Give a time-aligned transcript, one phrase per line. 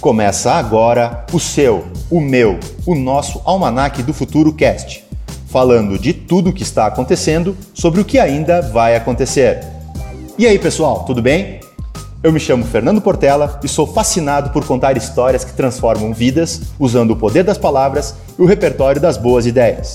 [0.00, 5.04] Começa agora o seu, o meu, o nosso Almanac do Futuro Cast,
[5.48, 9.64] falando de tudo o que está acontecendo sobre o que ainda vai acontecer.
[10.38, 11.60] E aí, pessoal, tudo bem?
[12.22, 17.12] Eu me chamo Fernando Portela e sou fascinado por contar histórias que transformam vidas usando
[17.12, 19.94] o poder das palavras e o repertório das boas ideias.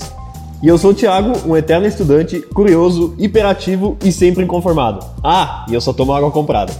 [0.62, 5.04] E eu sou o Thiago, um eterno estudante, curioso, hiperativo e sempre inconformado.
[5.22, 6.72] Ah, e eu só tomo água comprada.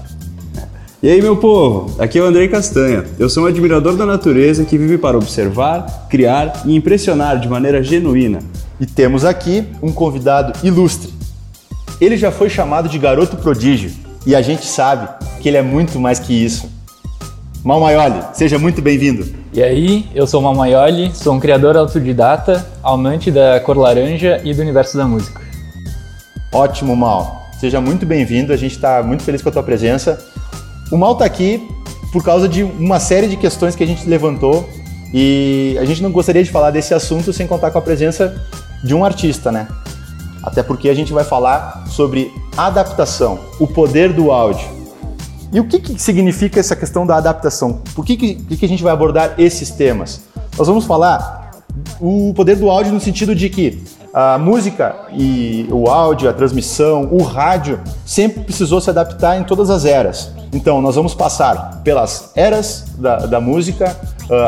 [1.02, 3.04] E aí, meu povo, aqui é o Andrei Castanha.
[3.18, 7.82] Eu sou um admirador da natureza que vive para observar, criar e impressionar de maneira
[7.82, 8.38] genuína.
[8.78, 11.12] E temos aqui um convidado ilustre.
[12.00, 13.90] Ele já foi chamado de garoto prodígio
[14.24, 15.08] e a gente sabe
[15.40, 16.70] que ele é muito mais que isso.
[17.64, 19.26] Mal Maioli, seja muito bem-vindo.
[19.52, 24.40] E aí, eu sou o Mal Maioli, sou um criador autodidata, amante da cor laranja
[24.44, 25.40] e do universo da música.
[26.52, 27.42] Ótimo, Mal.
[27.58, 30.30] Seja muito bem-vindo, a gente está muito feliz com a tua presença.
[30.92, 31.66] O Mal está aqui
[32.12, 34.68] por causa de uma série de questões que a gente levantou
[35.10, 38.46] e a gente não gostaria de falar desse assunto sem contar com a presença
[38.84, 39.66] de um artista, né?
[40.42, 44.68] Até porque a gente vai falar sobre adaptação, o poder do áudio.
[45.50, 47.80] E o que, que significa essa questão da adaptação?
[47.94, 50.20] Por que, que, que a gente vai abordar esses temas?
[50.58, 51.62] Nós vamos falar
[52.02, 57.08] o poder do áudio no sentido de que a música e o áudio, a transmissão,
[57.10, 60.30] o rádio sempre precisou se adaptar em todas as eras.
[60.52, 63.96] Então, nós vamos passar pelas eras da, da música,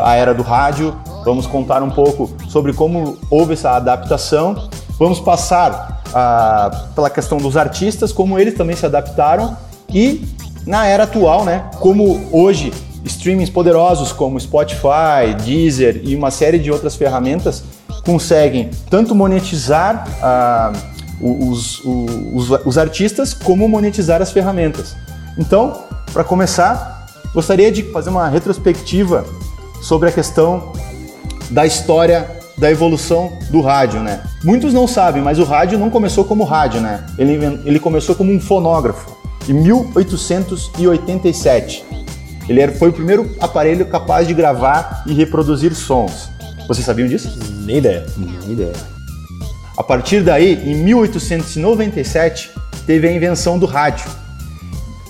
[0.03, 6.03] a era do rádio, vamos contar um pouco sobre como houve essa adaptação, vamos passar
[6.09, 9.57] uh, pela questão dos artistas, como eles também se adaptaram.
[9.89, 10.25] E
[10.65, 12.71] na era atual, né, como hoje
[13.03, 17.63] streamings poderosos como Spotify, Deezer e uma série de outras ferramentas
[18.05, 24.95] conseguem tanto monetizar uh, os, os, os artistas como monetizar as ferramentas.
[25.37, 29.25] Então, para começar, gostaria de fazer uma retrospectiva
[29.81, 30.71] sobre a questão
[31.49, 34.21] da história da evolução do rádio, né?
[34.43, 37.05] Muitos não sabem, mas o rádio não começou como rádio, né?
[37.17, 37.33] Ele,
[37.65, 39.13] ele começou como um fonógrafo
[39.49, 41.83] em 1887.
[42.47, 46.33] Ele foi o primeiro aparelho capaz de gravar e reproduzir sons.
[46.67, 47.37] Vocês sabiam disso?
[47.65, 48.05] Nem ideia.
[48.17, 48.73] Nem ideia.
[49.77, 52.51] A partir daí, em 1897,
[52.85, 54.09] teve a invenção do rádio.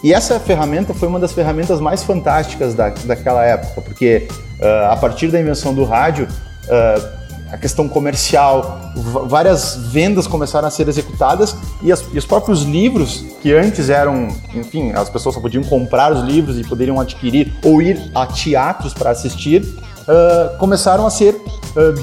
[0.04, 4.28] E essa ferramenta foi uma das ferramentas mais fantásticas da, daquela época, porque
[4.60, 6.28] uh, a partir da invenção do rádio,
[6.66, 8.92] uh, a questão comercial,
[9.28, 14.28] várias vendas começaram a ser executadas e, as, e, os próprios livros, que antes eram,
[14.54, 18.94] enfim, as pessoas só podiam comprar os livros e poderiam adquirir ou ir a teatros
[18.94, 19.64] para assistir,
[20.08, 21.94] uh, começaram a ser uh,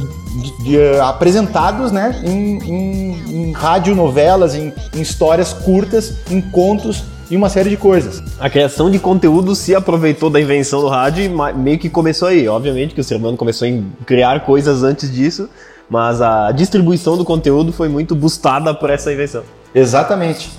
[0.41, 7.05] de, de, uh, apresentados né, em, em, em radionovelas, em, em histórias curtas, em contos
[7.31, 8.23] e uma série de coisas.
[8.39, 12.47] A criação de conteúdo se aproveitou da invenção do rádio e meio que começou aí.
[12.47, 15.49] Obviamente que o ser humano começou a criar coisas antes disso,
[15.89, 19.43] mas a distribuição do conteúdo foi muito boostada por essa invenção.
[19.75, 20.51] Exatamente.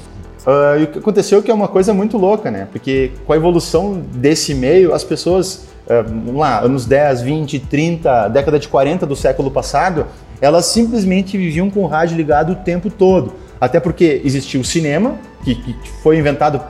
[0.46, 2.68] Uh, e o que aconteceu é que é uma coisa muito louca, né?
[2.72, 8.58] Porque com a evolução desse meio, as pessoas, vamos lá, anos 10, 20, 30, década
[8.58, 10.08] de 40 do século passado,
[10.42, 13.34] elas simplesmente viviam com o rádio ligado o tempo todo.
[13.60, 16.62] Até porque existia o cinema, que, que foi inventado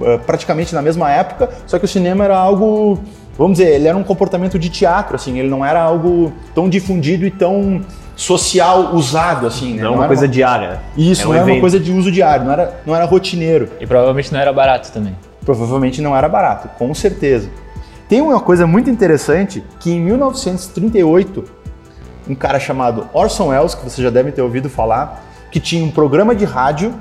[0.00, 2.98] uh, praticamente na mesma época, só que o cinema era algo,
[3.36, 7.26] vamos dizer, ele era um comportamento de teatro, assim, ele não era algo tão difundido
[7.26, 7.82] e tão
[8.16, 9.82] social usado, assim, né?
[9.82, 10.32] Não, não uma coisa uma...
[10.32, 10.80] diária.
[10.96, 13.68] Isso, é um não era uma coisa de uso diário, não era, não era rotineiro.
[13.78, 15.14] E provavelmente não era barato também.
[15.44, 17.48] Provavelmente não era barato, com certeza.
[18.08, 21.44] Tem uma coisa muito interessante que em 1938,
[22.26, 25.90] um cara chamado Orson Welles, que você já deve ter ouvido falar, que tinha um
[25.90, 26.94] programa de rádio.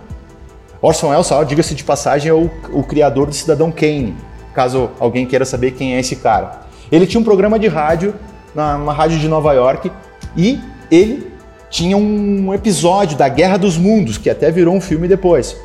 [0.81, 4.16] Orson Welles, diga-se de passagem, é o, o criador do Cidadão Kane,
[4.53, 6.63] caso alguém queira saber quem é esse cara.
[6.91, 8.13] Ele tinha um programa de rádio,
[8.53, 9.90] numa rádio de Nova York,
[10.35, 10.59] e
[10.91, 11.31] ele
[11.69, 15.56] tinha um episódio da Guerra dos Mundos, que até virou um filme depois.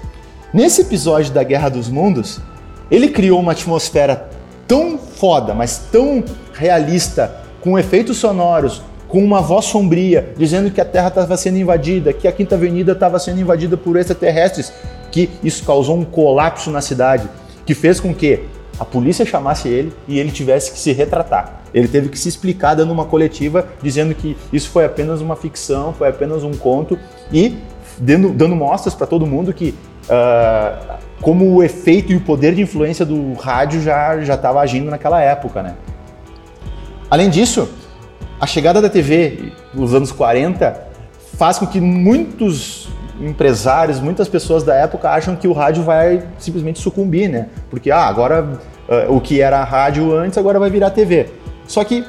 [0.55, 2.41] Nesse episódio da Guerra dos Mundos,
[2.89, 4.31] ele criou uma atmosfera
[4.67, 10.85] tão foda, mas tão realista, com efeitos sonoros, com uma voz sombria, dizendo que a
[10.85, 14.73] Terra estava sendo invadida, que a Quinta Avenida estava sendo invadida por extraterrestres,
[15.11, 17.29] que isso causou um colapso na cidade,
[17.67, 18.41] que fez com que
[18.79, 21.63] a polícia chamasse ele e ele tivesse que se retratar.
[21.75, 25.93] Ele teve que se explicar dando uma coletiva dizendo que isso foi apenas uma ficção,
[25.93, 26.99] foi apenas um conto
[27.31, 27.59] e
[27.99, 29.75] dando, dando mostras para todo mundo que
[30.13, 34.91] uh, como o efeito e o poder de influência do rádio já já estava agindo
[34.91, 35.75] naquela época, né?
[37.11, 37.69] Além disso,
[38.41, 40.89] a chegada da TV nos anos 40
[41.37, 42.89] faz com que muitos
[43.21, 47.49] empresários, muitas pessoas da época acham que o rádio vai simplesmente sucumbir, né?
[47.71, 51.31] Porque ah, agora uh, o que era rádio antes agora vai virar TV.
[51.67, 52.05] Só que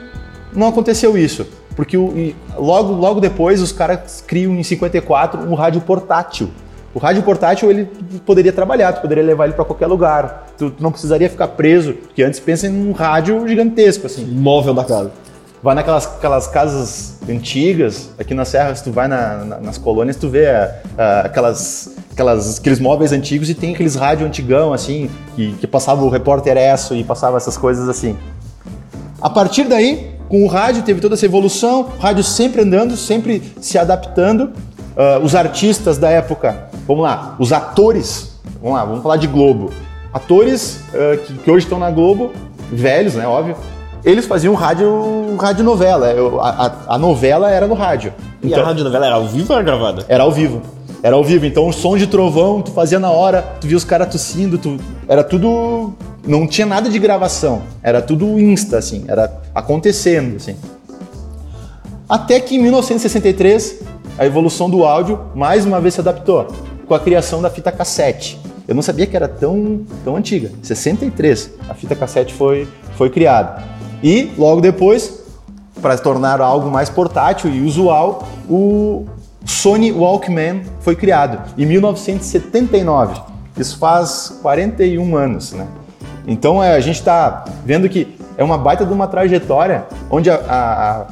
[0.53, 5.81] não aconteceu isso, porque o, logo, logo depois os caras criam em 54 um rádio
[5.81, 6.49] portátil.
[6.93, 7.85] O rádio portátil ele
[8.25, 10.47] poderia trabalhar, tu poderia levar ele para qualquer lugar.
[10.57, 14.23] Tu, tu, não precisaria ficar preso, porque antes pensa em um rádio gigantesco assim.
[14.25, 15.11] Móvel da casa.
[15.61, 20.17] Vai naquelas aquelas casas antigas, aqui na Serra, se tu vai na, na, nas colônias,
[20.17, 25.53] tu vê uh, aquelas, aquelas, aqueles móveis antigos e tem aqueles rádio antigão, assim, que,
[25.53, 28.17] que passava o repórter Esso e passava essas coisas assim.
[29.21, 33.41] A partir daí, com o rádio teve toda essa evolução, o rádio sempre andando, sempre
[33.61, 34.51] se adaptando.
[34.95, 39.71] Uh, os artistas da época, vamos lá, os atores, vamos lá, vamos falar de Globo.
[40.13, 42.31] Atores uh, que, que hoje estão na Globo,
[42.71, 43.55] velhos, né, óbvio,
[44.05, 46.07] eles faziam rádio, rádio novela.
[46.41, 48.13] A, a, a novela era no rádio.
[48.41, 50.05] E então, a rádio novela era ao vivo ou era gravada?
[50.09, 50.61] Era ao vivo.
[51.01, 51.45] Era ao vivo.
[51.45, 54.77] Então o som de trovão tu fazia na hora, tu via os caras tossindo, tu...
[55.07, 55.93] era tudo.
[56.27, 57.61] Não tinha nada de gravação.
[57.81, 59.05] Era tudo insta, assim.
[59.07, 60.55] Era acontecendo, assim.
[62.07, 63.81] Até que em 1963,
[64.17, 66.47] a evolução do áudio mais uma vez se adaptou
[66.87, 68.39] com a criação da fita cassete.
[68.67, 70.51] Eu não sabia que era tão, tão antiga.
[70.61, 73.63] 63, a fita cassete foi, foi criada.
[74.01, 75.23] E logo depois,
[75.81, 79.05] para tornar algo mais portátil e usual, o
[79.45, 83.21] Sony Walkman foi criado em 1979.
[83.57, 85.67] Isso faz 41 anos, né?
[86.25, 90.35] Então é, a gente está vendo que é uma baita de uma trajetória onde a,
[90.35, 91.07] a, a,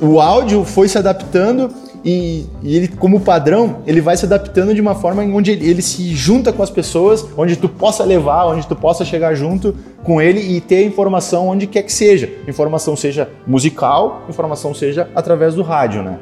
[0.00, 1.70] o áudio foi se adaptando
[2.04, 5.82] e, e, ele, como padrão, ele vai se adaptando de uma forma onde ele, ele,
[5.82, 10.20] se junta com as pessoas, onde tu possa levar, onde tu possa chegar junto com
[10.20, 12.28] ele e ter informação onde quer que seja.
[12.48, 16.18] Informação seja musical, informação seja através do rádio, né?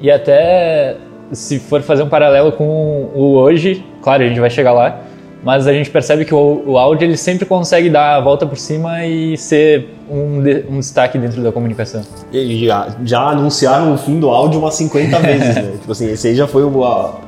[0.00, 0.96] E até
[1.32, 5.00] se for fazer um paralelo com o hoje, claro, a gente vai chegar lá,
[5.42, 8.56] mas a gente percebe que o, o áudio ele sempre consegue dar a volta por
[8.56, 12.02] cima e ser um, de, um destaque dentro da comunicação.
[12.32, 15.72] E já, já anunciaram o fim do áudio umas 50 vezes, né?
[15.80, 17.20] Tipo assim, esse aí já foi o, a,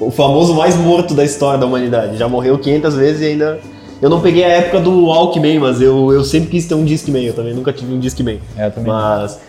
[0.00, 2.16] o famoso mais morto da história da humanidade.
[2.16, 3.58] Já morreu 500 vezes e ainda...
[4.00, 7.24] Eu não peguei a época do Walkman, mas eu, eu sempre quis ter um Discman.
[7.24, 8.38] Eu também nunca tive um Discman.
[8.56, 8.92] É, eu também.
[8.92, 9.40] Mas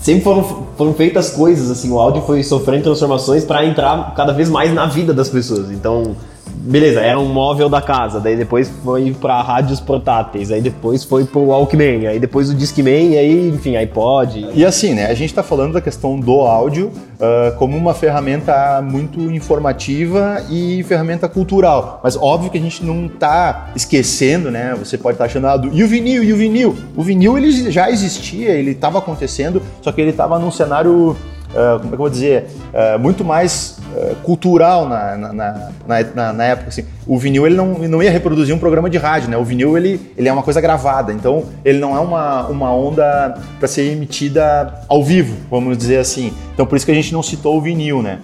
[0.00, 0.44] sempre foram,
[0.76, 4.86] foram feitas coisas, assim, o áudio foi sofrendo transformações para entrar cada vez mais na
[4.86, 5.70] vida das pessoas.
[5.70, 6.14] Então,
[6.58, 11.24] beleza, era um móvel da casa, daí depois foi para rádios portáteis, aí depois foi
[11.24, 14.48] pro Walkman, aí depois o Discman, e aí, enfim, iPod.
[14.54, 18.82] E assim, né, a gente está falando da questão do áudio uh, como uma ferramenta
[18.82, 24.98] muito informativa e ferramenta cultural, mas óbvio que a gente não está esquecendo, né, você
[24.98, 26.76] pode estar tá achando, ah, do, e o vinil, e o vinil?
[26.96, 31.16] O vinil ele já existia, ele estava acontecendo, só que ele estava num cenário
[31.48, 35.70] Uh, como é que eu vou dizer, uh, muito mais uh, cultural na, na,
[36.14, 36.68] na, na, época.
[36.68, 36.84] Assim.
[37.06, 39.36] O vinil ele não, não ia reproduzir um programa de rádio, né?
[39.36, 43.38] O vinil ele, ele é uma coisa gravada, então ele não é uma, uma onda
[43.58, 46.32] para ser emitida ao vivo, vamos dizer assim.
[46.52, 48.18] Então por isso que a gente não citou o vinil, né?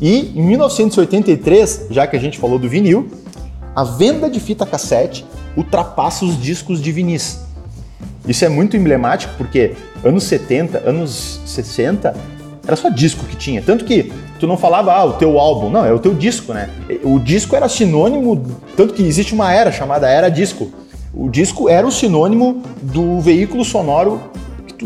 [0.00, 3.10] E em 1983, já que a gente falou do vinil,
[3.74, 5.26] a venda de fita cassete
[5.56, 7.40] ultrapassa os discos de vinis.
[8.26, 9.72] Isso é muito emblemático porque
[10.04, 12.14] anos 70, anos 60,
[12.70, 13.60] era só disco que tinha.
[13.60, 15.68] Tanto que tu não falava, ah, o teu álbum.
[15.68, 16.70] Não, é o teu disco, né?
[17.02, 18.42] O disco era sinônimo,
[18.76, 20.70] tanto que existe uma era chamada era disco.
[21.12, 24.20] O disco era o sinônimo do veículo sonoro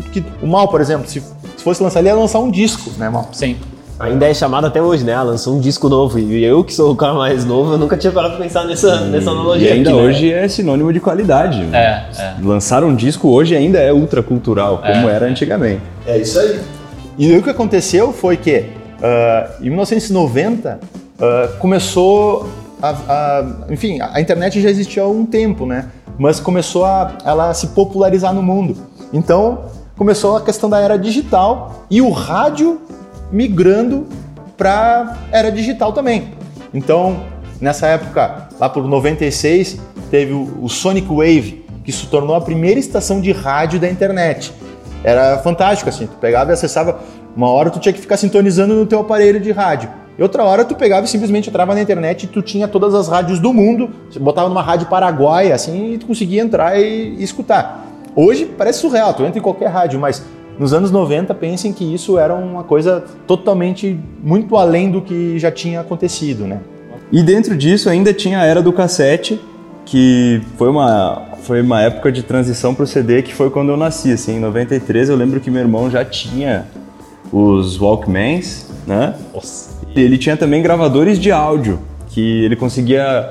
[0.01, 2.91] que, que o Mal, por exemplo, se, se fosse lançar, ele ia lançar um disco,
[2.99, 3.29] né, Mal?
[3.33, 3.57] Sim.
[3.99, 5.21] Ainda é chamado até hoje, né?
[5.23, 6.19] Lançou um disco novo.
[6.19, 8.97] E eu, que sou o cara mais novo, eu nunca tinha parado pra pensar nessa,
[8.97, 9.69] e, nessa analogia.
[9.69, 10.05] E ainda aqui, né?
[10.05, 10.45] hoje né?
[10.45, 11.65] é sinônimo de qualidade.
[11.73, 12.35] É, é.
[12.43, 15.13] Lançar um disco hoje ainda é ultracultural, como é.
[15.13, 15.83] era antigamente.
[16.07, 16.61] É isso aí.
[17.17, 22.49] E o que aconteceu foi que, uh, em 1990, uh, começou
[22.83, 25.91] a, a, Enfim, a internet já existia há um tempo, né?
[26.19, 28.77] Mas começou a ela a se popularizar no mundo.
[29.13, 29.67] Então,
[29.97, 32.81] começou a questão da era digital e o rádio
[33.31, 34.07] migrando
[34.57, 36.35] para era digital também.
[36.73, 37.21] Então,
[37.61, 39.79] nessa época, lá por 96,
[40.11, 44.53] teve o, o Sonic Wave, que se tornou a primeira estação de rádio da internet.
[45.05, 46.07] Era fantástico, assim.
[46.07, 46.99] Tu pegava e acessava.
[47.37, 49.91] Uma hora tu tinha que ficar sintonizando no teu aparelho de rádio.
[50.17, 53.09] E outra hora tu pegava e simplesmente entrava na internet e tu tinha todas as
[53.09, 53.91] rádios do mundo.
[54.19, 57.85] Botava numa rádio paraguaia, assim, e tu conseguia entrar e, e escutar.
[58.17, 60.25] Hoje parece surreal, tu entra em qualquer rádio, mas
[60.57, 65.51] nos anos 90 pensem que isso era uma coisa totalmente muito além do que já
[65.51, 66.61] tinha acontecido, né?
[67.11, 69.41] E dentro disso ainda tinha a era do cassete,
[69.85, 73.77] que foi uma, foi uma época de transição para o CD que foi quando eu
[73.77, 76.67] nasci, assim, em 93 eu lembro que meu irmão já tinha
[77.33, 79.15] os Walkmans, né?
[79.35, 79.75] Nossa.
[79.95, 83.31] E ele tinha também gravadores de áudio, que ele conseguia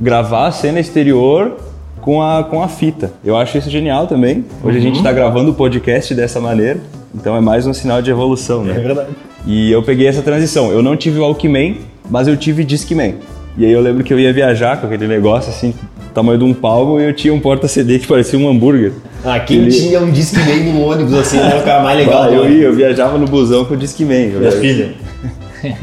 [0.00, 1.56] gravar a cena exterior
[2.00, 3.12] com a, com a fita.
[3.24, 4.44] Eu acho isso genial também.
[4.62, 6.80] Hoje a gente está gravando o podcast dessa maneira,
[7.14, 8.76] então é mais um sinal de evolução, né?
[8.76, 9.10] É verdade.
[9.46, 10.70] E eu peguei essa transição.
[10.70, 11.78] Eu não tive Walkman,
[12.10, 13.16] mas eu tive Discman.
[13.56, 15.74] E aí eu lembro que eu ia viajar com aquele negócio assim,
[16.14, 18.92] tamanho de um palmo, e eu tinha um porta-CD que parecia um hambúrguer.
[19.24, 22.22] Ah, quem Ele- tinha um Discman no ônibus assim era o cara mais legal.
[22.24, 22.50] Ah, eu né?
[22.50, 24.28] ia, eu viajava no busão com o Discman.
[24.28, 24.94] Minha filha.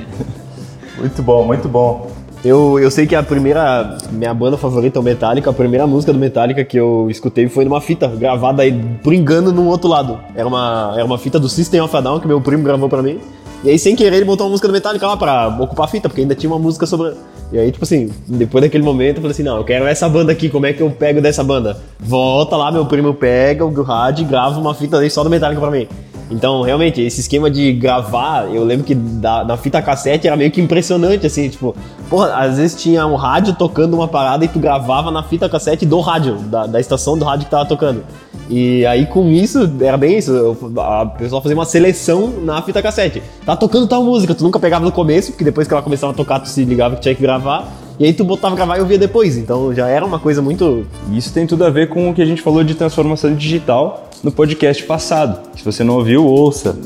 [0.97, 2.09] Muito bom, muito bom.
[2.43, 6.13] Eu, eu sei que a primeira, minha banda favorita é o Metallica, a primeira música
[6.13, 8.71] do Metallica que eu escutei foi numa fita gravada aí,
[9.03, 10.19] por engano no outro lado.
[10.35, 13.01] Era uma, era uma fita do System of a Down que meu primo gravou pra
[13.01, 13.19] mim.
[13.65, 16.07] E aí, sem querer, ele botou uma música do Metallica lá pra ocupar a fita,
[16.07, 17.15] porque ainda tinha uma música sobre.
[17.51, 20.31] E aí, tipo assim, depois daquele momento, eu falei assim: não, eu quero essa banda
[20.31, 21.75] aqui, como é que eu pego dessa banda?
[21.99, 25.59] Volta lá, meu primo pega o rádio e grava uma fita aí só do Metallica
[25.59, 25.87] pra mim.
[26.29, 30.49] Então, realmente, esse esquema de gravar, eu lembro que da, na fita cassete era meio
[30.49, 31.75] que impressionante, assim, tipo,
[32.09, 35.85] porra, às vezes tinha um rádio tocando uma parada e tu gravava na fita cassete
[35.85, 38.03] do rádio, da, da estação do rádio que tava tocando.
[38.49, 42.81] E aí com isso, era bem isso, eu- a pessoa fazia uma seleção na fita
[42.81, 43.21] cassete.
[43.45, 46.15] Tá tocando tal música, tu nunca pegava no começo, porque depois que ela começava a
[46.15, 47.67] tocar, tu se ligava que tinha que gravar.
[47.99, 49.37] E aí tu botava gravar e ouvia depois.
[49.37, 50.85] Então já era uma coisa muito.
[51.13, 54.31] Isso tem tudo a ver com o que a gente falou de transformação digital no
[54.31, 55.49] podcast passado.
[55.57, 56.77] Se você não ouviu, ouça.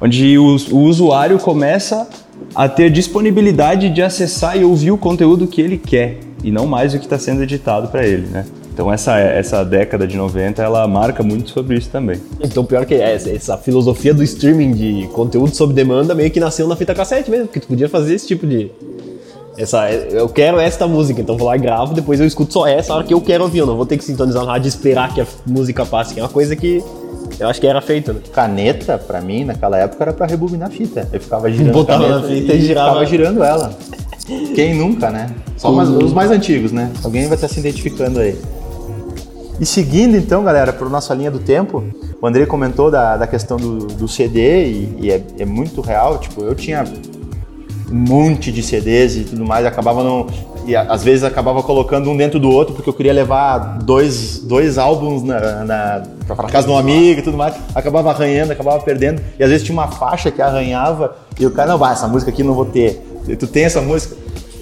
[0.00, 2.08] Onde o, o usuário começa
[2.54, 6.94] a ter disponibilidade de acessar e ouvir o conteúdo que ele quer e não mais
[6.94, 8.44] o que está sendo editado para ele, né?
[8.72, 12.20] Então essa, essa década de 90 ela marca muito sobre isso também.
[12.40, 16.38] Então pior que é, essa, essa filosofia do streaming de conteúdo sob demanda meio que
[16.38, 18.70] nasceu na fita cassete mesmo, porque tu podia fazer esse tipo de.
[19.58, 22.94] Essa, eu quero esta música, então vou lá e gravo, depois eu escuto só essa
[22.94, 23.58] hora que eu quero ouvir.
[23.58, 26.20] Eu não vou ter que sintonizar no rádio e esperar que a música passe, que
[26.20, 26.82] é uma coisa que
[27.40, 28.20] eu acho que era feita, né?
[28.32, 31.08] Caneta, pra mim, naquela época, era pra rebobinar a fita.
[31.12, 32.88] Eu ficava girando Botava na fita e girava.
[32.90, 33.76] ficava girando ela.
[34.54, 35.26] Quem nunca, né?
[35.56, 36.92] Só mais- os mais antigos, né?
[37.02, 38.38] Alguém vai estar se identificando aí.
[39.60, 41.82] E seguindo então, galera, para nossa linha do tempo,
[42.22, 46.18] o Andrei comentou da, da questão do, do CD e, e é, é muito real.
[46.18, 46.84] Tipo, eu tinha
[47.90, 50.26] um monte de CDs e tudo mais, acabava não.
[50.66, 54.76] E às vezes acabava colocando um dentro do outro porque eu queria levar dois, dois
[54.76, 57.54] álbuns na, na, pra casa de um amigo e tudo mais.
[57.74, 59.22] Acabava arranhando, acabava perdendo.
[59.38, 62.30] E às vezes tinha uma faixa que arranhava e o cara, não, vai, essa música
[62.30, 63.02] aqui não vou ter.
[63.26, 64.14] E tu tem essa música?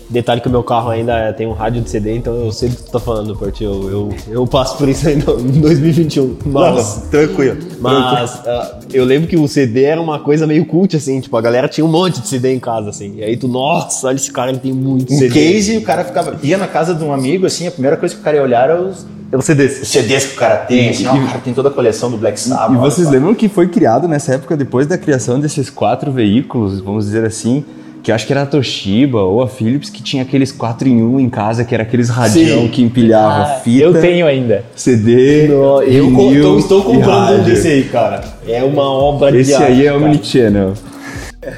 [0.08, 2.76] Detalhe que o meu carro ainda tem um rádio de CD, então eu sei do
[2.76, 3.64] que tu tá falando, Porti.
[3.64, 6.36] Eu, eu, eu passo por isso ainda em 2021.
[6.46, 7.56] Mas, Não, tranquilo.
[7.80, 11.40] mas ah, eu lembro que o CD era uma coisa meio cult, assim, tipo, a
[11.40, 13.14] galera tinha um monte de CD em casa, assim.
[13.16, 15.34] E aí tu, nossa, olha esse cara, ele tem muito Um CD.
[15.34, 16.36] case e o cara ficava.
[16.42, 18.70] ia na casa de um amigo, assim, a primeira coisa que o cara ia olhar
[18.70, 19.04] era os,
[19.44, 19.82] CDs.
[19.82, 20.88] os CDs que o cara tem.
[20.90, 22.72] Assim, ó, o cara tem toda a coleção do Black Sabbath.
[22.76, 27.06] E vocês lembram que foi criado nessa época, depois da criação desses quatro veículos, vamos
[27.06, 27.64] dizer assim,
[28.06, 31.02] que eu acho que era a Toshiba ou a Philips, que tinha aqueles 4 em
[31.02, 32.68] 1 em casa, que era aqueles radião Sim.
[32.68, 34.62] que empilhava Ah, fita, eu tenho ainda.
[34.76, 38.22] CD, Eu co- vinil tô- estou comprando um desse aí, cara.
[38.46, 39.92] É uma obra de Esse arte, aí é.
[39.92, 40.74] Omnichannel.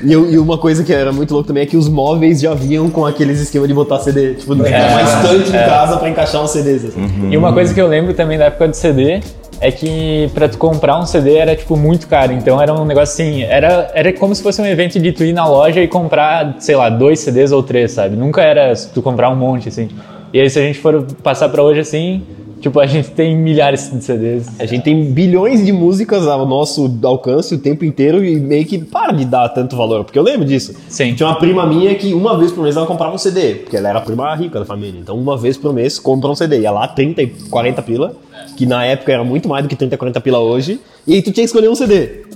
[0.03, 2.55] E, eu- e uma coisa que era muito louco também é que os móveis já
[2.55, 4.33] vinham com aqueles esquemas de botar CD.
[4.33, 6.83] Tipo, tinha uma estante em casa pra encaixar uns CDs.
[6.87, 7.29] assim.
[7.31, 9.21] E uma coisa que eu lembro também da época do CD
[9.61, 12.33] é que pra tu comprar um CD era tipo muito caro.
[12.33, 15.33] Então era um negócio assim, era, era como se fosse um evento de tu ir
[15.33, 18.17] na loja e comprar, sei lá, dois CDs ou três, sabe?
[18.17, 19.89] Nunca era tu comprar um monte assim.
[20.33, 22.23] E aí se a gente for passar pra hoje assim,
[22.61, 24.49] tipo, a gente tem milhares de CDs.
[24.59, 28.79] A gente tem bilhões de músicas ao nosso alcance o tempo inteiro e meio que
[28.79, 30.05] para de dar tanto valor.
[30.05, 30.75] Porque eu lembro disso.
[30.89, 31.15] Sim.
[31.15, 33.89] Tinha uma prima minha que uma vez por mês ela comprava um CD, porque ela
[33.89, 35.01] era a prima rica da família.
[35.01, 36.61] Então uma vez por mês compra um CD.
[36.61, 38.17] Ia lá 30 e 40 pila,
[38.57, 40.81] que na época era muito mais do que 30 e 40 pila hoje.
[41.07, 42.27] E aí tu tinha que escolher um CD.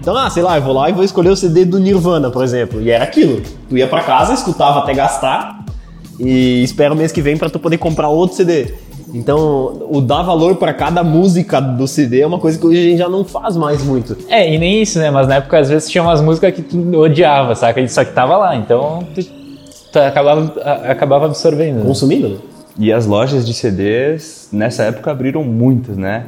[0.00, 2.44] Então, ah, sei lá, eu vou lá e vou escolher o CD do Nirvana, por
[2.44, 2.80] exemplo.
[2.82, 3.40] E era aquilo.
[3.70, 5.64] Tu ia pra casa, escutava até gastar
[6.20, 8.74] e espera o mês que vem pra tu poder comprar outro CD.
[9.14, 12.82] Então, o dar valor pra cada música do CD é uma coisa que hoje a
[12.82, 14.16] gente já não faz mais muito.
[14.28, 15.08] É, e nem isso, né?
[15.10, 17.86] Mas na época às vezes tinha umas músicas que tu odiava, saca?
[17.86, 19.22] Só que tava lá, então tu,
[19.92, 21.76] tu acabava, a- acabava absorvendo.
[21.78, 21.84] né?
[21.86, 22.36] Consumindo, né?
[22.76, 26.24] E as lojas de CDs, nessa época, abriram muitas, né?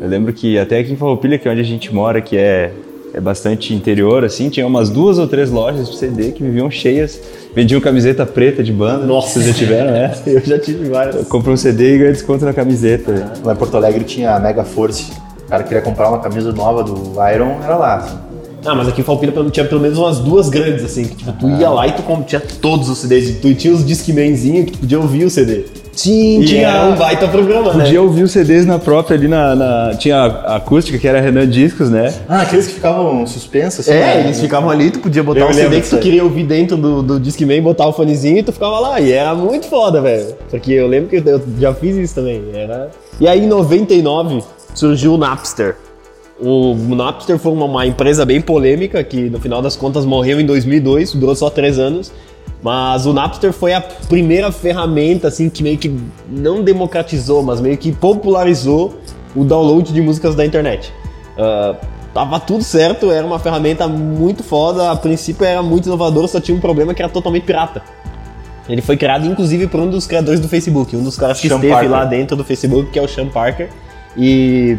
[0.00, 2.70] Eu lembro que até aqui em Farroupilha, que é onde a gente mora, que é,
[3.14, 7.18] é bastante interior, assim, tinha umas duas ou três lojas de CD que viviam cheias.
[7.58, 9.04] Vendiam camiseta preta de banda.
[9.04, 10.22] Nossa, vocês já tiveram essa?
[10.30, 11.26] Eu já tive várias.
[11.26, 13.32] Compra um CD e ganha desconto na camiseta.
[13.44, 15.10] Lá em Porto Alegre tinha a Mega Force.
[15.44, 17.96] O cara queria comprar uma camisa nova do Iron, era lá.
[17.96, 18.16] Assim.
[18.64, 21.32] Ah, mas aqui em Falpilha pelo- tinha pelo menos umas duas grandes, assim, que tipo,
[21.32, 24.72] tu ia lá e tu tinha todos os CDs, e tu tinha os Discmanzinhos que
[24.72, 25.64] tu podia ouvir o CD.
[25.98, 27.84] Sim, E tinha era- um baita programa, né?
[27.84, 31.46] Podia ouvir os CDs na própria ali na, na- Tinha a acústica, que era Renan
[31.48, 32.14] Discos, né?
[32.28, 33.90] Ah, aqueles que ficavam suspensos assim.
[33.98, 34.20] É, né?
[34.20, 36.02] eles ficavam ali, tu podia botar Eu um lembro CD que disso tu aí.
[36.02, 39.00] queria ouvir dentro do, do Discman, botar o fonezinho e tu ficava lá.
[39.00, 40.36] E era muito foda, velho.
[40.48, 42.42] Porque eu lembro que eu já fiz isso também.
[42.54, 42.90] Era...
[43.20, 44.40] E aí, em 99,
[44.74, 45.74] surgiu o Napster.
[46.40, 50.46] O Napster foi uma, uma empresa bem polêmica, que no final das contas morreu em
[50.46, 52.12] 2002, durou só três anos.
[52.62, 55.94] Mas o Napster foi a primeira ferramenta, assim, que meio que
[56.28, 58.98] não democratizou, mas meio que popularizou
[59.34, 60.92] o download de músicas da internet.
[61.38, 61.76] Ah,
[62.12, 66.56] tava tudo certo, era uma ferramenta muito foda, a princípio era muito inovador, só tinha
[66.56, 67.82] um problema que era totalmente pirata.
[68.68, 71.56] Ele foi criado, inclusive, por um dos criadores do Facebook, um dos caras que Sean
[71.56, 71.90] esteve Parker.
[71.90, 73.70] lá dentro do Facebook, que é o Sean Parker.
[74.16, 74.76] E.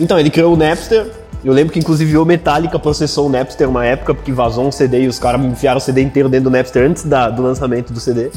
[0.00, 1.06] Então, ele criou o Napster.
[1.48, 5.04] Eu lembro que, inclusive, o Metallica processou o Napster uma época, porque vazou um CD
[5.04, 7.98] e os caras enfiaram o CD inteiro dentro do Napster antes da- do lançamento do
[7.98, 8.28] CD.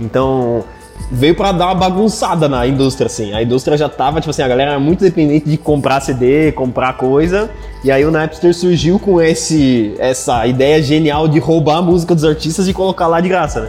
[0.00, 0.64] Então,
[1.08, 3.32] veio pra dar uma bagunçada na indústria, assim.
[3.32, 6.94] A indústria já tava, tipo assim, a galera era muito dependente de comprar CD, comprar
[6.94, 7.48] coisa.
[7.84, 12.24] E aí o Napster surgiu com esse, essa ideia genial de roubar a música dos
[12.24, 13.68] artistas e colocar lá de graça, né?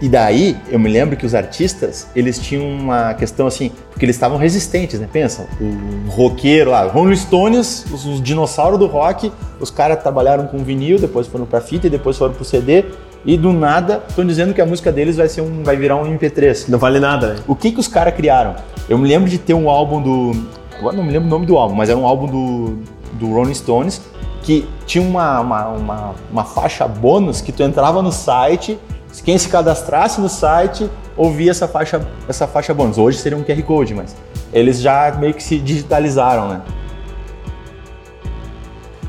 [0.00, 4.16] E daí, eu me lembro que os artistas, eles tinham uma questão assim, porque eles
[4.16, 5.06] estavam resistentes, né?
[5.12, 9.30] Pensa, o roqueiro lá, Rolling Stones, os, os dinossauros do rock,
[9.60, 12.86] os caras trabalharam com vinil, depois foram pra fita e depois foram pro CD,
[13.26, 16.04] e do nada estão dizendo que a música deles vai ser um vai virar um
[16.16, 16.68] MP3.
[16.68, 17.36] Não vale nada, né?
[17.46, 18.56] O que que os caras criaram?
[18.88, 20.32] Eu me lembro de ter um álbum do.
[20.78, 22.78] Agora não me lembro o nome do álbum, mas era um álbum do,
[23.18, 24.00] do Rolling Stones
[24.42, 28.78] que tinha uma, uma, uma, uma faixa bônus que tu entrava no site,
[29.24, 32.98] quem se cadastrasse no site ouvia essa faixa, essa faixa bônus.
[32.98, 34.16] Hoje seria um QR Code, mas
[34.52, 36.62] eles já meio que se digitalizaram, né?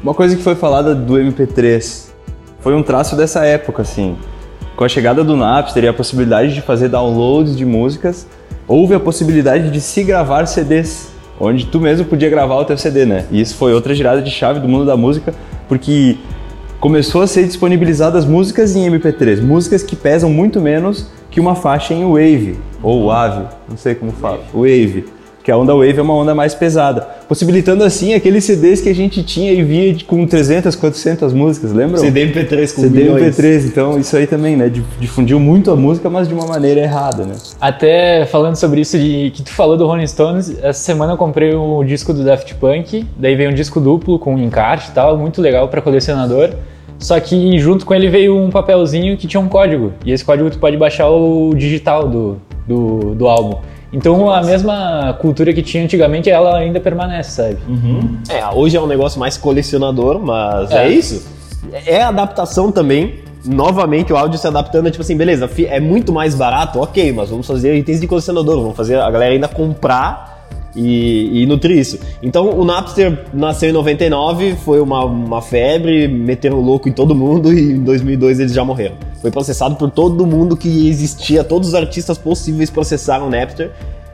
[0.04, 2.10] Uma coisa que foi falada do MP3
[2.60, 4.18] foi um traço dessa época, assim.
[4.76, 8.28] Com a chegada do Napster e a possibilidade de fazer downloads de músicas,
[8.68, 13.06] houve a possibilidade de se gravar CDs, onde tu mesmo podia gravar o teu CD,
[13.06, 13.26] né?
[13.30, 15.34] E isso foi outra girada de chave do mundo da música,
[15.68, 16.18] porque
[16.82, 21.94] começou a ser disponibilizadas músicas em MP3, músicas que pesam muito menos que uma faixa
[21.94, 25.06] em Wave, ou Wave, não sei como fala, Wave,
[25.44, 28.94] que a onda Wave é uma onda mais pesada, possibilitando assim aqueles CDs que a
[28.96, 31.98] gente tinha e via com 300, 400 músicas, lembram?
[31.98, 33.38] CD MP3 com CD milhões.
[33.38, 36.82] MP3, então isso aí também, né, dif- difundiu muito a música, mas de uma maneira
[36.82, 37.34] errada, né?
[37.60, 41.54] Até falando sobre isso de que tu falou do Rolling Stones, essa semana eu comprei
[41.56, 45.42] o disco do Daft Punk, daí veio um disco duplo com encarte e tal, muito
[45.42, 46.50] legal para colecionador.
[47.00, 50.52] Só que junto com ele veio um papelzinho que tinha um código, e esse código
[50.52, 52.38] tu pode baixar o digital do,
[52.68, 53.58] do, do álbum.
[53.94, 57.58] Então a mesma cultura que tinha antigamente, ela ainda permanece, sabe?
[58.30, 60.90] É, hoje é um negócio mais colecionador, mas é, É.
[60.90, 61.28] isso.
[61.86, 63.20] É adaptação também.
[63.44, 67.30] Novamente o áudio se adaptando, é tipo assim, beleza, é muito mais barato, ok, mas
[67.30, 70.31] vamos fazer itens de colecionador, vamos fazer a galera ainda comprar
[70.76, 72.00] e, e nutrir isso.
[72.22, 77.54] Então o Napster nasceu em 99, foi uma, uma febre, meteram louco em todo mundo
[77.54, 78.96] e em 2002 eles já morreram.
[79.22, 83.72] Foi processado por todo mundo que existia, todos os artistas possíveis processaram o Napster.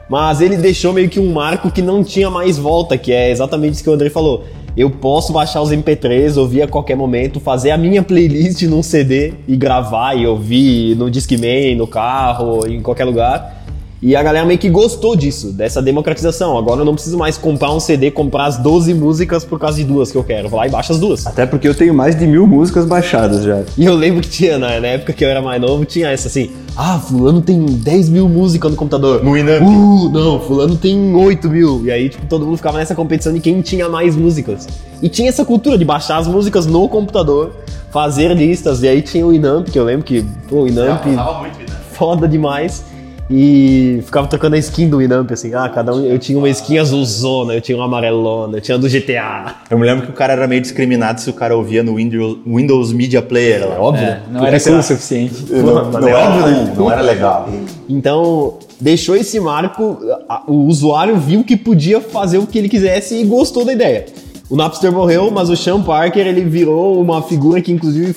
[0.08, 3.74] Mas ele deixou meio que um marco que não tinha mais volta, que é exatamente
[3.74, 4.44] isso que o André falou.
[4.74, 9.34] Eu posso baixar os MP3, ouvir a qualquer momento, fazer a minha playlist num CD
[9.46, 13.57] e gravar e ouvir no Discman, no carro, em qualquer lugar.
[14.00, 16.56] E a galera meio que gostou disso, dessa democratização.
[16.56, 19.84] Agora eu não preciso mais comprar um CD, comprar as 12 músicas por causa de
[19.84, 20.48] duas que eu quero.
[20.48, 21.26] Vou lá e baixo as duas.
[21.26, 23.62] Até porque eu tenho mais de mil músicas baixadas já.
[23.76, 26.28] E eu lembro que tinha, na, na época que eu era mais novo, tinha essa
[26.28, 29.24] assim: ah, Fulano tem 10 mil músicas no computador.
[29.24, 29.62] No Winamp.
[29.62, 31.84] Uh, não, Fulano tem 8 mil.
[31.84, 34.68] E aí, tipo, todo mundo ficava nessa competição de quem tinha mais músicas.
[35.02, 37.50] E tinha essa cultura de baixar as músicas no computador,
[37.90, 38.80] fazer listas.
[38.84, 41.02] E aí tinha o Inamp, que eu lembro que, pô, o Inamp,
[41.94, 42.84] foda demais.
[43.30, 46.02] E ficava trocando a skin do Inamp, assim, ah, cada um.
[46.04, 49.54] Eu tinha uma skin azulzona, eu tinha uma amarelona, eu tinha a do GTA.
[49.70, 52.38] Eu me lembro que o cara era meio discriminado se o cara ouvia no Windows,
[52.46, 53.68] Windows Media Player.
[53.68, 53.78] lá.
[53.78, 54.04] Óbvio.
[54.06, 55.44] É, não era cool o suficiente.
[55.50, 57.48] Não, não era cool, não era legal.
[57.86, 63.14] Então, deixou esse marco, a- o usuário viu que podia fazer o que ele quisesse
[63.20, 64.06] e gostou da ideia.
[64.48, 68.14] O Napster morreu, mas o Sean Parker ele virou uma figura que inclusive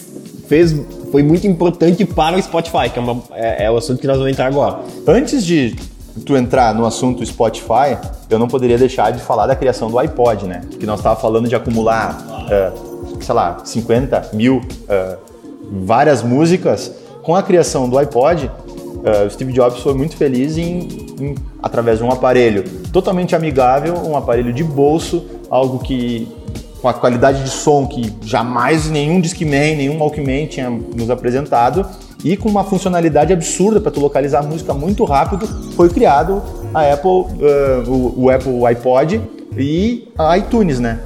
[0.48, 0.74] fez
[1.12, 4.18] foi muito importante para o Spotify, que é, uma- é- é o assunto que nós
[4.18, 4.80] vamos entrar agora.
[5.08, 5.76] Antes de
[6.26, 7.98] tu entrar no assunto Spotify,
[8.30, 10.62] eu não poderia deixar de falar da criação do iPod, né?
[10.80, 12.72] Que nós estávamos falando de acumular, eh,
[13.22, 15.18] sei lá, 50 mil, eh,
[15.84, 16.92] várias músicas.
[17.24, 18.50] Com a criação do iPod,
[19.04, 20.88] eh, o Steve Jobs foi muito feliz em,
[21.20, 26.28] em- através de um aparelho totalmente amigável, um aparelho de bolso, algo que
[26.82, 31.86] com a qualidade de som que jamais nenhum Discman, nenhum Walkman tinha nos apresentado
[32.24, 36.42] e com uma funcionalidade absurda para tu localizar a música muito rápido, foi criado
[36.74, 39.22] a Apple, uh, o, o, Apple iPod
[39.58, 41.00] e a iTunes, né?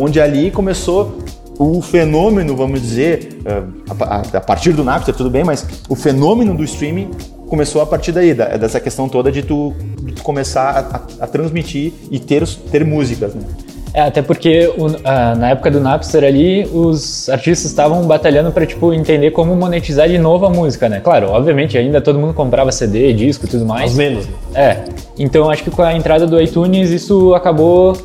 [0.00, 1.18] Onde ali começou
[1.58, 6.54] o fenômeno, vamos dizer, uh, a, a, partir do Napster, tudo bem, mas o fenômeno
[6.54, 7.10] do streaming
[7.46, 11.26] começou a partir daí, da, dessa questão toda de tu, de tu começar a, a,
[11.26, 13.42] transmitir e ter, ter músicas, né?
[13.94, 14.88] É, até porque o,
[15.38, 20.18] na época do Napster ali, os artistas estavam batalhando para tipo entender como monetizar de
[20.18, 20.98] novo a música, né?
[20.98, 23.82] Claro, obviamente ainda todo mundo comprava CD, disco, e tudo mais.
[23.82, 24.26] Aos menos.
[24.26, 24.34] Né?
[24.52, 24.84] É.
[25.16, 27.96] Então acho que com a entrada do iTunes isso acabou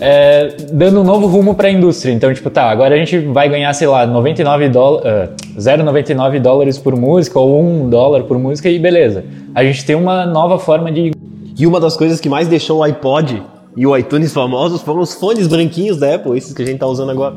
[0.00, 2.10] é, dando um novo rumo para a indústria.
[2.10, 6.78] Então, tipo, tá, agora a gente vai ganhar, sei lá, 99 dólares, uh, 0,99 dólares
[6.78, 9.24] por música ou 1 dólar por música e beleza.
[9.54, 11.12] A gente tem uma nova forma de.
[11.56, 13.40] E uma das coisas que mais deixou o iPod
[13.78, 16.86] e o iTunes famosos foram os fones branquinhos da Apple, esses que a gente tá
[16.88, 17.36] usando agora.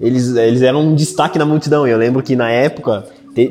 [0.00, 1.84] Eles, eles eram um destaque na multidão.
[1.84, 3.06] Eu lembro que na época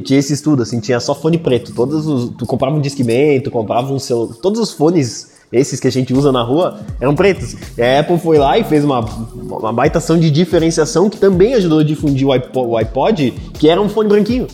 [0.06, 1.74] tinha esse estudo, assim, tinha só fone preto.
[1.74, 4.36] Todos os, tu comprava um Discman, tu comprava um celular.
[4.42, 7.58] Todos os fones, esses que a gente usa na rua, eram pretos.
[7.78, 11.56] E a Apple foi lá e fez uma, uma baita ação de diferenciação que também
[11.56, 14.48] ajudou a difundir o iPod, o iPod que era um fone branquinho.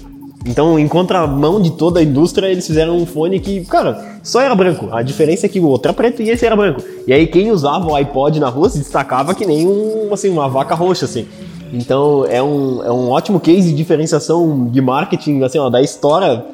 [0.46, 4.54] Então, em contramão de toda a indústria, eles fizeram um fone que, cara, só era
[4.54, 4.90] branco.
[4.92, 6.84] A diferença é que o outro era preto e esse era branco.
[7.08, 10.48] E aí quem usava o iPod na rua se destacava que nem um, assim, uma
[10.48, 11.26] vaca roxa, assim.
[11.74, 16.46] Então, é um, é um ótimo case de diferenciação de marketing, assim, ó, da história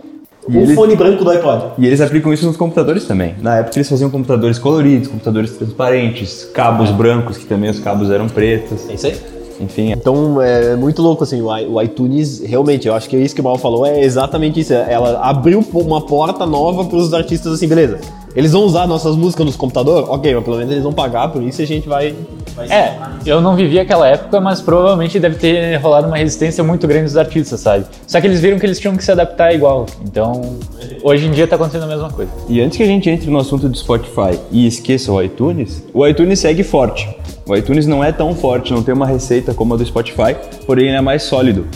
[0.47, 1.73] e o eles, fone branco do iPod.
[1.77, 3.36] E eles aplicam isso nos computadores também.
[3.41, 8.27] Na época eles faziam computadores coloridos, computadores transparentes, cabos brancos, que também os cabos eram
[8.27, 8.89] pretos.
[8.89, 9.40] É isso aí.
[9.62, 9.91] Enfim.
[9.91, 13.43] Então é muito louco assim, o iTunes realmente, eu acho que é isso que o
[13.43, 14.74] Mal falou, é exatamente isso.
[14.74, 18.00] Ela abriu uma porta nova para os artistas assim, beleza.
[18.36, 20.08] Eles vão usar nossas músicas nos computadores?
[20.10, 22.15] Ok, mas pelo menos eles vão pagar por isso e a gente vai.
[22.56, 26.88] vai é, eu não vivi aquela época, mas provavelmente deve ter rolado uma resistência muito
[26.88, 27.86] grande dos artistas, sabe?
[28.08, 29.86] Só que eles viram que eles tinham que se adaptar igual.
[30.04, 30.58] Então,
[31.04, 32.32] hoje em dia tá acontecendo a mesma coisa.
[32.48, 36.08] E antes que a gente entre no assunto do Spotify e esqueça o iTunes, o
[36.08, 37.10] iTunes segue forte.
[37.46, 40.88] O iTunes não é tão forte, não tem uma receita como a do Spotify, porém
[40.88, 41.67] ele é mais sólido.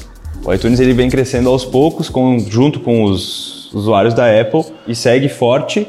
[0.46, 4.96] O iTunes ele vem crescendo aos poucos, com, junto com os usuários da Apple, e
[4.96, 5.88] segue forte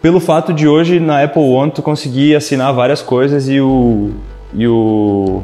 [0.00, 4.10] pelo fato de hoje na Apple One tu conseguir assinar várias coisas e o,
[4.54, 5.42] e o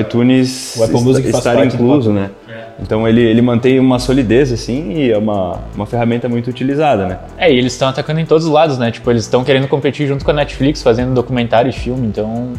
[0.00, 2.30] iTunes o Apple Music estar incluso, né?
[2.48, 2.62] É.
[2.80, 7.18] Então ele, ele mantém uma solidez assim e é uma, uma ferramenta muito utilizada, né?
[7.36, 8.90] É, e eles estão atacando em todos os lados, né?
[8.90, 12.52] Tipo, eles estão querendo competir junto com a Netflix, fazendo documentário e filme, então...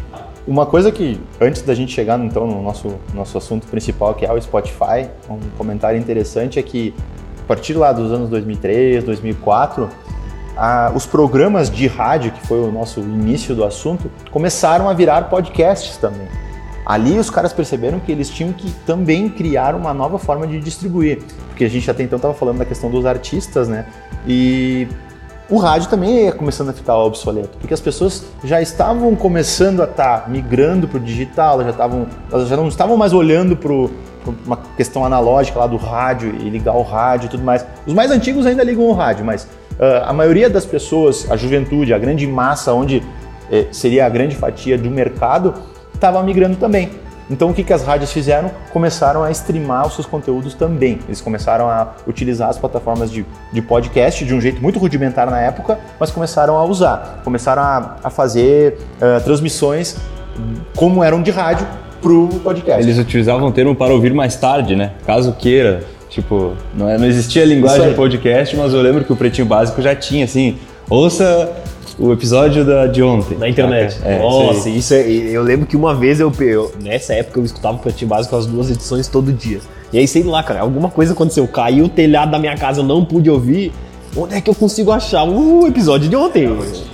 [0.46, 4.32] Uma coisa que, antes da gente chegar então no nosso, nosso assunto principal, que é
[4.32, 6.92] o Spotify, um comentário interessante é que
[7.42, 9.88] a partir lá dos anos 2003, 2004,
[10.56, 15.22] a, os programas de rádio, que foi o nosso início do assunto, começaram a virar
[15.28, 16.28] podcasts também.
[16.86, 21.22] Ali os caras perceberam que eles tinham que também criar uma nova forma de distribuir,
[21.48, 23.86] porque a gente até então estava falando da questão dos artistas, né?
[24.26, 24.86] E
[25.48, 29.84] o rádio também ia começando a ficar obsoleto, porque as pessoas já estavam começando a
[29.84, 33.72] estar tá migrando para o digital, já estavam, elas já não estavam mais olhando para
[34.46, 37.64] uma questão analógica lá do rádio e ligar o rádio e tudo mais.
[37.86, 39.46] Os mais antigos ainda ligam o rádio, mas
[40.06, 43.02] a maioria das pessoas, a juventude, a grande massa, onde
[43.50, 45.54] eh, seria a grande fatia do mercado,
[45.94, 46.90] estava migrando também.
[47.30, 48.50] Então o que, que as rádios fizeram?
[48.72, 50.98] Começaram a streamar os seus conteúdos também.
[51.06, 55.40] Eles começaram a utilizar as plataformas de, de podcast de um jeito muito rudimentar na
[55.40, 57.22] época, mas começaram a usar.
[57.24, 59.96] Começaram a, a fazer uh, transmissões
[60.76, 61.66] como eram de rádio
[62.02, 62.82] para o podcast.
[62.82, 64.92] Eles utilizavam o termo para ouvir mais tarde, né?
[65.06, 65.82] Caso queira
[66.14, 69.96] Tipo, não, é, não existia linguagem podcast, mas eu lembro que o Pretinho Básico já
[69.96, 70.56] tinha, assim,
[70.88, 71.52] ouça
[71.98, 73.36] o episódio da, de ontem.
[73.36, 73.98] Na internet.
[74.04, 77.78] É, Nossa, isso, é, eu lembro que uma vez eu, eu, nessa época eu escutava
[77.78, 79.58] o Pretinho Básico as duas edições todo dia.
[79.92, 81.48] E aí, sei lá, cara, alguma coisa aconteceu.
[81.48, 83.72] Caiu o telhado da minha casa, eu não pude ouvir.
[84.16, 86.48] Onde é que eu consigo achar o episódio de ontem?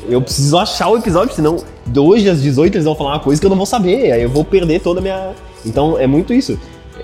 [0.09, 1.59] Eu preciso achar o episódio, senão
[1.95, 4.13] hoje às 18 eles vão falar uma coisa que eu não vou saber.
[4.13, 5.33] Aí eu vou perder toda a minha.
[5.67, 6.59] Então é muito isso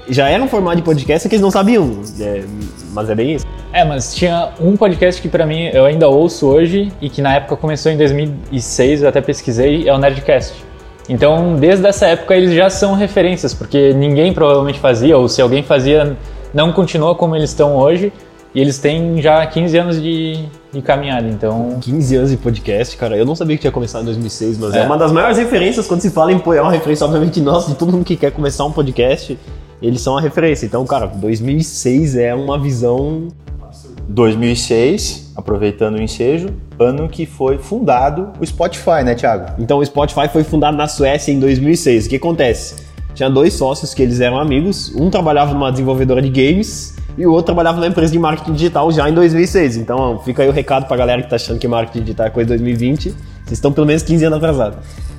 [0.09, 2.45] já era um formato de podcast que eles não sabiam, é,
[2.93, 3.47] mas é bem isso.
[3.73, 7.35] É, mas tinha um podcast que para mim eu ainda ouço hoje e que na
[7.35, 10.65] época começou em 2006, eu até pesquisei, é o Nerdcast.
[11.09, 15.63] Então, desde essa época eles já são referências, porque ninguém provavelmente fazia, ou se alguém
[15.63, 16.17] fazia,
[16.53, 18.13] não continua como eles estão hoje.
[18.55, 21.79] E eles têm já 15 anos de, de caminhada, então...
[21.83, 23.15] 15 anos de podcast, cara.
[23.15, 25.87] Eu não sabia que tinha começado em 2006, mas é, é uma das maiores referências
[25.87, 26.43] quando se fala em...
[26.57, 29.39] É uma referência, obviamente, nossa, de todo mundo que quer começar um podcast
[29.81, 30.67] eles são a referência.
[30.67, 33.29] Então, cara, 2006 é uma visão.
[34.09, 39.55] 2006, aproveitando o ensejo, ano que foi fundado o Spotify, né, Thiago?
[39.59, 42.07] Então, o Spotify foi fundado na Suécia em 2006.
[42.07, 42.77] O que acontece?
[43.15, 44.95] Tinha dois sócios que eles eram amigos.
[44.95, 48.93] Um trabalhava numa desenvolvedora de games e o outro trabalhava na empresa de marketing digital
[48.93, 49.79] já em 2006.
[49.79, 52.47] Então fica aí o recado pra galera que tá achando que marketing digital é coisa
[52.47, 53.09] de 2020.
[53.09, 53.17] Vocês
[53.53, 54.79] estão pelo menos 15 anos atrasados.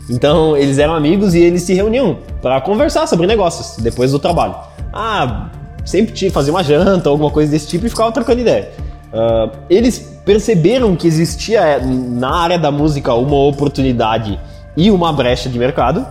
[0.09, 4.55] Então eles eram amigos e eles se reuniam para conversar sobre negócios depois do trabalho.
[4.93, 5.49] Ah,
[5.85, 8.71] sempre tinha fazer uma janta, alguma coisa desse tipo e ficava trocando ideia.
[9.07, 14.37] Uh, eles perceberam que existia eh, na área da música uma oportunidade
[14.75, 16.05] e uma brecha de mercado.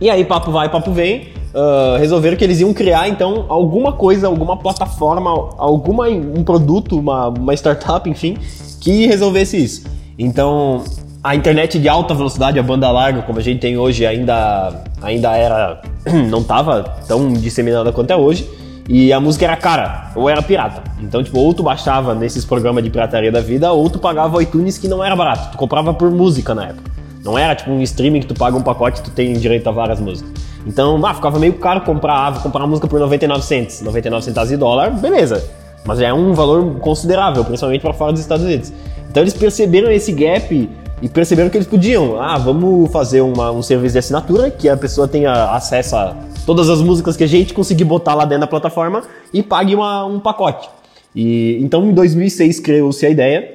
[0.00, 4.28] E aí, papo vai, papo vem, uh, resolveram que eles iam criar então alguma coisa,
[4.28, 8.38] alguma plataforma, alguma um produto, uma, uma startup, enfim,
[8.80, 9.84] que resolvesse isso.
[10.16, 10.84] Então,
[11.24, 15.34] a internet de alta velocidade, a banda larga, como a gente tem hoje, ainda, ainda
[15.34, 15.80] era.
[16.28, 18.46] não estava tão disseminada quanto é hoje.
[18.86, 20.82] E a música era cara, ou era pirata.
[21.00, 24.76] Então, tipo, ou tu baixava nesses programas de pirataria da vida, ou tu pagava iTunes
[24.76, 25.52] que não era barato.
[25.52, 26.90] Tu comprava por música na época.
[27.24, 29.72] Não era tipo um streaming que tu paga um pacote e tu tem direito a
[29.72, 30.30] várias músicas.
[30.66, 34.50] Então, ah, ficava meio caro comprar, ah, comprar uma música por 99 centos, 99 centavos
[34.50, 35.42] de dólar, beleza.
[35.86, 38.70] Mas é um valor considerável, principalmente para fora dos Estados Unidos.
[39.08, 40.68] Então eles perceberam esse gap
[41.04, 44.74] e perceberam que eles podiam, ah, vamos fazer uma, um serviço de assinatura que a
[44.74, 48.46] pessoa tenha acesso a todas as músicas que a gente conseguir botar lá dentro da
[48.46, 50.66] plataforma e pague uma, um pacote.
[51.14, 53.52] E então em 2006 criou-se a ideia,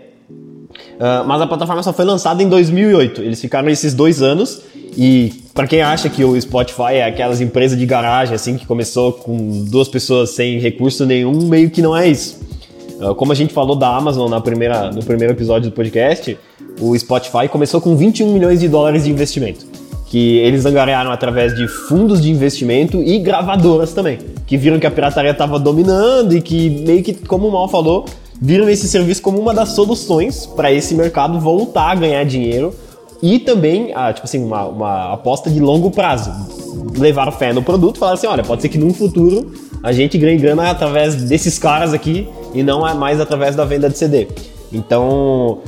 [0.69, 3.23] uh, mas a plataforma só foi lançada em 2008.
[3.23, 4.61] Eles ficaram esses dois anos
[4.95, 9.11] e para quem acha que o Spotify é aquelas empresas de garagem assim que começou
[9.11, 12.47] com duas pessoas sem recurso nenhum, meio que não é isso.
[12.99, 16.37] Uh, como a gente falou da Amazon na primeira, no primeiro episódio do podcast,
[16.81, 19.65] o Spotify começou com 21 milhões de dólares de investimento,
[20.07, 24.91] que eles angariaram através de fundos de investimento e gravadoras também, que viram que a
[24.91, 28.03] pirataria estava dominando e que meio que, como o Mal falou,
[28.41, 32.73] viram esse serviço como uma das soluções para esse mercado voltar a ganhar dinheiro
[33.21, 36.31] e também, ah, tipo assim, uma, uma aposta de longo prazo.
[36.97, 40.37] Levaram fé no produto falaram assim, olha, pode ser que num futuro a gente ganhe
[40.37, 44.27] grana através desses caras aqui e não é mais através da venda de CD.
[44.71, 45.59] Então,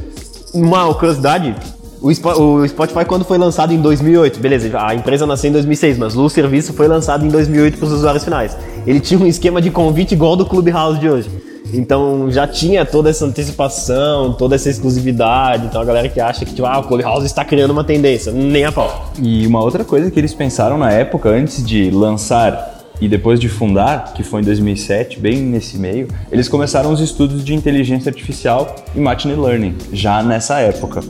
[0.54, 1.56] uma curiosidade,
[2.02, 6.28] o Spotify quando foi lançado em 2008, beleza, a empresa nasceu em 2006, mas o
[6.30, 8.58] serviço foi lançado em 2008 para os usuários finais.
[8.86, 11.30] Ele tinha um esquema de convite igual do Clubhouse de hoje.
[11.74, 15.66] Então já tinha toda essa antecipação, toda essa exclusividade.
[15.68, 18.66] Então a galera que acha que tipo, ah, o Clubhouse está criando uma tendência, nem
[18.66, 19.12] a pau.
[19.22, 23.50] E uma outra coisa que eles pensaram na época, antes de lançar e depois de
[23.50, 28.76] fundar, que foi em 2007, bem nesse meio, eles começaram os estudos de inteligência artificial
[28.96, 31.02] e machine learning, já nessa época,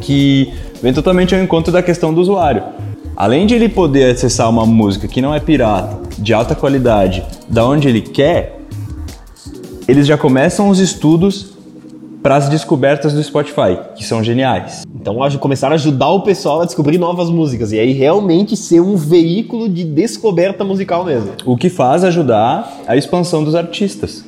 [0.00, 2.64] que vem totalmente ao encontro da questão do usuário.
[3.16, 7.64] Além de ele poder acessar uma música que não é pirata, de alta qualidade, da
[7.64, 8.60] onde ele quer,
[9.86, 11.56] eles já começam os estudos
[12.22, 14.87] para as descobertas do Spotify, que são geniais.
[15.00, 18.96] Então começaram a ajudar o pessoal a descobrir novas músicas e aí realmente ser um
[18.96, 21.32] veículo de descoberta musical mesmo.
[21.46, 24.24] O que faz ajudar a expansão dos artistas.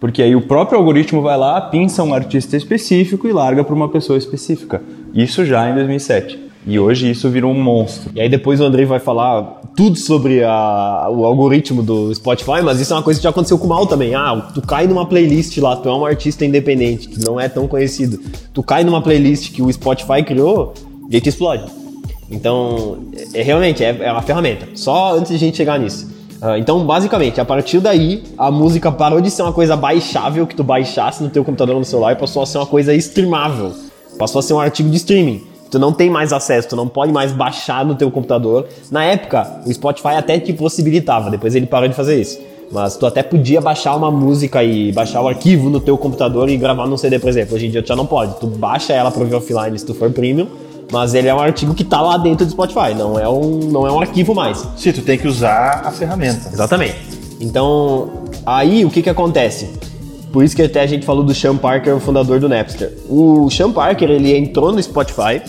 [0.00, 3.88] Porque aí o próprio algoritmo vai lá, pinça um artista específico e larga para uma
[3.88, 4.82] pessoa específica.
[5.14, 6.45] Isso já em 2007.
[6.66, 8.10] E hoje isso virou um monstro.
[8.14, 12.80] E aí depois o Andrei vai falar tudo sobre a, o algoritmo do Spotify, mas
[12.80, 14.14] isso é uma coisa que já aconteceu com o Mal também.
[14.14, 17.68] Ah, tu cai numa playlist lá, tu é um artista independente, que não é tão
[17.68, 18.18] conhecido.
[18.52, 20.74] Tu cai numa playlist que o Spotify criou,
[21.08, 21.64] e aí te explode.
[22.28, 22.98] Então,
[23.32, 24.66] é, realmente, é, é uma ferramenta.
[24.74, 26.10] Só antes de a gente chegar nisso.
[26.42, 30.54] Uh, então, basicamente, a partir daí, a música parou de ser uma coisa baixável que
[30.54, 33.72] tu baixasse no teu computador ou no celular e passou a ser uma coisa streamável.
[34.18, 35.55] Passou a ser um artigo de streaming.
[35.70, 38.66] Tu não tem mais acesso, tu não pode mais baixar no teu computador.
[38.90, 42.38] Na época, o Spotify até te possibilitava, depois ele parou de fazer isso.
[42.70, 46.56] Mas tu até podia baixar uma música e baixar o arquivo no teu computador e
[46.56, 47.54] gravar no CD, por exemplo.
[47.54, 48.34] Hoje em dia tu já não pode.
[48.40, 50.48] Tu baixa ela para ouvir offline se tu for premium,
[50.90, 53.86] mas ele é um artigo que tá lá dentro do Spotify, não é um, não
[53.86, 54.66] é um arquivo mais.
[54.76, 56.48] Sim, tu tem que usar a ferramenta.
[56.52, 56.96] Exatamente.
[57.40, 58.10] Então,
[58.44, 59.70] aí o que que acontece?
[60.32, 62.92] Por isso que até a gente falou do Sean Parker, o fundador do Napster.
[63.08, 65.40] O Sean Parker, ele entrou no Spotify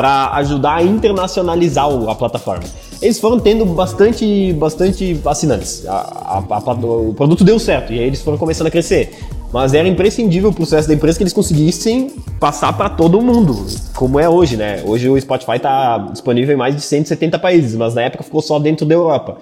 [0.00, 2.64] para ajudar a internacionalizar a plataforma.
[3.02, 5.86] Eles foram tendo bastante, bastante assinantes.
[5.86, 9.10] A, a, a, o produto deu certo e aí eles foram começando a crescer.
[9.52, 14.18] Mas era imprescindível o processo da empresa que eles conseguissem passar para todo mundo, como
[14.18, 14.82] é hoje, né?
[14.86, 18.58] Hoje o Spotify está disponível em mais de 170 países, mas na época ficou só
[18.58, 19.36] dentro da Europa.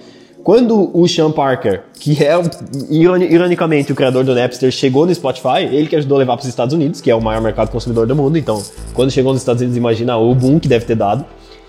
[0.48, 2.32] Quando o Sean Parker, que é
[2.88, 6.48] ironicamente o criador do Napster, chegou no Spotify, ele que ajudou a levar para os
[6.48, 8.38] Estados Unidos, que é o maior mercado consumidor do mundo.
[8.38, 8.62] Então,
[8.94, 11.22] quando chegou nos Estados Unidos, imagina o boom que deve ter dado.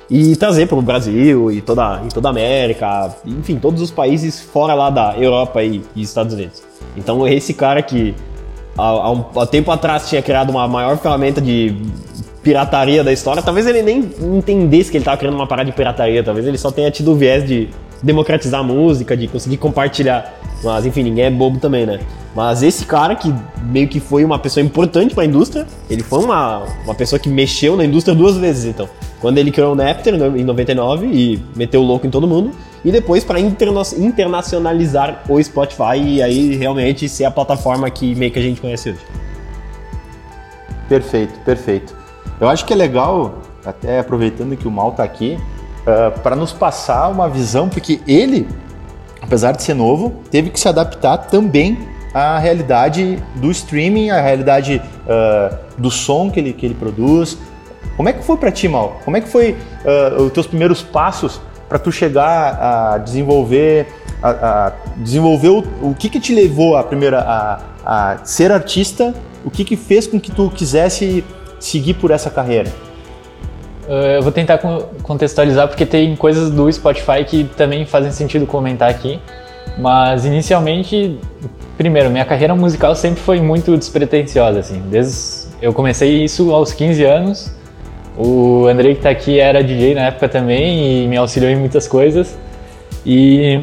[0.10, 4.40] E trazer para o Brasil e toda, e toda a América, enfim, todos os países
[4.40, 6.64] fora lá da Europa e, e Estados Unidos.
[6.96, 8.16] Então, esse cara que
[8.78, 11.76] há, há um há tempo atrás tinha criado uma maior ferramenta de
[12.42, 16.24] pirataria da história, talvez ele nem entendesse que ele estava criando uma parada de pirataria,
[16.24, 17.68] talvez ele só tenha tido o viés de
[18.02, 20.34] democratizar a música, de conseguir compartilhar.
[20.64, 22.00] Mas enfim, ninguém é bobo também, né?
[22.36, 23.34] Mas esse cara que
[23.64, 27.30] meio que foi uma pessoa importante para a indústria, ele foi uma, uma pessoa que
[27.30, 28.88] mexeu na indústria duas vezes, então.
[29.20, 32.52] Quando ele criou o Napster em 99 e meteu o louco em todo mundo,
[32.84, 38.32] e depois para interna internacionalizar o Spotify e aí realmente ser a plataforma que meio
[38.32, 39.00] que a gente conhece hoje.
[40.88, 41.96] Perfeito, perfeito.
[42.40, 45.38] Eu acho que é legal, até aproveitando que o Mal está aqui,
[45.82, 48.48] uh, para nos passar uma visão, porque ele,
[49.22, 51.78] apesar de ser novo, teve que se adaptar também
[52.14, 57.38] à realidade do streaming, à realidade uh, do som que ele, que ele produz.
[57.96, 59.00] Como é que foi para ti, Mal?
[59.04, 63.88] Como é que foi uh, os teus primeiros passos para tu chegar a desenvolver,
[64.24, 64.30] a,
[64.68, 69.14] a desenvolver o, o, que que te levou a primeira a, a ser artista?
[69.46, 71.24] O que que fez com que tu quisesse
[71.60, 72.72] seguir por essa carreira?
[73.90, 74.60] Eh, eu vou tentar
[75.02, 79.20] contextualizar porque tem coisas do Spotify que também fazem sentido comentar aqui.
[79.78, 81.18] Mas inicialmente,
[81.78, 84.82] primeiro, minha carreira musical sempre foi muito despretensiosa, assim.
[84.90, 87.52] Desde eu comecei isso aos 15 anos.
[88.18, 91.88] O Andrei que está aqui era DJ na época também e me auxiliou em muitas
[91.88, 92.38] coisas.
[93.06, 93.62] E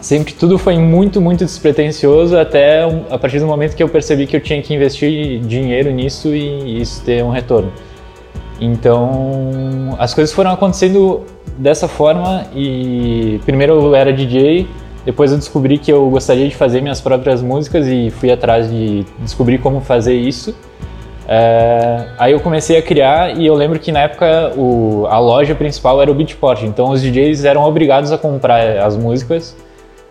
[0.00, 4.36] sempre tudo foi muito, muito despretensioso até a partir do momento que eu percebi que
[4.36, 7.72] eu tinha que investir dinheiro nisso e isso ter um retorno.
[8.60, 11.22] Então, as coisas foram acontecendo
[11.56, 14.68] dessa forma e primeiro eu era DJ,
[15.04, 19.04] depois eu descobri que eu gostaria de fazer minhas próprias músicas e fui atrás de
[19.20, 20.54] descobrir como fazer isso.
[21.26, 25.54] É, aí eu comecei a criar e eu lembro que na época o, a loja
[25.54, 29.56] principal era o Beatport, então os DJs eram obrigados a comprar as músicas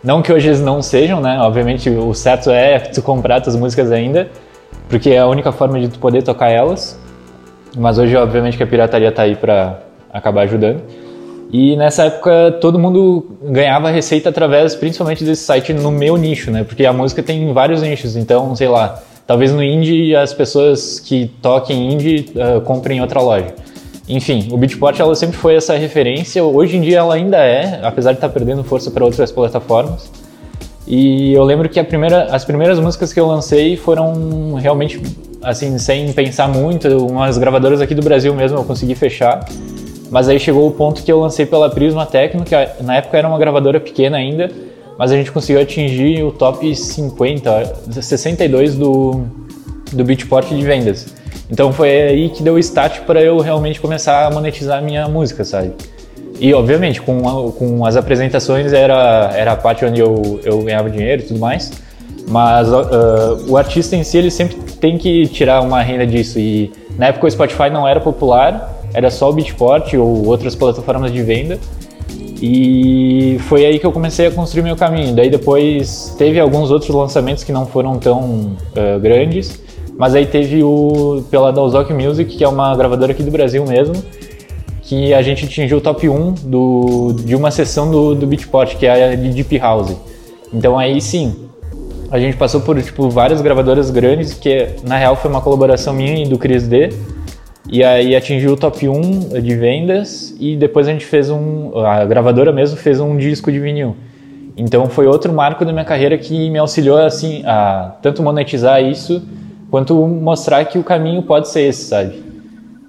[0.03, 1.39] não que hoje eles não sejam, né?
[1.41, 4.29] Obviamente o certo é tu comprar tuas músicas ainda,
[4.87, 6.99] porque é a única forma de tu poder tocar elas.
[7.77, 9.79] Mas hoje, obviamente, que a pirataria tá aí para
[10.11, 10.81] acabar ajudando.
[11.51, 16.63] E nessa época todo mundo ganhava receita através, principalmente desse site no meu nicho, né?
[16.63, 21.31] Porque a música tem vários nichos, então, sei lá, talvez no indie as pessoas que
[21.41, 23.47] toquem indie uh, comprem em outra loja.
[24.07, 26.43] Enfim, o Beatport ela sempre foi essa referência.
[26.43, 30.11] Hoje em dia ela ainda é, apesar de estar tá perdendo força para outras plataformas.
[30.87, 34.99] E eu lembro que primeira, as primeiras músicas que eu lancei foram realmente
[35.41, 36.87] assim, sem pensar muito.
[37.05, 39.45] Umas gravadoras aqui do Brasil mesmo eu consegui fechar.
[40.09, 43.27] Mas aí chegou o ponto que eu lancei pela Prisma Tecno, que na época era
[43.27, 44.49] uma gravadora pequena ainda,
[44.97, 49.21] mas a gente conseguiu atingir o top 50, 62 do,
[49.93, 51.13] do Beatport de vendas.
[51.49, 55.07] Então foi aí que deu o start para eu realmente começar a monetizar a minha
[55.07, 55.73] música, sabe?
[56.39, 60.89] E obviamente com, a, com as apresentações era, era a parte onde eu, eu ganhava
[60.89, 61.71] dinheiro e tudo mais,
[62.29, 66.71] mas uh, o artista em si ele sempre tem que tirar uma renda disso e
[66.97, 71.23] na época o Spotify não era popular, era só o Beatport ou outras plataformas de
[71.23, 71.59] venda
[72.41, 75.13] e foi aí que eu comecei a construir meu caminho.
[75.13, 79.59] Daí depois teve alguns outros lançamentos que não foram tão uh, grandes,
[79.97, 83.95] mas aí teve o pela Dalzok Music, que é uma gravadora aqui do Brasil mesmo,
[84.83, 88.85] que a gente atingiu o top 1 do, de uma sessão do, do Beatport, que
[88.85, 89.95] é a de Deep House.
[90.53, 91.48] Então aí sim,
[92.11, 96.23] a gente passou por tipo várias gravadoras grandes, que na real foi uma colaboração minha
[96.23, 96.89] e do Chris D.
[97.71, 101.71] E aí atingiu o top 1 de vendas e depois a gente fez um.
[101.85, 103.95] A gravadora mesmo fez um disco de vinil.
[104.57, 109.21] Então foi outro marco da minha carreira que me auxiliou assim a tanto monetizar isso
[109.69, 112.23] quanto mostrar que o caminho pode ser esse, sabe?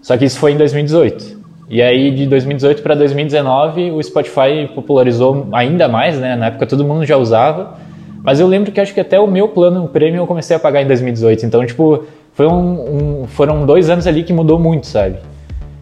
[0.01, 1.39] Só que isso foi em 2018.
[1.69, 6.35] E aí de 2018 para 2019 o Spotify popularizou ainda mais, né?
[6.37, 7.77] Na época todo mundo já usava.
[8.23, 10.83] Mas eu lembro que acho que até o meu plano premium eu comecei a pagar
[10.83, 11.47] em 2018.
[11.47, 15.17] Então, tipo, foi um, um, foram dois anos ali que mudou muito, sabe?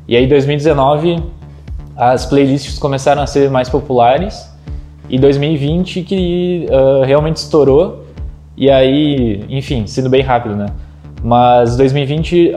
[0.07, 1.23] E aí 2019
[1.97, 4.49] as playlists começaram a ser mais populares.
[5.09, 8.05] E 2020 que uh, realmente estourou.
[8.57, 10.67] E aí, enfim, sendo bem rápido, né?
[11.23, 12.57] Mas 2020 uh,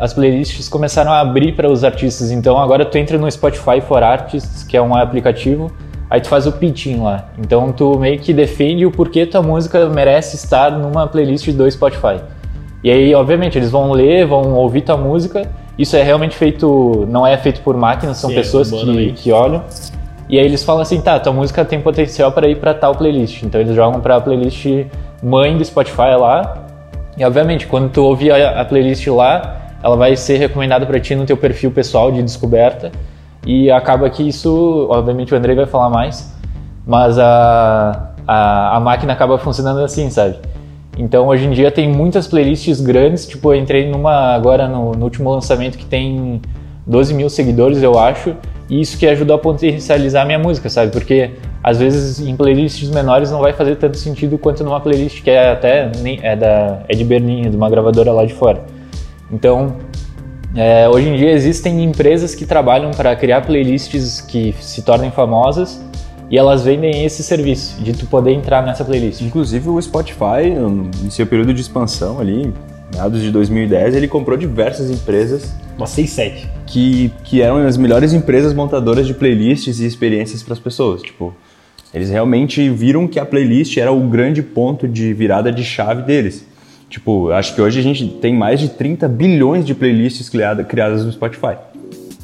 [0.00, 4.02] as playlists começaram a abrir para os artistas, então agora tu entra no Spotify for
[4.02, 5.70] Artists, que é um aplicativo,
[6.14, 7.26] aí tu faz o pitching lá.
[7.38, 12.20] Então tu meio que defende o porquê tua música merece estar numa playlist do Spotify.
[12.82, 15.50] E aí, obviamente, eles vão ler, vão ouvir tua música.
[15.78, 19.32] Isso é realmente feito, não é feito por máquinas, são Sim, pessoas é que, que
[19.32, 19.64] olham.
[20.28, 23.42] E aí eles falam assim, tá, tua música tem potencial para ir para tal playlist.
[23.42, 24.66] Então eles jogam para a playlist
[25.22, 26.64] mãe do Spotify lá
[27.16, 31.14] e obviamente, quando tu ouvir a, a playlist lá, ela vai ser recomendada para ti
[31.14, 32.90] no teu perfil pessoal de descoberta.
[33.46, 36.34] E acaba que isso, obviamente o Andrei vai falar mais,
[36.86, 40.38] mas a, a, a máquina acaba funcionando assim, sabe?
[40.96, 45.04] Então hoje em dia tem muitas playlists grandes, tipo eu entrei numa agora no, no
[45.04, 46.40] último lançamento que tem
[46.86, 48.34] 12 mil seguidores, eu acho,
[48.70, 50.92] e isso que ajudou a potencializar a minha música, sabe?
[50.92, 51.30] Porque
[51.62, 55.50] às vezes em playlists menores não vai fazer tanto sentido quanto numa playlist que é
[55.50, 55.90] até
[56.22, 58.64] é da é de Berlim, de uma gravadora lá de fora.
[59.32, 59.76] Então,
[60.56, 65.80] é, hoje em dia existem empresas que trabalham para criar playlists que se tornem famosas
[66.30, 69.20] e elas vendem esse serviço de tu poder entrar nessa playlist.
[69.20, 70.48] Inclusive o Spotify,
[71.04, 72.52] em seu período de expansão ali,
[72.92, 75.52] meados de 2010, ele comprou diversas empresas.
[75.76, 76.48] Umas 6, 7.
[76.66, 81.02] Que, que eram as melhores empresas montadoras de playlists e experiências para as pessoas.
[81.02, 81.34] Tipo,
[81.92, 86.46] eles realmente viram que a playlist era o grande ponto de virada de chave deles.
[86.94, 91.10] Tipo, acho que hoje a gente tem mais de 30 bilhões de playlists criadas no
[91.10, 91.56] Spotify.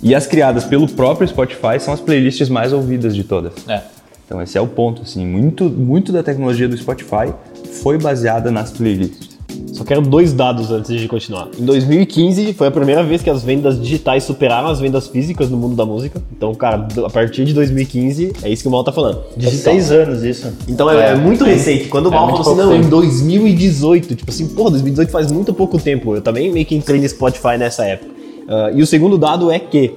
[0.00, 3.52] E as criadas pelo próprio Spotify são as playlists mais ouvidas de todas.
[3.68, 3.82] É.
[4.24, 7.34] Então esse é o ponto, assim, muito, muito da tecnologia do Spotify
[7.82, 9.29] foi baseada nas playlists.
[9.72, 11.48] Só quero dois dados antes de continuar.
[11.58, 15.56] Em 2015 foi a primeira vez que as vendas digitais superaram as vendas físicas no
[15.56, 16.22] mundo da música.
[16.36, 19.22] Então, cara, a partir de 2015 é isso que o Mal tá falando.
[19.36, 19.72] Digital.
[19.72, 20.52] seis anos isso.
[20.68, 21.88] Então é, é muito recente.
[21.88, 25.54] Quando o Mal é falou assim, não, em 2018, tipo assim, pô, 2018 faz muito
[25.54, 26.16] pouco tempo.
[26.16, 28.10] Eu também meio que entrei no Spotify nessa época.
[28.50, 29.94] Uh, e o segundo dado é que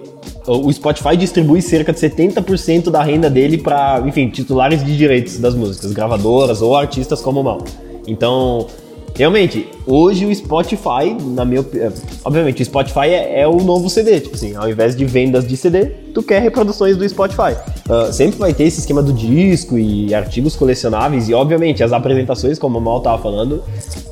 [0.47, 5.55] o Spotify distribui cerca de 70% da renda dele para, enfim, titulares de direitos das
[5.55, 7.63] músicas, gravadoras ou artistas como o Mal.
[8.07, 8.67] Então,
[9.15, 11.93] Realmente, hoje o Spotify, na minha opinião,
[12.25, 15.55] obviamente o Spotify é, é, o novo CD, tipo assim, ao invés de vendas de
[15.55, 17.55] CD, tu quer reproduções do Spotify.
[17.87, 22.57] Uh, sempre vai ter esse esquema do disco e artigos colecionáveis e obviamente as apresentações,
[22.57, 23.63] como o Mal tava falando,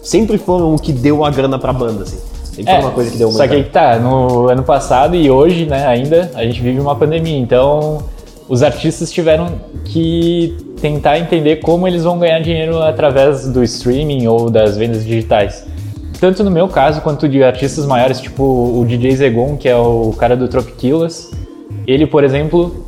[0.03, 2.19] sempre foram o que deu a grana pra banda, assim.
[2.43, 5.15] Sempre é, foi uma coisa que deu Só que aí que tá, no ano passado
[5.15, 8.03] e hoje, né, ainda, a gente vive uma pandemia, então
[8.47, 14.49] os artistas tiveram que tentar entender como eles vão ganhar dinheiro através do streaming ou
[14.49, 15.65] das vendas digitais.
[16.19, 20.13] Tanto no meu caso quanto de artistas maiores, tipo o DJ Zegon, que é o
[20.17, 21.31] cara do Tropiquilas.
[21.87, 22.85] Ele, por exemplo,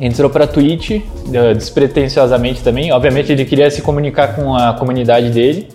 [0.00, 2.92] entrou para Twitch eh, despretensiosamente também.
[2.92, 5.68] Obviamente ele queria se comunicar com a comunidade dele,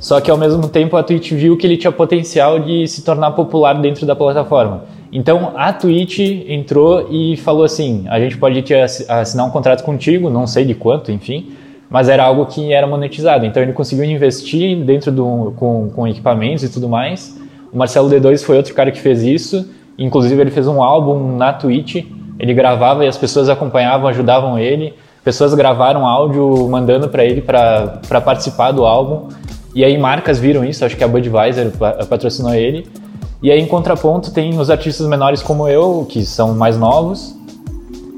[0.00, 3.32] só que ao mesmo tempo a Twitch viu que ele tinha potencial de se tornar
[3.32, 4.84] popular dentro da plataforma.
[5.12, 10.30] Então a Twitch entrou e falou assim: a gente pode te assinar um contrato contigo,
[10.30, 11.52] não sei de quanto, enfim,
[11.90, 13.44] mas era algo que era monetizado.
[13.44, 17.38] Então ele conseguiu investir dentro do com, com equipamentos e tudo mais.
[17.70, 19.68] O Marcelo D2 foi outro cara que fez isso.
[19.98, 22.04] Inclusive ele fez um álbum na Twitch.
[22.38, 24.94] Ele gravava e as pessoas acompanhavam, ajudavam ele.
[25.22, 29.28] Pessoas gravaram áudio mandando para ele para participar do álbum.
[29.74, 31.70] E aí marcas viram isso, acho que a Budweiser
[32.08, 32.86] patrocinou ele.
[33.42, 37.34] E aí, em contraponto, tem os artistas menores como eu, que são mais novos,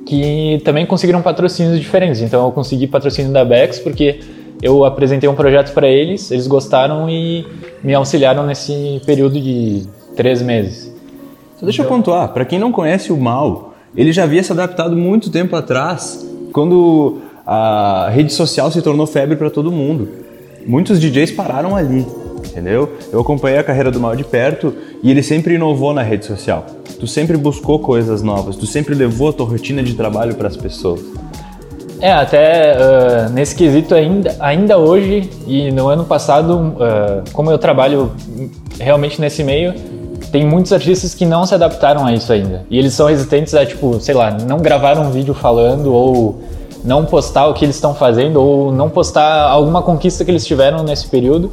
[0.05, 2.20] que também conseguiram patrocínios diferentes.
[2.20, 4.20] Então, eu consegui patrocínio da Bex porque
[4.61, 7.47] eu apresentei um projeto para eles, eles gostaram e
[7.83, 10.95] me auxiliaram nesse período de três meses.
[11.59, 11.93] Só deixa então...
[11.93, 15.57] eu pontuar, para quem não conhece o Mal, ele já havia se adaptado muito tempo
[15.57, 20.07] atrás, quando a rede social se tornou febre para todo mundo.
[20.66, 22.07] Muitos DJs pararam ali
[22.45, 22.92] entendeu?
[23.12, 26.66] Eu acompanhei a carreira do Mal de perto e ele sempre inovou na rede social.
[26.99, 30.57] Tu sempre buscou coisas novas, tu sempre levou a tua rotina de trabalho para as
[30.57, 31.01] pessoas.
[32.01, 37.57] É, até uh, nesse quesito ainda, ainda hoje e no ano passado, uh, como eu
[37.57, 38.12] trabalho
[38.78, 39.72] realmente nesse meio,
[40.30, 42.66] tem muitos artistas que não se adaptaram a isso ainda.
[42.68, 46.42] E eles são resistentes a, tipo, sei lá, não gravar um vídeo falando ou
[46.84, 50.82] não postar o que eles estão fazendo ou não postar alguma conquista que eles tiveram
[50.82, 51.51] nesse período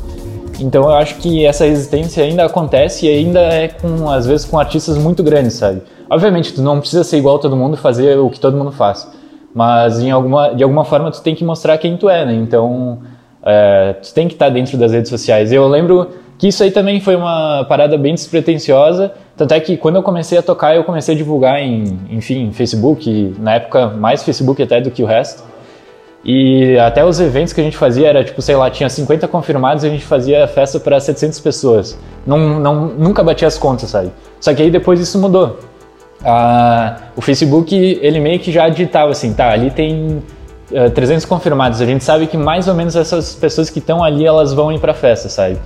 [0.61, 4.59] então eu acho que essa resistência ainda acontece e ainda é com, às vezes, com
[4.59, 5.81] artistas muito grandes, sabe?
[6.09, 8.71] Obviamente, tu não precisa ser igual a todo mundo e fazer o que todo mundo
[8.71, 9.09] faz.
[9.53, 12.33] Mas em alguma, de alguma forma tu tem que mostrar quem tu é, né?
[12.33, 12.99] Então
[13.43, 15.51] é, tu tem que estar dentro das redes sociais.
[15.51, 19.11] Eu lembro que isso aí também foi uma parada bem despretensiosa.
[19.35, 23.35] Tanto é que quando eu comecei a tocar, eu comecei a divulgar em, enfim, Facebook,
[23.39, 25.43] na época mais Facebook até do que o resto.
[26.23, 29.83] E até os eventos que a gente fazia era tipo, sei lá, tinha 50 confirmados
[29.83, 31.97] e a gente fazia festa para 700 pessoas.
[32.25, 34.11] Não, não, nunca batia as contas, sabe?
[34.39, 35.59] Só que aí depois isso mudou.
[36.23, 40.21] Ah, o Facebook, ele meio que já ditava assim, tá, ali tem
[40.71, 41.81] uh, eh, 300 confirmados.
[41.81, 44.79] A gente sabe que mais ou menos essas pessoas que estão ali, elas vão ir
[44.79, 45.57] pra festa, sabe?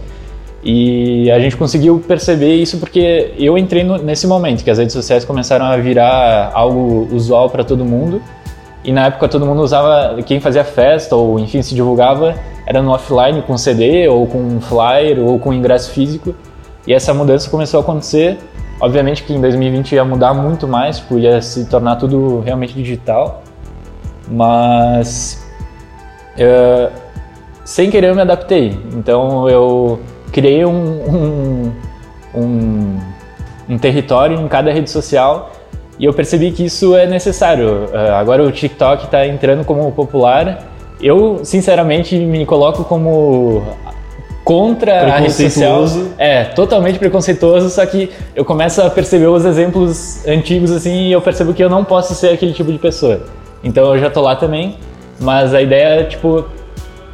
[0.63, 4.93] E a gente conseguiu perceber isso porque eu entrei no, nesse momento que as redes
[4.93, 8.21] sociais começaram a virar algo usual para todo mundo
[8.85, 12.35] e na época todo mundo usava, quem fazia festa ou enfim se divulgava
[12.67, 16.35] era no offline com CD ou com flyer ou com ingresso físico.
[16.85, 18.37] E essa mudança começou a acontecer.
[18.79, 23.41] Obviamente que em 2020 ia mudar muito mais, tipo, ia se tornar tudo realmente digital.
[24.27, 25.43] Mas
[26.37, 26.91] uh,
[27.63, 28.79] sem querer eu me adaptei.
[28.93, 29.99] Então eu
[30.31, 31.71] criei um, um,
[32.35, 32.99] um,
[33.69, 35.51] um território em cada rede social
[35.97, 37.85] E eu percebi que isso é necessário.
[37.85, 40.63] Uh, agora o TikTok está entrando como popular.
[41.01, 43.63] Eu, sinceramente, me coloco como
[44.43, 45.85] contra a rede social.
[46.17, 51.21] É, totalmente preconceituoso, só que eu começo a perceber os exemplos antigos assim e eu
[51.21, 53.21] percebo que eu não posso ser aquele tipo de pessoa.
[53.63, 54.77] Então eu já tô lá também,
[55.19, 56.45] mas a ideia é, tipo,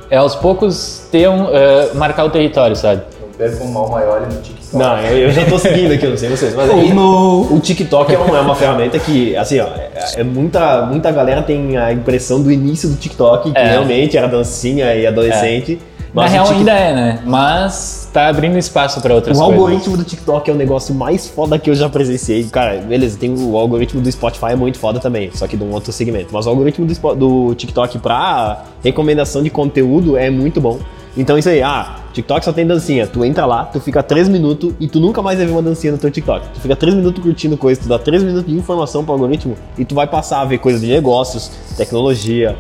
[0.10, 3.02] é aos poucos ter um, uh, marcar o território, sabe?
[3.42, 4.61] perca um mal maior no TikTok.
[4.74, 6.56] Não, eu, já tô seguindo aqui, não sei vocês.
[6.56, 10.86] Mas aí, o TikTok é uma, é uma ferramenta que, assim, ó, é, é, muita,
[10.86, 13.72] muita galera tem a impressão do início do TikTok, que é.
[13.72, 15.80] realmente era dancinha e adolescente.
[15.88, 15.92] É.
[16.14, 16.70] Mas Na real TikTok...
[16.70, 17.20] ainda é, né?
[17.26, 19.58] Mas tá abrindo espaço para outras o coisas.
[19.58, 22.44] O algoritmo do TikTok é o negócio mais foda que eu já presenciei.
[22.46, 25.72] Cara, beleza, tem o algoritmo do Spotify é muito foda também, só que de um
[25.72, 26.28] outro segmento.
[26.32, 30.80] Mas o algoritmo do, do TikTok pra recomendação de conteúdo é muito bom.
[31.16, 33.08] Então isso aí, ah, TikTok só tem dancinha.
[33.08, 35.94] Tu entra lá, tu fica 3 minutos e tu nunca mais vai ver uma dancinha
[35.94, 36.48] no teu TikTok.
[36.54, 39.86] Tu fica 3 minutos curtindo coisa, tu dá 3 minutos de informação pro algoritmo e
[39.86, 42.56] tu vai passar a ver coisas de negócios, tecnologia.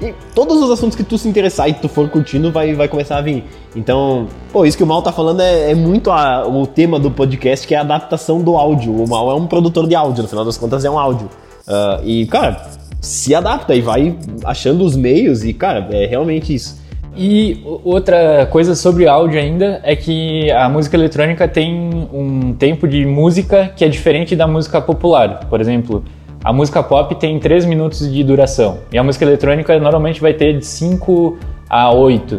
[0.00, 3.16] E todos os assuntos que tu se interessar e tu for curtindo vai, vai começar
[3.16, 3.44] a vir.
[3.74, 7.10] Então, pô, isso que o Mal tá falando é, é muito a, o tema do
[7.10, 8.94] podcast, que é a adaptação do áudio.
[8.94, 11.30] O Mal é um produtor de áudio, no final das contas é um áudio.
[11.66, 12.62] Uh, e, cara,
[13.00, 16.78] se adapta e vai achando os meios e, cara, é realmente isso.
[17.16, 23.06] E outra coisa sobre áudio ainda é que a música eletrônica tem um tempo de
[23.06, 25.46] música que é diferente da música popular.
[25.48, 26.04] Por exemplo,
[26.44, 30.58] a música pop tem 3 minutos de duração e a música eletrônica normalmente vai ter
[30.58, 31.38] de 5
[31.70, 32.38] a 8.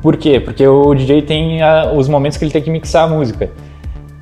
[0.00, 0.40] Por quê?
[0.40, 3.50] Porque o DJ tem a, os momentos que ele tem que mixar a música.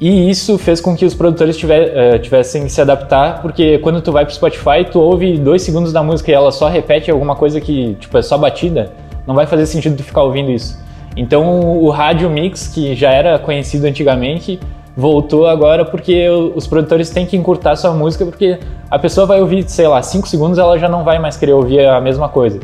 [0.01, 4.03] E isso fez com que os produtores tiver, uh, tivessem que se adaptar, porque quando
[4.03, 7.37] tu vai pro Spotify, tu ouve dois segundos da música e ela só repete alguma
[7.37, 8.93] coisa que, tipo, é só batida
[9.27, 10.79] não vai fazer sentido tu ficar ouvindo isso.
[11.17, 14.61] Então o rádio mix, que já era conhecido antigamente,
[14.97, 18.59] voltou agora porque os produtores têm que encurtar sua música porque
[18.91, 21.87] a pessoa vai ouvir, sei lá, 5 segundos ela já não vai mais querer ouvir
[21.87, 22.61] a mesma coisa.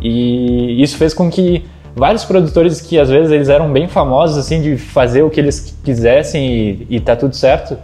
[0.00, 4.60] E isso fez com que vários produtores que às vezes eles eram bem famosos assim
[4.60, 7.76] de fazer o que eles quisessem e, e tá tudo certo,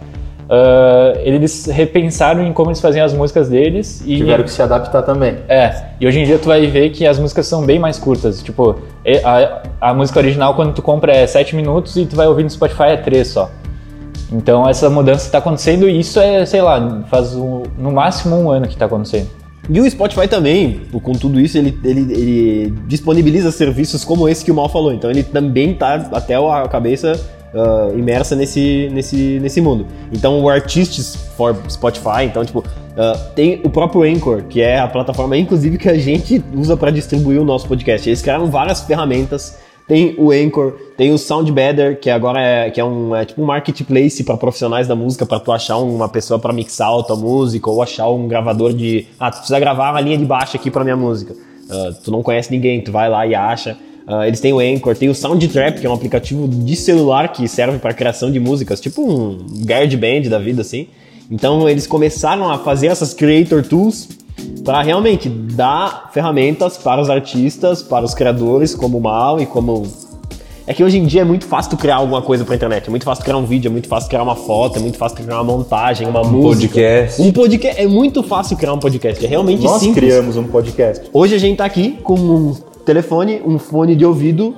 [0.49, 5.03] Uh, eles repensaram em como eles faziam as músicas deles e tiveram que se adaptar
[5.03, 5.37] também.
[5.47, 8.41] É, e hoje em dia tu vai ver que as músicas são bem mais curtas.
[8.41, 8.75] Tipo,
[9.23, 12.49] a, a música original quando tu compra é 7 minutos e tu vai ouvir no
[12.49, 13.51] Spotify é 3 só.
[14.31, 18.49] Então essa mudança está acontecendo e isso é, sei lá, faz um, no máximo um
[18.49, 19.29] ano que está acontecendo.
[19.69, 24.51] E o Spotify também, com tudo isso, ele, ele, ele disponibiliza serviços como esse que
[24.51, 24.91] o Mal falou.
[24.91, 27.13] Então ele também tá até a cabeça
[27.53, 29.85] uh, imersa nesse, nesse, nesse mundo.
[30.11, 34.87] Então, o Artists for Spotify, então, tipo, uh, tem o próprio Anchor, que é a
[34.87, 38.07] plataforma, inclusive, que a gente usa para distribuir o nosso podcast.
[38.07, 39.57] Eles criaram várias ferramentas.
[39.87, 43.45] Tem o Anchor, tem o Soundbetter, que agora é, que é, um, é tipo um
[43.45, 47.67] marketplace para profissionais da música, para tu achar uma pessoa para mixar a tua música,
[47.67, 49.07] ou achar um gravador de.
[49.19, 51.33] Ah, tu precisa gravar uma linha de baixo aqui para minha música.
[51.33, 53.77] Uh, tu não conhece ninguém, tu vai lá e acha.
[54.09, 57.47] Uh, eles têm o Anchor, tem o Soundtrap, que é um aplicativo de celular que
[57.47, 60.87] serve para criação de músicas, tipo um GarageBand da vida, assim.
[61.29, 64.09] Então eles começaram a fazer essas Creator Tools
[64.65, 69.83] para realmente dar ferramentas para os artistas, para os criadores, como o Mal e como
[70.65, 72.87] é que hoje em dia é muito fácil tu criar alguma coisa pra internet.
[72.87, 75.17] É muito fácil criar um vídeo, é muito fácil criar uma foto, é muito fácil
[75.17, 76.73] criar uma montagem, uma um música.
[76.73, 77.21] podcast.
[77.21, 77.81] Um podcast.
[77.81, 79.23] É muito fácil criar um podcast.
[79.23, 80.03] É realmente Nós simples.
[80.03, 81.09] Nós criamos um podcast.
[81.13, 84.55] Hoje a gente tá aqui com um telefone, um fone de ouvido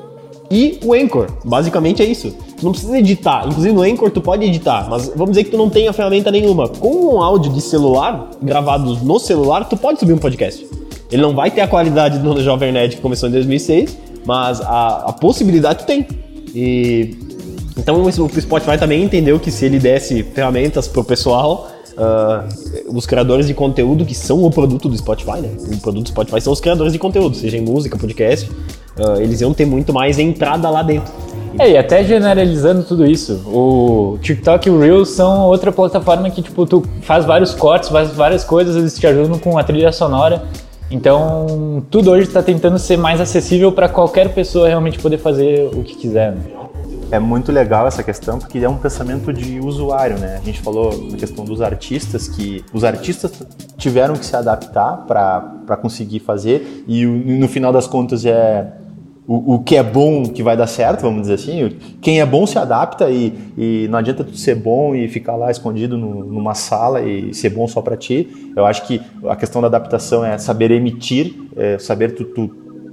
[0.50, 1.28] e o Anchor.
[1.44, 2.32] Basicamente é isso.
[2.58, 3.46] Tu não precisa editar.
[3.46, 6.32] Inclusive no Anchor tu pode editar, mas vamos dizer que tu não tem a ferramenta
[6.32, 6.70] nenhuma.
[6.70, 10.66] Com um áudio de celular, gravado no celular, tu pode subir um podcast.
[11.12, 15.08] Ele não vai ter a qualidade do Jovem Nerd que começou em 2006, mas a,
[15.08, 16.08] a possibilidade tu tem.
[16.56, 17.18] E
[17.78, 23.48] então o Spotify também entendeu que se ele desse ferramentas pro pessoal, uh, os criadores
[23.48, 25.50] de conteúdo que são o produto do Spotify, né?
[25.74, 28.50] O produto do Spotify são os criadores de conteúdo, seja em música, podcast,
[28.98, 31.12] uh, eles iam ter muito mais entrada lá dentro.
[31.60, 36.42] É, e até generalizando tudo isso, o TikTok e o Reels são outra plataforma que,
[36.42, 40.44] tipo, tu faz vários cortes, faz várias coisas, eles te ajudam com a trilha sonora.
[40.90, 45.84] Então, tudo hoje está tentando ser mais acessível para qualquer pessoa realmente poder fazer o
[45.84, 46.34] que quiser.
[46.34, 46.42] Né?
[47.12, 50.40] É muito legal essa questão porque é um pensamento de usuário, né?
[50.42, 53.44] A gente falou na questão dos artistas que os artistas
[53.78, 58.72] tiveram que se adaptar para conseguir fazer e no final das contas é
[59.28, 61.78] o, o, que é bom que vai dar certo, vamos dizer assim.
[62.02, 65.52] Quem é bom se adapta e, e não adianta tu ser bom e ficar lá
[65.52, 68.28] escondido no, numa sala e ser bom só para ti.
[68.56, 72.50] Eu acho que a questão da adaptação é saber emitir, é saber tu, tu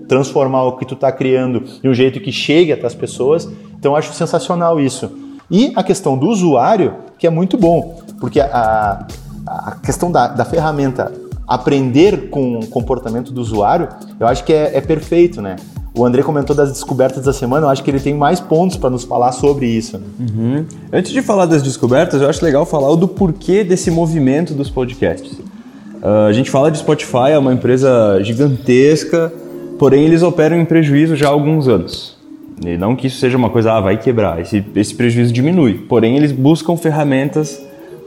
[0.06, 3.48] transformar o que tu está criando de um jeito que chegue até as pessoas.
[3.78, 5.10] Então acho sensacional isso.
[5.50, 9.06] E a questão do usuário, que é muito bom, porque a,
[9.46, 11.12] a questão da, da ferramenta
[11.46, 13.88] aprender com o comportamento do usuário,
[14.20, 15.56] eu acho que é, é perfeito, né?
[15.94, 18.90] O André comentou das descobertas da semana, eu acho que ele tem mais pontos para
[18.90, 19.96] nos falar sobre isso.
[19.96, 20.64] Uhum.
[20.92, 25.32] Antes de falar das descobertas, eu acho legal falar do porquê desse movimento dos podcasts.
[25.32, 29.32] Uh, a gente fala de Spotify, é uma empresa gigantesca,
[29.78, 32.17] porém eles operam em prejuízo já há alguns anos.
[32.64, 35.74] E não que isso seja uma coisa, ah, vai quebrar, esse, esse prejuízo diminui.
[35.74, 37.62] Porém, eles buscam ferramentas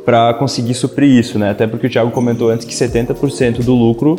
[0.06, 1.52] para conseguir suprir isso, né?
[1.52, 4.16] Até porque o Thiago comentou antes que 70% do lucro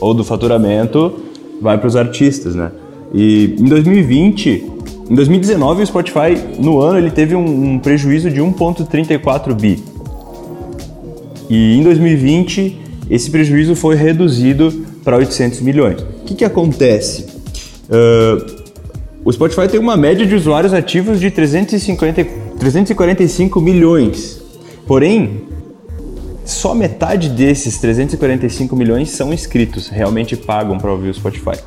[0.00, 1.20] ou do faturamento
[1.60, 2.70] vai para os artistas, né?
[3.12, 4.64] E em 2020,
[5.10, 9.82] em 2019 o Spotify no ano ele teve um, um prejuízo de 1.34 bi.
[11.48, 12.80] E em 2020
[13.10, 16.00] esse prejuízo foi reduzido para 800 milhões.
[16.00, 17.26] O que, que acontece?
[17.84, 18.63] Uh,
[19.24, 22.24] o Spotify tem uma média de usuários ativos de 350,
[22.58, 24.42] 345 milhões.
[24.86, 25.44] Porém,
[26.44, 31.58] só metade desses 345 milhões são inscritos, realmente pagam para ouvir o Spotify.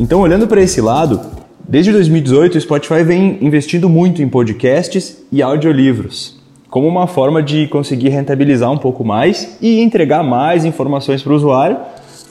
[0.00, 1.20] Então, olhando para esse lado,
[1.68, 7.68] desde 2018 o Spotify vem investindo muito em podcasts e audiolivros, como uma forma de
[7.68, 11.76] conseguir rentabilizar um pouco mais e entregar mais informações para o usuário,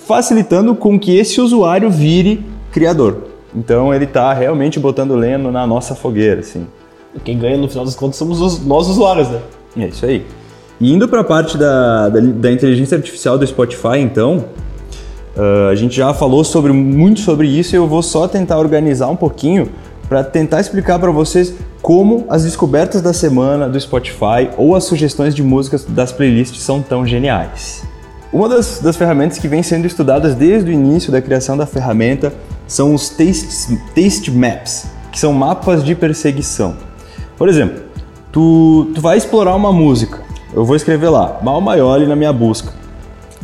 [0.05, 2.43] facilitando com que esse usuário vire
[2.73, 3.38] criador.
[3.55, 6.67] Então ele está realmente botando lenha na nossa fogueira, assim.
[7.23, 9.41] Quem ganha no final das contas somos os, nós usuários, né?
[9.77, 10.25] É isso aí.
[10.79, 14.45] E indo para a parte da, da, da, inteligência artificial do Spotify, então,
[15.35, 19.07] uh, a gente já falou sobre, muito sobre isso e eu vou só tentar organizar
[19.07, 19.69] um pouquinho
[20.07, 25.35] para tentar explicar para vocês como as descobertas da semana do Spotify ou as sugestões
[25.35, 27.83] de músicas das playlists são tão geniais.
[28.31, 32.31] Uma das, das ferramentas que vem sendo estudadas desde o início da criação da ferramenta
[32.67, 36.75] são os taste, taste maps, que são mapas de perseguição.
[37.37, 37.81] Por exemplo,
[38.31, 40.21] tu, tu vai explorar uma música,
[40.53, 42.71] eu vou escrever lá, Mal Maioli na minha busca.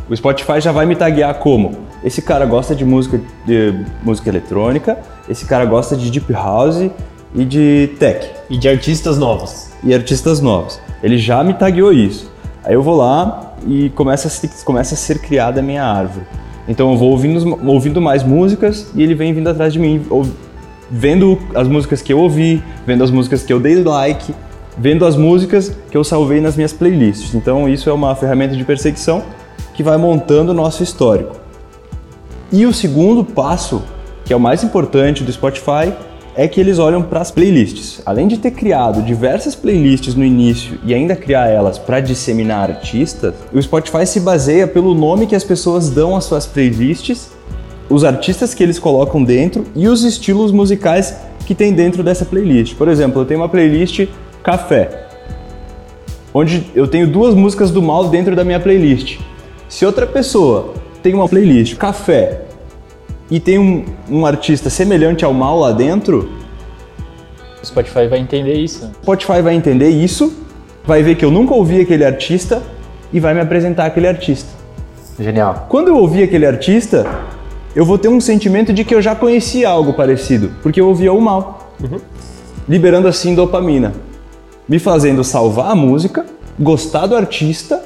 [0.07, 4.99] O Spotify já vai me taguear como esse cara gosta de música, de música eletrônica,
[5.27, 6.91] esse cara gosta de deep house
[7.33, 8.29] e de tech.
[8.47, 9.71] E de artistas novos.
[9.83, 10.79] E artistas novos.
[11.01, 12.31] Ele já me tagueou isso.
[12.63, 16.26] Aí eu vou lá e começa a, começa a ser criada a minha árvore.
[16.68, 20.26] Então eu vou ouvindo, ouvindo mais músicas e ele vem vindo atrás de mim, ou,
[20.89, 24.34] vendo as músicas que eu ouvi, vendo as músicas que eu dei like,
[24.78, 27.34] vendo as músicas que eu salvei nas minhas playlists.
[27.34, 29.24] Então isso é uma ferramenta de perseguição
[29.74, 31.36] que vai montando o nosso histórico.
[32.51, 33.84] E o segundo passo,
[34.24, 35.93] que é o mais importante do Spotify,
[36.38, 38.01] é que eles olham para as playlists.
[38.05, 43.33] Além de ter criado diversas playlists no início e ainda criar elas para disseminar artistas,
[43.53, 47.29] o Spotify se baseia pelo nome que as pessoas dão às suas playlists,
[47.89, 51.15] os artistas que eles colocam dentro e os estilos musicais
[51.45, 52.75] que tem dentro dessa playlist.
[52.75, 54.07] Por exemplo, eu tenho uma playlist
[54.43, 55.07] Café,
[56.33, 59.19] onde eu tenho duas músicas do mal dentro da minha playlist.
[59.69, 62.41] Se outra pessoa tem uma playlist Café
[63.30, 66.30] e tem um, um artista semelhante ao mal lá dentro,
[67.61, 68.91] o Spotify vai entender isso.
[69.01, 70.32] Spotify vai entender isso,
[70.86, 72.61] vai ver que eu nunca ouvi aquele artista
[73.11, 74.49] e vai me apresentar aquele artista.
[75.19, 75.65] Genial.
[75.69, 77.05] Quando eu ouvir aquele artista,
[77.76, 81.11] eu vou ter um sentimento de que eu já conhecia algo parecido, porque eu ouvia
[81.11, 81.73] o mal.
[81.82, 81.99] Uhum.
[82.69, 83.93] Liberando assim dopamina.
[84.67, 86.26] Me fazendo salvar a música,
[86.59, 87.82] gostar do artista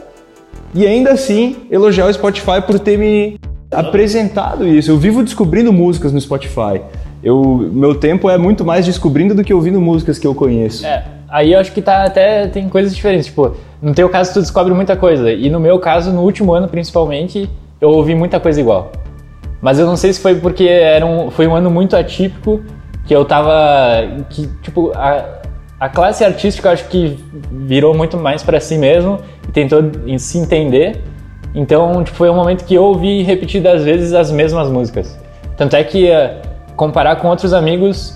[0.74, 3.40] e ainda assim elogiar o Spotify por ter me
[3.72, 4.92] apresentado isso.
[4.92, 6.82] Eu vivo descobrindo músicas no Spotify.
[7.24, 10.86] Eu, meu tempo é muito mais descobrindo do que ouvindo músicas que eu conheço.
[10.86, 13.28] É, aí eu acho que tá até tem coisas diferentes.
[13.28, 16.68] Tipo, no teu caso tu descobre muita coisa e no meu caso, no último ano
[16.68, 17.50] principalmente,
[17.80, 18.92] eu ouvi muita coisa igual.
[19.62, 22.62] Mas eu não sei se foi porque era um, foi um ano muito atípico
[23.06, 23.54] que eu tava
[24.30, 25.40] que tipo a,
[25.80, 27.18] a classe artística acho que
[27.52, 29.82] virou muito mais para si mesmo e tentou
[30.18, 31.02] se entender
[31.54, 35.18] então, tipo, foi um momento que eu ouvi repetidas vezes as mesmas músicas.
[35.58, 36.36] Tanto é que, uh,
[36.76, 38.12] comparar com outros amigos,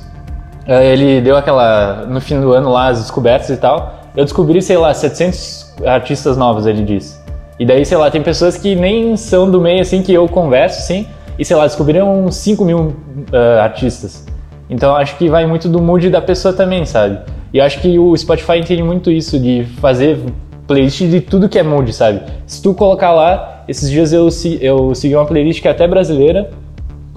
[0.68, 4.02] uh, ele deu aquela, no fim do ano lá, as descobertas e tal.
[4.16, 7.20] Eu descobri, sei lá, 700 artistas novos, ele disse.
[7.60, 10.80] E daí, sei lá, tem pessoas que nem são do meio, assim, que eu converso,
[10.80, 11.08] assim,
[11.38, 14.26] e sei lá, descobriram 5 mil uh, artistas.
[14.70, 17.20] Então, acho que vai muito do mood da pessoa também, sabe?
[17.54, 20.20] E acho que o Spotify entende muito isso, de fazer
[20.68, 22.22] playlist de tudo que é mood, sabe?
[22.46, 24.30] Se tu colocar lá, esses dias eu,
[24.62, 26.50] eu segui uma playlist que é até brasileira,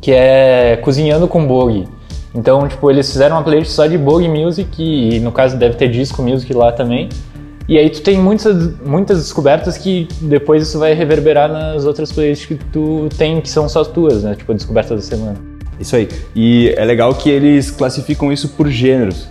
[0.01, 1.87] que é Cozinhando com Bog.
[2.35, 5.89] Então, tipo, eles fizeram uma playlist só de Bog Music, e no caso deve ter
[5.89, 7.09] Disco Music lá também.
[7.69, 12.47] E aí tu tem muitas, muitas descobertas que depois isso vai reverberar nas outras playlists
[12.47, 14.37] que tu tem, que são só tuas, né?
[14.37, 15.37] Tipo, descobertas da semana.
[15.81, 16.09] Isso aí.
[16.35, 19.29] E é legal que eles classificam isso por gêneros.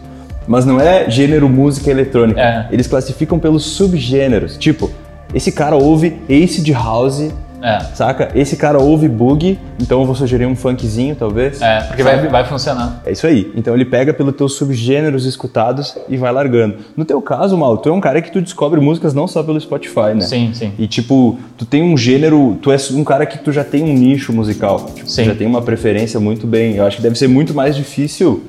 [0.48, 2.40] Mas não é gênero música eletrônica.
[2.40, 2.68] É.
[2.72, 4.58] Eles classificam pelos subgêneros.
[4.58, 4.92] Tipo,
[5.34, 7.32] esse cara ouve Ace de House,
[7.62, 7.80] É.
[7.96, 8.30] saca?
[8.36, 11.60] Esse cara ouve boogie, então eu vou sugerir um funkzinho, talvez.
[11.62, 12.18] É, porque Sabe?
[12.22, 13.02] vai, vai funcionar.
[13.06, 13.52] É isso aí.
[13.56, 16.76] Então ele pega pelos teus subgêneros escutados e vai largando.
[16.96, 19.60] No teu caso, Mal, tu é um cara que tu descobre músicas não só pelo
[19.60, 20.22] Spotify, né?
[20.22, 20.72] Sim, sim.
[20.78, 23.94] E tipo, tu tem um gênero, tu és um cara que tu já tem um
[23.96, 24.86] nicho musical.
[24.94, 25.24] Tipo, tu Sim.
[25.26, 26.76] já tem uma preferência muito bem.
[26.76, 28.44] Eu acho que deve ser muito mais difícil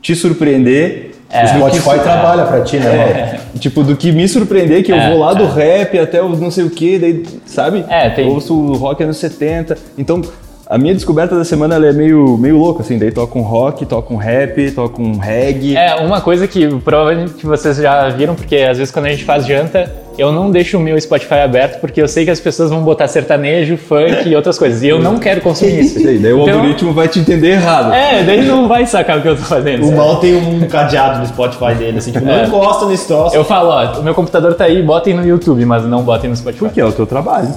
[0.00, 1.05] te surpreender.
[1.30, 1.44] É.
[1.44, 3.40] O Spotify trabalha pra ti, né, Mauro?
[3.58, 6.50] Tipo, do que me surpreender, que eu É, vou lá do rap até o não
[6.50, 7.84] sei o que, daí, sabe?
[7.88, 9.76] É, tem- Ouço o rock anos 70.
[9.98, 10.22] Então,
[10.68, 12.98] a minha descoberta da semana é meio, meio louca, assim.
[12.98, 15.76] Daí toca um rock, toca um rap, toca um reggae.
[15.76, 19.46] É, uma coisa que provavelmente vocês já viram, porque às vezes quando a gente faz
[19.46, 22.82] janta, eu não deixo o meu Spotify aberto, porque eu sei que as pessoas vão
[22.82, 24.82] botar sertanejo, funk e outras coisas.
[24.82, 26.00] E eu não quero consumir isso.
[26.04, 27.92] Daí, daí o Então- algoritmo vai te entender errado.
[27.92, 29.82] É, daí não vai sacar o que eu tô fazendo.
[29.82, 29.96] O sabe?
[29.98, 32.44] Mal tem um cadeado no Spotify dele, assim, tipo, não É.
[32.46, 33.34] encosta nesse troço.
[33.36, 36.36] Eu falo, ó, o meu computador tá aí, botem no YouTube, mas não botem no
[36.36, 36.64] Spotify.
[36.64, 37.48] Porque é o teu trabalho.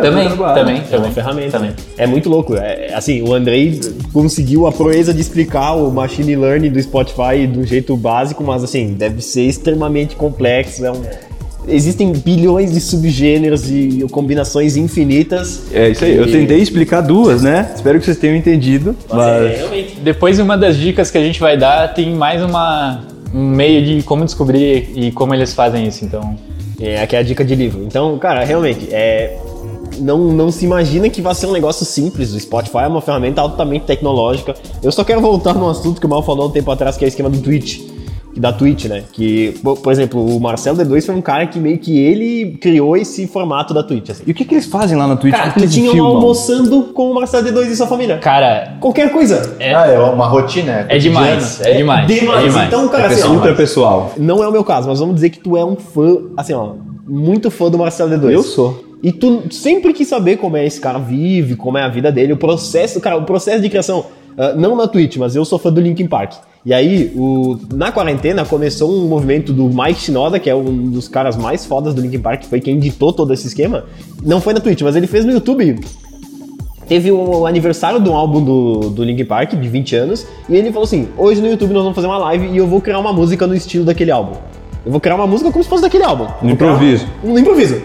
[0.00, 1.58] É Também, também, É uma ferramenta.
[1.58, 1.74] Também.
[1.96, 2.54] É muito louco.
[2.54, 3.80] É, assim, o Andrei
[4.12, 8.94] conseguiu a proeza de explicar o machine learning do Spotify do jeito básico, mas assim,
[8.96, 10.86] deve ser extremamente complexo.
[10.86, 11.02] É um-
[11.68, 15.64] Existem bilhões de subgêneros e combinações infinitas.
[15.72, 16.16] É isso aí.
[16.16, 17.72] Eu tentei explicar duas, né?
[17.74, 18.96] Espero que vocês tenham entendido.
[19.08, 19.96] Mas, é, realmente.
[20.00, 23.04] Depois de uma das dicas que a gente vai dar, tem mais uma,
[23.34, 26.36] um meio de como descobrir e como eles fazem isso, então...
[26.80, 27.82] É, aqui é a dica de livro.
[27.82, 29.36] Então, cara, realmente, é,
[29.98, 32.32] não, não se imagina que vai ser um negócio simples.
[32.32, 34.54] O Spotify é uma ferramenta altamente tecnológica.
[34.82, 37.06] Eu só quero voltar num assunto que o Mal falou um tempo atrás, que é
[37.06, 37.80] o esquema do Twitch.
[38.36, 39.02] Da Twitch, né?
[39.12, 39.52] Que,
[39.82, 43.74] por exemplo, o Marcelo D2 foi um cara que meio que ele criou esse formato
[43.74, 44.10] da Twitch.
[44.10, 44.22] Assim.
[44.26, 45.34] E o que, que eles fazem lá na Twitch?
[45.34, 46.16] Cara, eles tinha um filmam?
[46.16, 48.18] almoçando com o Marcelo D2 e sua família.
[48.18, 49.56] Cara, Qualquer coisa.
[49.58, 50.86] é, Ah, é uma rotina.
[50.88, 52.44] é demais, é demais, demais.
[52.44, 52.68] é demais.
[52.68, 54.12] Então, cara, É assim, pessoal, ó, ultra pessoal.
[54.16, 56.74] não é o meu caso, mas vamos dizer que tu é um fã, assim, ó,
[57.08, 58.30] muito fã do Marcelo D2.
[58.30, 58.84] Eu sou.
[59.02, 62.32] E tu sempre quis saber como é esse cara vive, como é a vida dele,
[62.34, 64.04] o processo, cara, o processo de criação.
[64.36, 66.34] ah, não na Twitch, mas eu sou fã do Linkin Park.
[66.68, 71.08] E aí, o, na quarentena, começou um movimento do Mike Shinoda, que é um dos
[71.08, 73.86] caras mais fodas do Linkin Park, que foi quem ditou todo esse esquema.
[74.22, 75.80] Não foi na Twitch, mas ele fez no YouTube.
[76.86, 80.84] Teve o aniversário do álbum do, do Linkin Park, de 20 anos, e ele falou
[80.84, 83.46] assim: hoje no YouTube nós vamos fazer uma live e eu vou criar uma música
[83.46, 84.36] no estilo daquele álbum.
[84.84, 86.26] Eu vou criar uma música como se fosse daquele álbum.
[86.40, 87.06] No improviso.
[87.22, 87.80] Um, no improviso.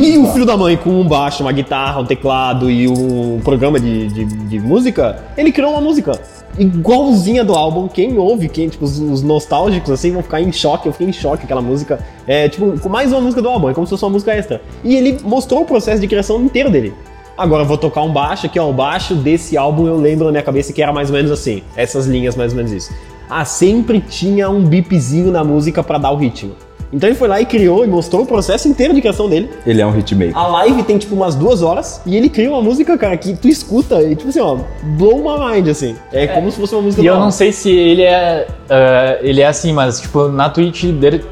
[0.00, 3.78] E o filho da mãe, com um baixo, uma guitarra, um teclado e um programa
[3.78, 6.18] de, de, de música, ele criou uma música
[6.58, 7.88] igualzinha do álbum.
[7.88, 10.86] Quem ouve, quem, tipo, os, os nostálgicos, assim, vão ficar em choque.
[10.86, 11.98] Eu fiquei em choque aquela música.
[12.26, 14.60] É, tipo, com mais uma música do álbum, é como se fosse uma música extra.
[14.82, 16.94] E ele mostrou o processo de criação inteiro dele.
[17.36, 18.70] Agora eu vou tocar um baixo aqui, ó.
[18.70, 21.62] O baixo desse álbum eu lembro na minha cabeça que era mais ou menos assim.
[21.76, 22.94] Essas linhas, mais ou menos isso.
[23.28, 26.52] Ah, sempre tinha um bipzinho na música pra dar o ritmo.
[26.92, 29.50] Então ele foi lá e criou e mostrou o processo inteiro de criação dele.
[29.66, 30.36] Ele é um hitmaker.
[30.38, 33.48] A live tem tipo umas duas horas e ele cria uma música, cara, que tu
[33.48, 34.58] escuta e tipo assim, ó,
[34.96, 35.96] blow my mind, assim.
[36.12, 39.40] É, como se fosse uma música E eu não sei se ele é, ah, ele
[39.40, 41.24] é assim, mas tipo, na Twitch, dele-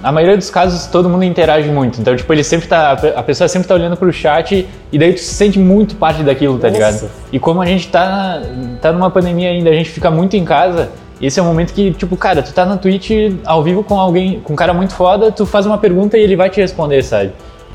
[0.00, 2.00] na maioria dos casos, todo mundo interage muito.
[2.00, 2.92] Então, tipo, ele sempre tá.
[3.14, 6.58] A pessoa sempre tá olhando pro chat e daí tu se sente muito parte daquilo,
[6.58, 6.78] tá Nossa.
[6.78, 7.10] ligado?
[7.30, 8.42] E como a gente tá,
[8.80, 10.90] tá numa pandemia ainda, a gente fica muito em casa.
[11.22, 13.10] Esse é o momento que, tipo, cara, tu tá na Twitch
[13.44, 16.34] ao vivo com alguém, com um cara muito foda, tu faz uma pergunta e ele
[16.34, 17.30] vai te responder, sabe?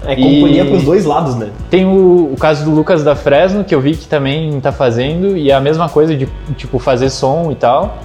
[0.05, 1.49] É companhia E- pros dois lados, né?
[1.69, 5.37] Tem o, o caso do Lucas da Fresno, que eu vi que também tá fazendo,
[5.37, 6.27] e é a mesma coisa de,
[6.57, 7.97] tipo, fazer som e tal.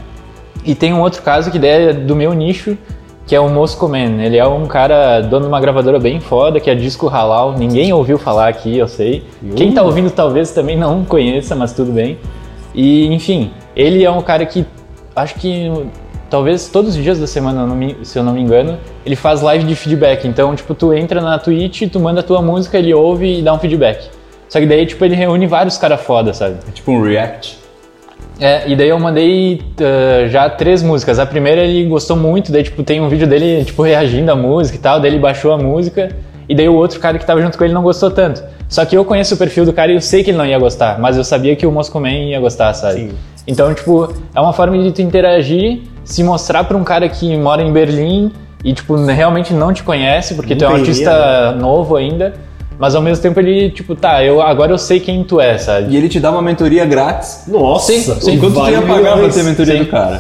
[0.65, 2.79] E tem um outro caso que é do meu nicho,
[3.27, 4.23] que é o Moscow Man.
[4.23, 7.53] Ele é um cara, dono de uma gravadora bem foda, que é Disco Halal.
[7.59, 9.25] Ninguém ouviu falar aqui, eu sei.
[9.57, 12.17] Quem tá ouvindo talvez também não conheça, mas tudo bem.
[12.75, 14.65] E, enfim, ele é um cara que,
[15.15, 15.71] acho que
[16.31, 17.69] talvez todos os dias da semana,
[18.03, 20.27] se eu não me engano, ele faz live de feedback.
[20.27, 23.53] Então, tipo, tu entra na Twitch, tu manda a tua música, ele ouve e dá
[23.53, 24.09] um feedback.
[24.49, 26.57] Só que daí, tipo, ele reúne vários caras foda, sabe?
[26.69, 27.63] É tipo um react.
[28.41, 31.19] É, e daí eu mandei ah, já três músicas.
[31.19, 34.77] A primeira ele gostou muito, daí tipo, tem um vídeo dele tipo reagindo à música
[34.77, 36.09] e tal, daí ele baixou a música.
[36.49, 38.43] E daí o outro cara que tava junto com ele não gostou tanto.
[38.69, 40.59] Só que eu conheço o perfil do cara e eu sei que ele não ia
[40.59, 43.01] gostar, mas eu sabia que o Moscow Man ia gostar, sabe?
[43.01, 43.13] Sim.
[43.47, 47.63] Então, tipo, é uma forma de tu interagir, se mostrar pra um cara que mora
[47.63, 48.33] em Berlim
[48.65, 52.35] e, tipo, realmente não te conhece, porque tu é um artista novo ainda,
[52.79, 55.93] mas ao mesmo tempo ele, tipo, tá, eu, agora eu sei quem tu é, sabe?
[55.93, 57.45] E ele te dá uma mentoria grátis.
[57.47, 57.93] Nossa!
[57.93, 58.35] Sim, sim.
[58.35, 59.85] Enquanto tu ia pagar pra ter a mentoria Sim.
[59.85, 60.19] do cara.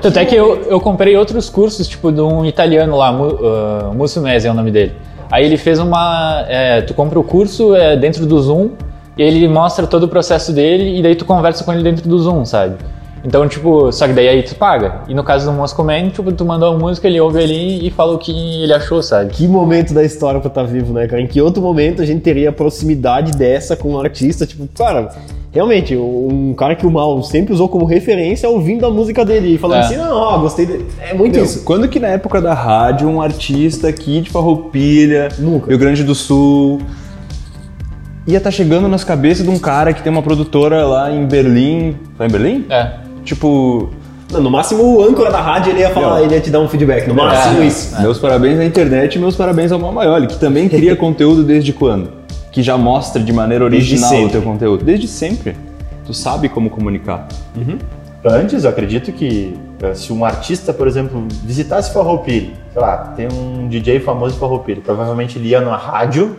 [0.00, 4.50] Tanto é que eu, eu comprei outros cursos, tipo, de um italiano lá, uh, é
[4.50, 4.92] o nome dele.
[5.30, 6.44] Aí ele fez uma.
[6.46, 8.70] é, tu compra o curso é, dentro do Zoom,
[9.16, 12.18] e ele mostra todo o processo dele, e daí tu conversa com ele dentro do
[12.18, 12.76] Zoom, sabe?
[13.24, 15.02] Então, tipo, só que daí aí tu paga.
[15.06, 17.90] E no caso do Moscow Man, tipo, tu mandou uma música, ele ouve ali e
[17.90, 18.32] fala o que
[18.64, 19.30] ele achou, sabe?
[19.30, 21.22] Que momento da história pra estar vivo, né, cara?
[21.22, 24.44] Em que outro momento a gente teria a proximidade dessa com um artista?
[24.44, 25.10] Tipo, cara,
[25.52, 29.58] realmente, um cara que o Mal sempre usou como referência ouvindo a música dele e
[29.58, 29.84] falando É.
[29.84, 30.86] assim, não, ó, gostei dele.
[31.00, 31.62] É muito Meu, isso.
[31.62, 35.68] Quando que na época da rádio um artista aqui de Farroupilha, Nunca.
[35.68, 36.80] Rio Grande do Sul,
[38.26, 41.96] ia estar chegando nas cabeças de um cara que tem uma produtora lá em Berlim.
[42.18, 42.66] Lá em Berlim?
[42.70, 42.92] É.
[43.24, 43.90] Tipo,
[44.30, 46.24] Não, no máximo o âncora da rádio ele ia falar, Não.
[46.24, 47.06] ele ia te dar um feedback.
[47.06, 47.66] No máximo É.
[47.66, 48.00] isso.
[48.00, 52.10] meus parabéns à internet e meus parabéns ao Mamaioli, que também cria conteúdo desde quando?
[52.50, 54.84] Que já mostra de maneira original o teu conteúdo.
[54.84, 55.56] Desde sempre.
[56.06, 57.28] Tu sabe como comunicar.
[58.24, 63.26] Antes, eu acredito que eh, se um artista, por exemplo, visitasse Farroupilha, sei lá, tem
[63.32, 66.36] um DJ famoso em Farroupilha, provavelmente ele ia na rádio,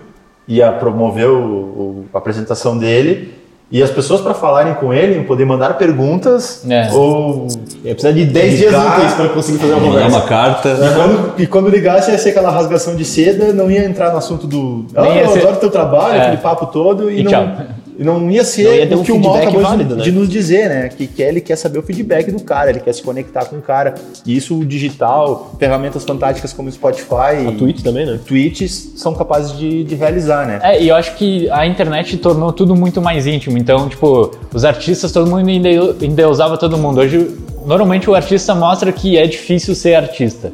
[0.48, 3.34] ia promover o, o- a apresentação dele,
[3.72, 6.92] e as pessoas para falarem com ele poder mandar perguntas É.
[6.94, 7.48] ou
[7.84, 10.10] Ia precisar de 10 dias úteis pra conseguir fazer uma conversa.
[10.18, 10.70] uma carta.
[10.70, 14.18] E quando, e quando ligasse ia ser aquela rasgação de seda, não ia entrar no
[14.18, 16.22] assunto do ah, Nem eu ser- adoro teu trabalho, É.
[16.22, 17.48] aquele papo todo, e, E não, tchau.
[17.98, 19.68] e não ia ser Não ia ter o um que o Mal feedback acabou de-
[19.68, 20.04] válido, né?
[20.04, 20.90] de nos dizer, né?
[20.90, 23.62] Que, que ele quer saber o feedback do cara, ele quer se conectar com o
[23.62, 23.96] cara.
[24.26, 28.20] E isso o digital, ferramentas fantásticas como o Spotify A e Twitch também, né?
[28.26, 30.60] tweets são capazes de, de realizar, né?
[30.64, 33.58] É, e eu acho que a internet tornou tudo muito mais íntimo.
[33.58, 37.00] Então, tipo, os artistas, todo mundo ende- endeusava todo mundo.
[37.02, 37.30] Hoje,
[37.66, 40.52] normalmente o artista mostra que é difícil ser artista.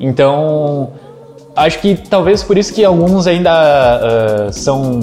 [0.00, 0.90] Então,
[1.54, 5.00] acho que talvez por isso que alguns ainda ah, são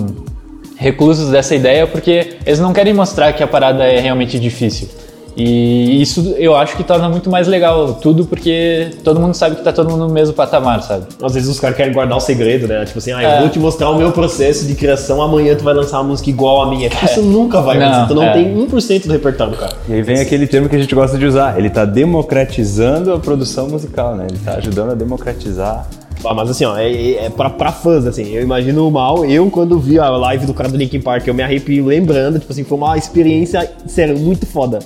[0.84, 4.90] reclusos dessa ideia, porque eles não querem mostrar que a parada é realmente difícil.
[5.36, 9.64] E isso eu acho que torna muito mais legal tudo, porque todo mundo sabe que
[9.64, 11.06] tá todo mundo no mesmo patamar, sabe?
[11.24, 12.86] Às vezes os caras querem guardar o segredo, né?
[12.86, 13.40] Tipo assim, ah, eu É.
[13.40, 16.62] vou te mostrar o meu processo de criação, amanhã tu vai lançar uma música igual
[16.62, 16.88] a minha.
[16.88, 18.08] Tipo, Isso nunca vai Não, acontecer.
[18.10, 18.34] Tu não é.
[18.34, 19.74] tem 1% do repertório, cara.
[19.90, 21.58] E aí vem aquele termo que a gente gosta de usar.
[21.58, 24.28] Ele tá democratizando a produção musical, né?
[24.30, 25.88] Ele tá ajudando a democratizar.
[26.24, 28.32] Mas assim, ó, é, é- pra, pra fãs, assim.
[28.34, 29.26] Eu imagino mal.
[29.26, 32.40] Eu, quando vi a live do cara do Linkin Park, eu me arrepio lembrando.
[32.40, 34.80] Tipo assim, foi uma experiência, sério, muito foda.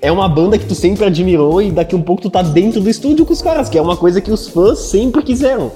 [0.00, 2.90] É uma banda que tu sempre admirou e daqui um pouco tu tá dentro do
[2.90, 5.70] estúdio com os caras, que é uma coisa que os fãs sempre quiseram.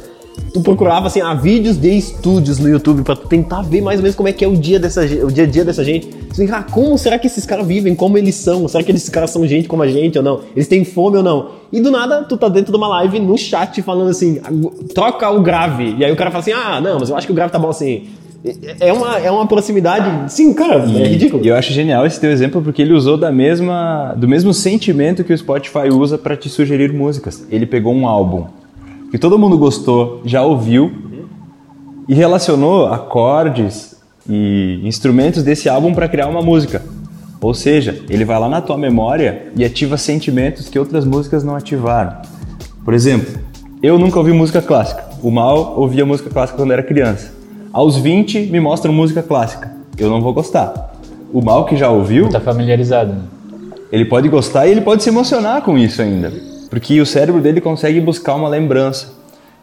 [0.52, 4.02] Tu procurava, assim, ah, vídeos de estúdios no YouTube pra tu tentar ver mais ou
[4.02, 6.08] menos como é que é o dia, dessa, o dia a dia dessa gente.
[6.34, 7.94] Fica, ah, como será que esses caras vivem?
[7.94, 8.66] Como eles são?
[8.68, 10.40] Será que esses caras são gente como a gente ou não?
[10.54, 11.50] Eles têm fome ou não?
[11.72, 15.28] E do nada, tu tá dentro de uma live no chat falando assim, "Agu- troca
[15.30, 15.94] o grave.
[15.98, 17.58] E aí o cara fala assim, ah, não, mas eu acho que o grave tá
[17.58, 18.04] bom assim.
[18.78, 20.32] É uma, é uma proximidade.
[20.32, 21.44] Sim, cara, é ridículo.
[21.44, 25.24] E eu acho genial esse teu exemplo porque ele usou da mesma, do mesmo sentimento
[25.24, 27.44] que o Spotify usa para te sugerir músicas.
[27.50, 28.44] Ele pegou um álbum
[29.16, 30.92] que todo mundo gostou, já ouviu
[32.06, 33.96] e relacionou acordes
[34.28, 36.82] e instrumentos desse álbum para criar uma música.
[37.40, 41.56] Ou seja, ele vai lá na tua memória e ativa sentimentos que outras músicas não
[41.56, 42.14] ativaram.
[42.84, 43.40] Por exemplo,
[43.82, 45.02] eu nunca ouvi música clássica.
[45.22, 47.32] O Mal ouvia música clássica quando era criança.
[47.72, 49.74] Aos 20 me mostram música clássica.
[49.96, 50.94] Eu não vou gostar.
[51.32, 53.22] O Mal que já ouviu, Tá familiarizado, né?
[53.90, 56.30] ele pode gostar e ele pode se emocionar com isso ainda.
[56.68, 59.14] Porque o cérebro dele consegue buscar uma lembrança.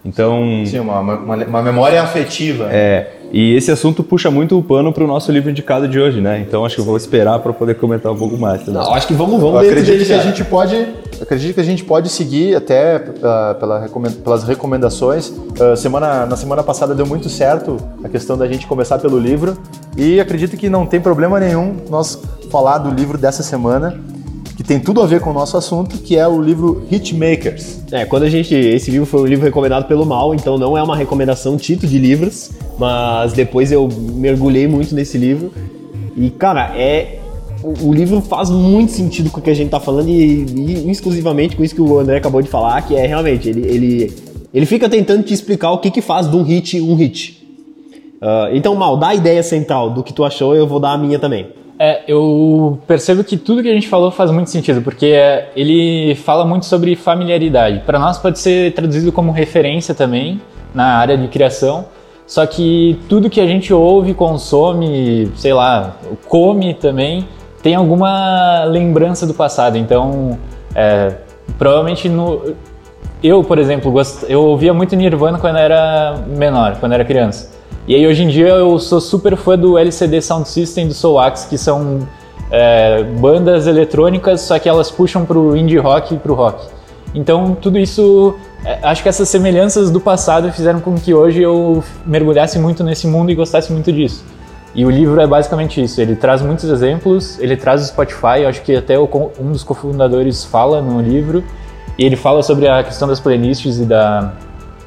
[0.05, 2.67] Então, Sim, uma, uma, uma memória afetiva.
[2.71, 6.21] é, e esse assunto puxa muito o pano para o nosso livro indicado de hoje,
[6.21, 6.39] né?
[6.39, 8.63] Então acho que eu vou esperar para poder comentar um pouco mais.
[8.63, 8.71] Tá?
[8.71, 11.55] Não, acho que vamos, Eu vamos dentro acredito dele que a gente pode, eu acredito
[11.55, 13.89] que a gente pode seguir até ah, pela
[14.23, 15.33] pelas recomendações.
[15.59, 19.57] Ah, semana, na semana passada deu muito certo a questão da gente começar pelo livro
[19.97, 23.99] e acredito que não tem problema nenhum nós falar do livro dessa semana
[24.55, 27.81] que tem tudo a ver com o nosso assunto, que é o livro Hitmakers.
[27.91, 28.53] É, quando a gente.
[28.53, 31.97] Esse livro foi um livro recomendado pelo Mal, então não é uma recomendação título de
[31.97, 35.51] livros, mas depois eu mergulhei muito nesse livro.
[36.15, 37.19] E, cara, é.
[37.81, 41.55] O, livro faz muito sentido com o que a gente tá falando e, e exclusivamente
[41.55, 44.13] com isso que o André acabou de falar, que é realmente, ele, ele,
[44.53, 47.41] ele fica tentando te explicar o que, que faz de um hit um hit.
[48.23, 50.97] Ah, então, Mal, dá a ideia central do que tu achou, eu vou dar a
[50.97, 51.47] minha também.
[51.85, 56.15] É, eu percebo que tudo que a gente falou faz muito sentido, porque é, ele
[56.15, 57.83] fala muito sobre familiaridade.
[57.85, 60.39] Para nós pode ser traduzido como referência também
[60.73, 61.87] na área de criação,
[62.25, 65.97] só que tudo que a gente ouve, consome, sei lá,
[66.29, 67.27] come também,
[67.61, 69.77] tem alguma lembrança do passado.
[69.77, 70.39] Então,
[70.73, 71.17] é,
[71.57, 72.55] provavelmente no,
[73.21, 74.23] eu, por exemplo, gost...
[74.29, 77.51] eu ouvia muito Nirvana quando era menor, quando era criança.
[77.87, 81.19] E aí hoje em dia eu sou super fã do LCD Sound System do Soul
[81.19, 82.07] Axe, que são
[82.49, 86.65] é, bandas eletrônicas, só que elas puxam pro indie rock e pro rock.
[87.13, 91.83] Então tudo isso, é, acho que essas semelhanças do passado fizeram com que hoje eu
[92.05, 94.23] mergulhasse muito nesse mundo e gostasse muito disso.
[94.73, 96.01] E o livro é basicamente isso.
[96.01, 100.81] Ele traz muitos exemplos, ele traz o Spotify, acho que até um dos cofundadores fala
[100.81, 101.43] no livro.
[101.95, 104.33] E ele fala sobre a questão das playlists e da,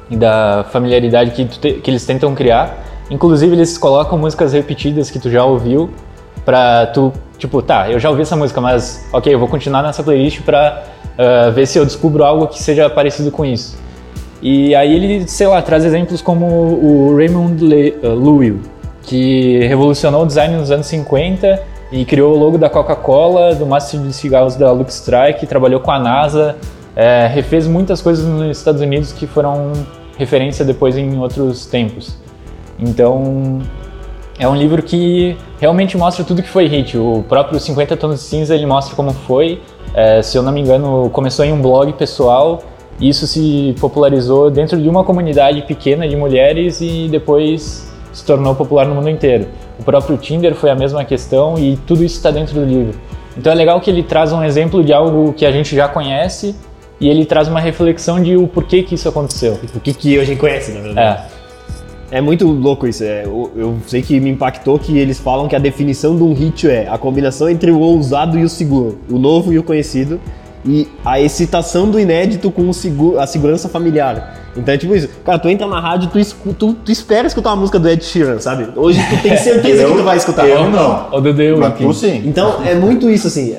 [0.09, 2.83] e da familiaridade que, te- que eles tentam criar.
[3.09, 5.89] Inclusive, eles colocam músicas repetidas que tu já ouviu
[6.43, 10.01] pra tu, tipo, tá, eu já ouvi essa música, mas ok, eu vou continuar nessa
[10.01, 10.83] playlist pra
[11.17, 13.77] ah, ver se eu descubro algo que seja parecido com isso.
[14.41, 18.61] E aí ele, sei lá, traz exemplos como o Raymond Le, uh, Luil,
[19.01, 21.59] que revolucionou o design nos anos 50
[21.91, 25.89] e criou o logo da Coca-Cola, do Master de Cigarros da Lux Strike, trabalhou com
[25.89, 26.55] a NASA,
[26.95, 29.73] é, refez muitas coisas nos Estados Unidos que foram
[30.17, 32.15] referência depois em outros tempos.
[32.79, 33.59] Então,
[34.39, 36.97] é um livro que realmente mostra tudo que foi hit.
[36.97, 39.61] O próprio 50 Tons de Cinza ele mostra como foi.
[39.93, 42.61] É, se eu não me engano, começou em um blog pessoal.
[42.99, 48.53] e Isso se popularizou dentro de uma comunidade pequena de mulheres e depois se tornou
[48.53, 49.47] popular no mundo inteiro.
[49.79, 52.99] O próprio Tinder foi a mesma questão e tudo isso está dentro do livro.
[53.35, 56.55] Então é legal que ele traz um exemplo de algo que a gente já conhece
[56.99, 59.59] e ele traz uma reflexão de o porquê que isso aconteceu.
[59.75, 61.25] O que, que a gente conhece, na verdade.
[61.33, 61.36] É,
[62.09, 63.03] É muito louco isso.
[63.03, 66.33] É, eu, eu sei que me impactou que eles falam que a definição de um
[66.33, 70.19] hit é a combinação entre o ousado e o seguro, o novo e o conhecido,
[70.65, 74.35] e a excitação do inédito com o seguro, a segurança familiar.
[74.55, 75.07] Então é tipo isso.
[75.23, 78.03] Cara, tu entra na rádio, tu, escu- tu, tu espera escutar uma música do Ed
[78.03, 78.67] Sheeran, sabe?
[78.75, 80.47] Hoje tu tem certeza que tu vai escutar.
[80.47, 81.09] Eu não.
[81.11, 82.23] o Dudu Mas tu sim.
[82.25, 83.53] Então é muito isso assim.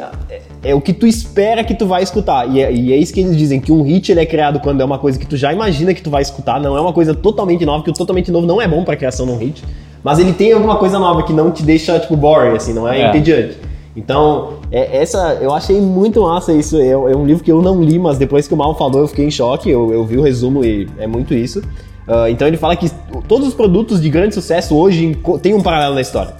[0.63, 2.49] É, o que tu espera que tu vai escutar.
[2.49, 4.81] E é, e é isso que eles dizem, que um hit ele é criado quando
[4.81, 7.15] é uma coisa que tu já imagina que tu vai escutar, não é uma coisa
[7.15, 9.63] totalmente nova, que o totalmente novo não é bom pra criação de um hit.
[10.03, 13.01] Mas ele tem alguma coisa nova que não te deixa, tipo, boring, assim, não é,
[13.03, 13.09] É.
[13.09, 13.57] entediante.
[13.97, 16.77] Então, é- essa, eu achei muito massa isso.
[16.77, 19.09] É, é um livro que eu não li, mas depois que o Mal falou, eu
[19.09, 19.69] fiquei em choque.
[19.69, 21.63] Eu, eu vi o resumo e é muito isso.
[22.07, 22.91] Ah, então ele fala que
[23.27, 26.33] todos os produtos de grande sucesso hoje têm um paralelo na história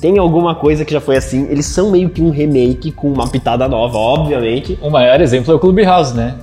[0.00, 1.46] tem alguma coisa que já foi assim.
[1.50, 4.78] Eles são meio que um remake com uma pitada nova, obviamente.
[4.80, 6.34] O maior exemplo é o Clubhouse, né?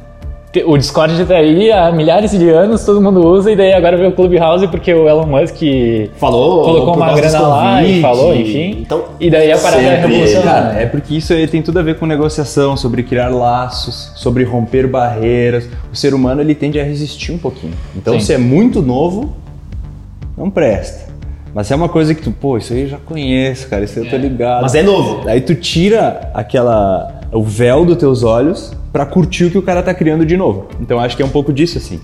[0.66, 4.10] O Discord tá aí há milhares de anos, todo mundo usa, e daí agora veio
[4.10, 5.62] o Clubhouse porque o Elon Musk
[6.16, 8.78] Falou, colocou uma grana lá e falou, enfim.
[8.80, 10.70] Então, E daí a parada é Sempre revolucionária.
[10.70, 14.46] Cara, é porque isso aí tem tudo a ver com negociação, sobre criar laços, sobre
[14.46, 15.70] romper barreiras.
[15.92, 17.74] O ser humano ele tende a resistir um pouquinho.
[17.96, 18.26] Então, Sim.
[18.26, 19.34] se é muito novo,
[20.36, 21.07] não presta.
[21.54, 23.98] Mas se é uma coisa que tu, pô, isso aí eu já conheço, cara, isso
[24.00, 24.62] aí eu tô ligado.
[24.62, 25.28] mas é novo.
[25.28, 29.82] Aí tu tira aquela o véu dos teus olhos pra curtir o que o cara
[29.84, 30.68] tá criando de novo.
[30.80, 32.00] Então acho que é um pouco disso assim.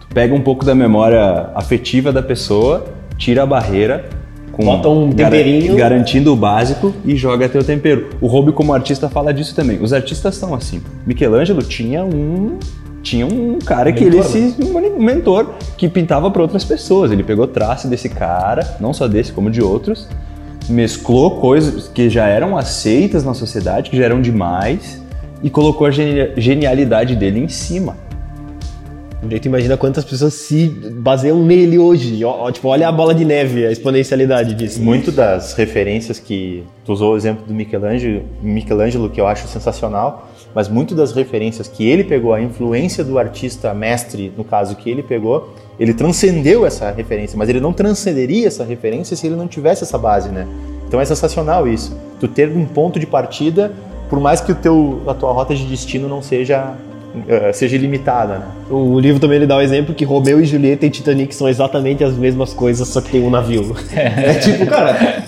[0.00, 2.84] Tu pega um pouco da memória afetiva da pessoa,
[3.18, 4.06] tira a barreira
[4.52, 5.76] com Bota um gar- temperinho.
[5.76, 8.08] garantindo o básico e joga teu tempero.
[8.20, 9.78] O Robbie como artista fala disso também.
[9.82, 10.80] Os artistas são assim.
[11.06, 12.58] Michelangelo tinha um
[13.06, 17.12] tinha um cara que ele Mentor, se um mentor que pintava para outras pessoas.
[17.12, 20.08] Ele pegou traço desse cara, não só desse como de outros,
[20.68, 25.00] mesclou coisas que já eram aceitas na sociedade, que já eram demais,
[25.40, 27.96] e colocou a genia- genialidade dele em cima.
[29.22, 32.24] A gente imagina quantas pessoas se baseiam nele hoje.
[32.24, 34.82] Ó, tipo, olha a bola de neve, a exponencialidade disso.
[34.82, 40.28] Muito das referências que tu usou o exemplo do Michelangelo, Michelangelo que eu acho sensacional,
[40.56, 44.88] mas muito das referências que ele pegou, a influência do artista mestre, no caso que
[44.88, 49.46] ele pegou, ele transcendeu essa referência, mas ele não transcenderia essa referência se ele não
[49.46, 50.46] tivesse essa base, né?
[50.88, 51.94] Então é sensacional isso.
[52.18, 53.70] Tu ter um ponto de partida,
[54.08, 56.72] por mais que o teu, a tua rota de destino não seja
[57.28, 58.46] eh, seja limitada, né?
[58.70, 62.02] O livro também ele dá o exemplo que Romeu e Julieta e Titanic são exatamente
[62.02, 63.76] as mesmas coisas, só que tem um navio.
[63.94, 65.22] É tipo, cara,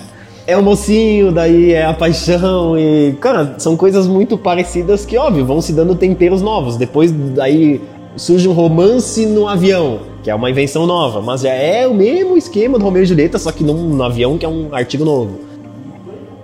[0.49, 5.45] é o mocinho, daí é a paixão e, cara, são coisas muito parecidas que, óbvio,
[5.45, 6.75] vão se dando temperos novos.
[6.75, 7.81] Depois daí
[8.15, 12.35] surge um romance no avião, que é uma invenção nova, mas já é o mesmo
[12.35, 15.39] esquema do Romeu e Julieta, só que num, no avião que é um artigo novo.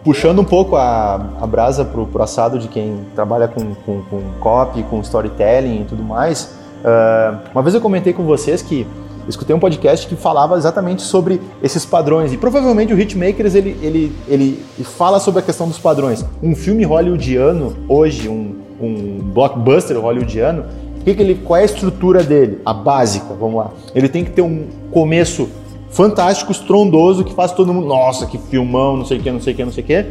[0.03, 4.21] puxando um pouco a, a brasa pro, pro assado de quem trabalha com, com, com
[4.39, 6.53] copy, com storytelling e tudo mais,
[6.83, 8.85] ah, uma vez eu comentei com vocês que
[9.27, 14.15] escutei um podcast que falava exatamente sobre esses padrões e provavelmente o Hitmakers ele, ele,
[14.27, 16.25] ele fala sobre a questão dos padrões.
[16.41, 20.65] Um filme hollywoodiano hoje, um, um blockbuster hollywoodiano,
[21.03, 22.59] que que ele, qual é a estrutura dele?
[22.65, 23.71] A básica, vamos lá.
[23.93, 25.47] Ele tem que ter um começo
[25.91, 29.53] fantástico, estrondoso, que faz todo mundo, nossa, que filmão, não sei o que, não sei
[29.53, 30.05] o que, não sei o que.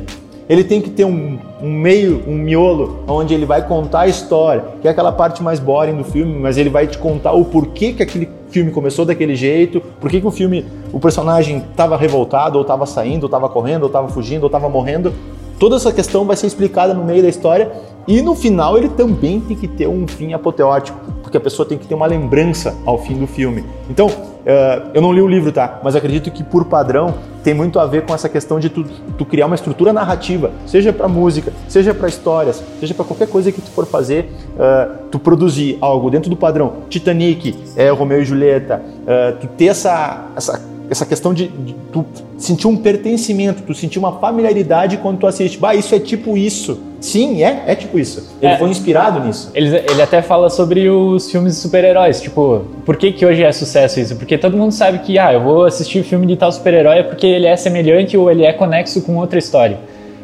[0.49, 4.65] Ele tem que ter um, um meio, um miolo, onde ele vai contar a história,
[4.81, 7.93] que é aquela parte mais boring do filme, mas ele vai te contar o porquê
[7.93, 12.57] que aquele filme começou daquele jeito, por que que o filme, o personagem estava revoltado,
[12.57, 15.13] ou estava saindo, ou estava correndo, ou estava fugindo, ou estava morrendo.
[15.59, 17.73] Toda essa questão vai ser explicada no meio da história
[18.07, 21.77] e no final ele também tem que ter um fim apoteótico, porque a pessoa tem
[21.77, 23.65] que ter uma lembrança ao fim do filme.
[23.91, 24.09] Então,
[24.47, 25.81] eh, eu não li o livro, tá?
[25.83, 28.85] Mas acredito que por padrão tem muito a ver com essa questão de tu,
[29.17, 33.53] tu criar uma estrutura narrativa, seja para música, seja para histórias, seja para qualquer coisa
[33.53, 36.85] que tu for fazer, eh, tu produzir algo dentro do padrão.
[36.89, 42.05] Titanic, é Romeu e Julieta, eh, tu ter essa, essa essa questão de, de, tu
[42.37, 45.59] sentir um pertencimento, tu sentir uma familiaridade quando tu assiste.
[45.59, 46.79] Bah, isso é tipo isso.
[47.05, 48.27] Sim, é, é tipo isso.
[48.41, 48.57] Ele É.
[48.57, 49.51] foi inspirado nisso.
[49.55, 53.53] Ele, ele até fala sobre os filmes de super-heróis, tipo, por que, que hoje é
[53.53, 54.17] sucesso isso?
[54.17, 57.27] Porque todo mundo sabe que, ah, eu vou assistir o filme de tal super-herói porque
[57.27, 59.79] ele é semelhante ou ele é conexo com outra história.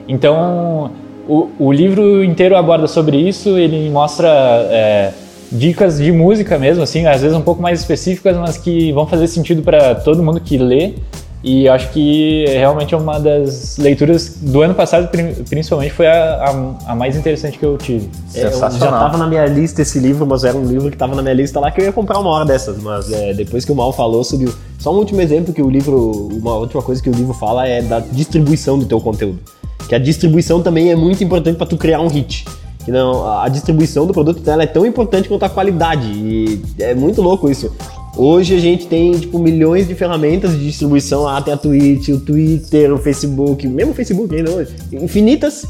[0.08, 0.90] Então,
[1.28, 4.30] o, o livro inteiro aborda sobre isso, ele mostra
[4.70, 5.10] é,
[5.52, 9.26] dicas de música mesmo, assim, às vezes um pouco mais específicas, mas que vão fazer
[9.26, 10.94] sentido para todo mundo que lê.
[11.42, 15.08] E acho que realmente é uma das leituras do ano passado,
[15.48, 16.34] principalmente, foi a,
[16.86, 18.10] a, a mais interessante que eu tive.
[18.34, 19.00] É, eu já Sensacional.
[19.00, 21.58] tava na minha lista esse livro, mas era um livro que tava na minha lista
[21.58, 22.76] lá que eu ia comprar uma hora dessas.
[22.82, 24.46] Mas é, depois que o Mal falou sobre.
[24.48, 26.28] o- Só um último exemplo que o livro.
[26.30, 29.38] Uma última coisa que o livro fala é da distribuição do teu conteúdo.
[29.88, 32.44] Que a distribuição também é muito importante para tu criar um hit.
[32.84, 36.06] Que não, a distribuição do produto dela é tão importante quanto a qualidade.
[36.06, 37.72] E é muito louco isso.
[38.22, 41.26] Hoje a gente tem tipo milhões de ferramentas de distribuição.
[41.26, 44.74] Ah, tem a Twitch, o Twitter, o Facebook, mesmo o Facebook ainda hoje.
[44.92, 45.64] Infinitas.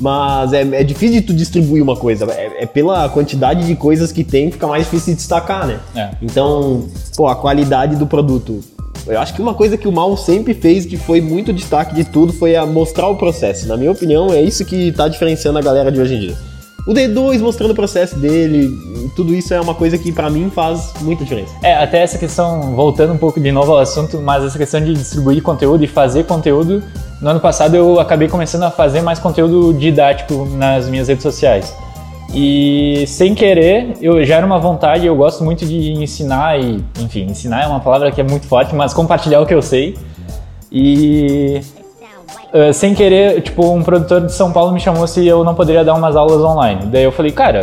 [0.00, 2.24] Mas é, é difícil de tu distribuir uma coisa.
[2.32, 5.78] É, é pela quantidade de coisas que tem, fica mais difícil de destacar, né?
[5.94, 6.10] É.
[6.20, 8.58] Então, pô, a qualidade do produto.
[9.06, 12.02] Eu acho que uma coisa que o Mal sempre fez, que foi muito destaque de
[12.02, 13.68] tudo, foi a mostrar o processo.
[13.68, 16.51] Na minha opinião, é isso que tá diferenciando a galera de hoje em dia.
[16.86, 18.76] O D2 mostrando o processo dele,
[19.14, 21.54] tudo isso é uma coisa que pra mim faz muita diferença.
[21.62, 24.92] É, até essa questão, voltando um pouco de novo ao assunto, mas essa questão de
[24.92, 26.82] distribuir conteúdo e fazer conteúdo,
[27.20, 31.72] no ano passado eu acabei começando a fazer mais conteúdo didático nas minhas redes sociais.
[32.34, 37.26] E sem querer, eu já era uma vontade, eu gosto muito de ensinar e, enfim,
[37.26, 39.96] ensinar é uma palavra que é muito forte, mas compartilhar o que eu sei.
[40.70, 41.60] E
[42.52, 45.82] Uh, sem querer, tipo, um produtor de São Paulo me chamou se eu não poderia
[45.84, 46.82] dar umas aulas online.
[46.86, 47.60] Daí eu falei, cara,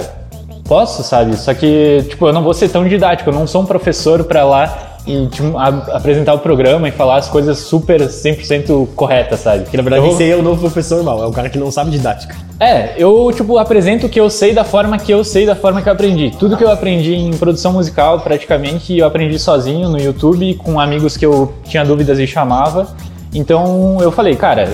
[0.67, 1.35] posso, sabe?
[1.37, 4.43] Só que, tipo, eu não vou ser tão didático, eu não sou um professor pra
[4.43, 9.63] lá e tipo, a- apresentar o programa e falar as coisas super 100% corretas, sabe?
[9.69, 11.71] Que na verdade eu, aí é o novo professor Mal, é o cara que não
[11.71, 12.35] sabe didática.
[12.59, 15.81] É, eu, tipo, apresento o que eu sei da forma que eu sei, da forma
[15.81, 16.31] que eu aprendi.
[16.37, 21.15] Tudo que eu aprendi em produção musical, praticamente, eu aprendi sozinho no YouTube, com amigos
[21.15, 22.87] que eu tinha dúvidas e chamava.
[23.33, 24.67] Então eu falei, cara,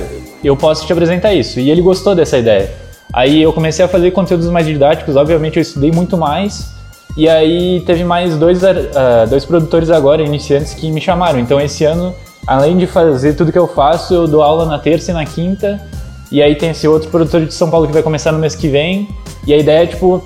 [0.44, 1.60] eu posso te apresentar isso.
[1.60, 2.72] E ele gostou dessa ideia.
[3.14, 6.74] Aí eu comecei a fazer conteúdos mais didáticos, obviamente eu estudei muito mais.
[7.18, 11.40] E aí teve mais dois, ah, dois produtores agora, iniciantes, que me chamaram.
[11.40, 12.14] Então esse ano,
[12.46, 15.82] além de fazer tudo que eu faço, eu dou aula na terça e na quinta.
[16.32, 18.68] E aí tem esse outro produtor de São Paulo que vai começar no mês que
[18.68, 19.08] vem.
[19.48, 20.22] E a ideia é, tipo,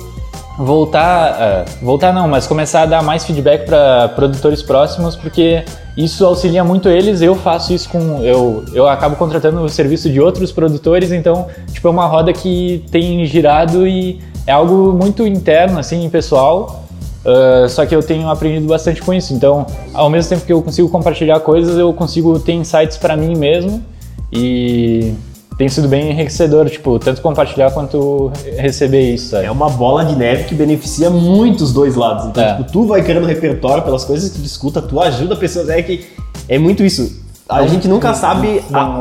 [0.59, 1.37] voltar.
[1.39, 5.63] ah, voltar não, mas começar a dar mais feedback para produtores próximos, porque
[5.95, 7.21] isso auxilia muito eles.
[7.21, 8.21] Eu faço isso com.
[8.23, 12.83] Eu, eu acabo contratando o serviço de outros produtores, então, tipo, é uma roda que
[12.91, 16.83] tem girado e é algo muito interno, assim, pessoal.
[17.25, 19.33] ah, só que eu tenho aprendido bastante com isso.
[19.33, 23.35] Então, ao mesmo tempo que eu consigo compartilhar coisas, eu consigo ter insights para mim
[23.35, 23.83] mesmo.
[24.31, 25.15] E
[25.59, 29.45] tem sido bem enriquecedor, tipo, tanto compartilhar quanto receber isso, sabe?
[29.45, 32.25] É uma bola de neve que beneficia muito os dois lados.
[32.27, 32.55] Então, É.
[32.55, 35.67] tipo, tu vai criando repertório pelas coisas que tu escuta, tu ajuda pessoas.
[35.67, 36.07] É que
[36.47, 37.21] é muito isso.
[37.47, 38.63] A gente nunca sabe.
[38.73, 38.99] a-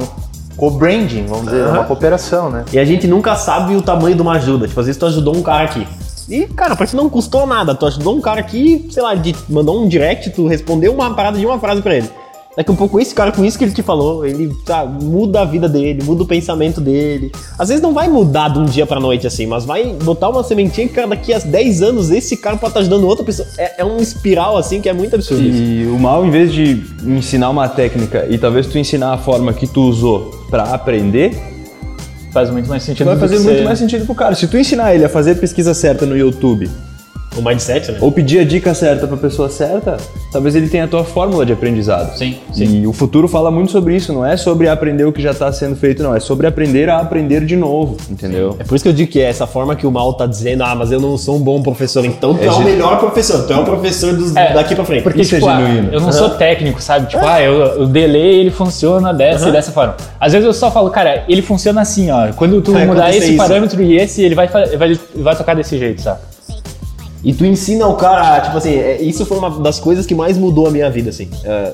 [0.56, 1.72] Co-branding, vamos dizer, Aham.
[1.74, 2.64] uma cooperação, né?
[2.72, 4.66] E a gente nunca sabe o tamanho de uma ajuda.
[4.66, 5.86] Tipo, às vezes tu ajudou um cara aqui.
[6.28, 7.76] E, cara, pra ti não custou nada.
[7.76, 11.38] Tu ajudou um cara aqui, sei lá, de, mandou um direct, tu respondeu uma parada
[11.38, 12.10] de uma frase pra ele.
[12.56, 15.44] Daqui um pouco, esse cara, com isso que ele te falou, ele tá, muda a
[15.44, 17.30] vida dele, muda o pensamento dele.
[17.56, 20.42] Às vezes não vai mudar de um dia pra noite assim, mas vai botar uma
[20.42, 23.46] sementinha que, cara, daqui a 10 anos esse cara pode estar ajudando outra pessoa.
[23.56, 25.40] É, é um espiral assim que é muito absurdo.
[25.42, 25.62] isso.
[25.62, 29.52] E o mal, em vez de ensinar uma técnica e talvez tu ensinar a forma
[29.52, 31.36] que tu usou pra aprender,
[32.32, 34.34] Faz muito mais sentido vai fazer muito ser- mais sentido pro cara.
[34.34, 36.68] Se tu ensinar ele a fazer a pesquisa certa no YouTube
[37.36, 37.98] O mindset, né?
[38.00, 39.96] ou pedir a dica certa pra pessoa certa,
[40.32, 42.16] talvez ele tenha a tua fórmula de aprendizado.
[42.16, 42.82] Sim, sim.
[42.82, 45.52] E o futuro fala muito sobre isso, não é sobre aprender o que já está
[45.52, 46.14] sendo feito, não.
[46.14, 48.56] É sobre aprender a aprender de novo, entendeu?
[48.58, 50.64] É por isso que eu digo que é essa forma que o mal tá dizendo,
[50.64, 52.04] ah, mas eu não sou um bom professor.
[52.04, 54.84] Então tu é, É o melhor professor, tu é o professor dos, É, daqui pra
[54.84, 55.02] frente.
[55.02, 55.92] Porque, Isso é tipo, ah, genuíno.
[55.92, 57.08] eu não sou técnico, sabe?
[57.08, 59.96] Tipo, ah, eu, o delay ele funciona dessa e dessa forma.
[60.18, 62.32] Às vezes eu só falo, cara, ele funciona assim, ó.
[62.32, 63.36] Quando tu mudar esse isso.
[63.36, 66.18] parâmetro e esse, ele vai, vai, vai tocar desse jeito, sabe?
[67.24, 70.38] E tu ensina o cara, tipo assim, é- isso foi uma das coisas que mais
[70.38, 71.28] mudou a minha vida, assim.
[71.44, 71.72] É,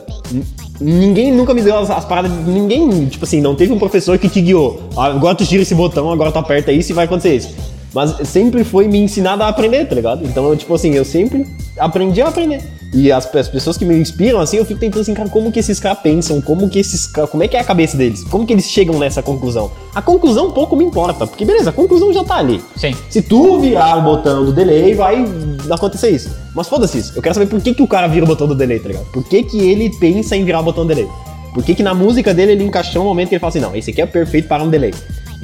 [0.81, 4.29] ninguém nunca me deu as, as paradas, ninguém, tipo assim, não teve um professor que
[4.29, 4.81] te guiou.
[4.97, 7.51] Ah, Agora tu tira esse botão, agora tu aperta isso e vai acontecer isso.
[7.95, 10.25] Mas sempre foi me ensinado a aprender, tá ligado?
[10.27, 11.47] Então, eu, tipo assim, eu sempre
[11.79, 12.61] aprendi a aprender.
[12.93, 15.59] E as, as pessoas que me inspiram, assim, eu fico tentando assim, cara, como que
[15.59, 16.41] esses caras pensam?
[16.41, 17.31] Como que esses caras.
[17.31, 18.25] Como é que é a cabeça deles?
[18.25, 19.71] Como que eles chegam nessa conclusão?
[19.95, 22.61] A conclusão pouco me importa, porque beleza, a conclusão já tá ali.
[22.77, 22.95] Sim.
[23.11, 25.25] Se tu virar o botão do delay, vai
[25.71, 26.31] acontecer isso.
[26.55, 27.13] Mas foda-se isso.
[27.17, 29.07] Eu quero saber por que, que o cara vira o botão do delay, tá ligado?
[29.07, 31.09] Por que, que ele pensa em virar o botão do delay?
[31.53, 33.75] Por que, que na música dele ele encaixou um momento que ele fala assim, não,
[33.75, 34.93] esse aqui é perfeito para um delay.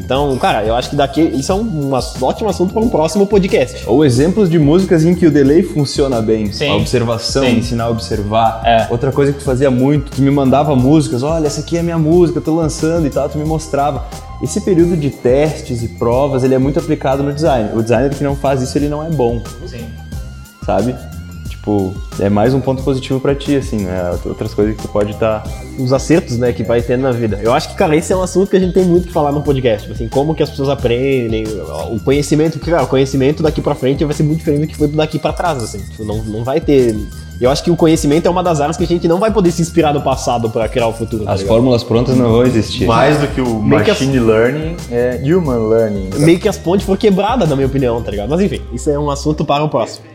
[0.00, 3.26] Então, cara, eu acho que daqui isso é um, um ótimo assunto para um próximo
[3.26, 3.84] podcast.
[3.86, 6.50] Ou exemplos de músicas em que o delay funciona bem.
[6.50, 6.70] Sim.
[6.70, 7.58] A observação, Sim.
[7.58, 8.62] ensinar a observar.
[8.64, 8.86] É.
[8.90, 11.82] Outra coisa que tu fazia muito, tu me mandava músicas, olha, essa aqui é a
[11.82, 14.04] minha música, eu tô lançando e tal, tu me mostrava.
[14.42, 17.70] Esse período de testes e provas, ele é muito aplicado no design.
[17.74, 19.84] O designer que não faz isso, ele não é bom, Sim.
[20.64, 20.94] sabe?
[21.60, 24.18] Tipo, é mais um ponto positivo pra ti, assim, né?
[24.24, 25.62] Outras coisas que tu pode tá estar...
[25.78, 27.38] Os acertos, né, que vai tendo na vida.
[27.42, 29.30] Eu acho que, cara, esse é um assunto que a gente tem muito que falar
[29.30, 29.82] no podcast.
[29.82, 31.44] Tipo assim, como que as pessoas aprendem,
[31.90, 34.76] o conhecimento, porque, cara, o conhecimento daqui pra frente vai ser muito diferente do que
[34.76, 35.80] foi do daqui pra trás, assim.
[35.80, 36.96] Tipo, não, não vai ter.
[37.38, 39.50] Eu acho que o conhecimento é uma das áreas que a gente não vai poder
[39.50, 41.24] se inspirar no passado pra criar o futuro.
[41.24, 41.54] tá As ligado?
[41.54, 42.86] fórmulas prontas não vão existir.
[42.86, 46.10] Mais do que o Meio que machine learning, é human learning.
[46.18, 48.30] Meio que as pontes foram quebradas, na minha opinião, tá ligado?
[48.30, 50.09] Mas enfim, isso é um assunto para o próximo.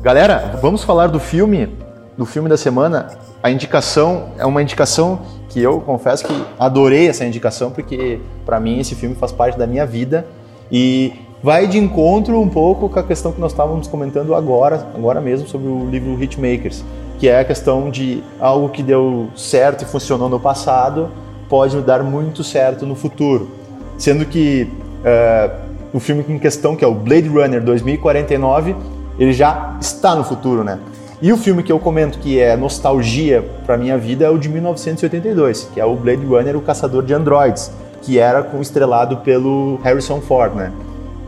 [0.00, 1.68] Galera, vamos falar do filme,
[2.16, 3.08] do filme da semana.
[3.42, 5.18] A indicação é uma indicação
[5.48, 9.66] que eu confesso que adorei essa indicação porque para mim esse filme faz parte da
[9.66, 10.24] minha vida
[10.70, 11.12] e
[11.42, 15.48] vai de encontro um pouco com a questão que nós estávamos comentando agora, agora mesmo
[15.48, 16.84] sobre o livro Hitmakers,
[17.18, 21.10] que é a questão de algo que deu certo e funcionou no passado
[21.48, 23.50] pode dar muito certo no futuro,
[23.96, 24.70] sendo que
[25.04, 25.50] eh,
[25.92, 28.76] o filme em questão que é o Blade Runner 2049
[29.18, 30.78] ele já está no futuro, né?
[31.20, 34.48] E o filme que eu comento que é nostalgia para minha vida é o de
[34.48, 37.72] 1982, que é o Blade Runner, o Caçador de Androids,
[38.02, 40.72] que era com estrelado pelo Harrison Ford, né?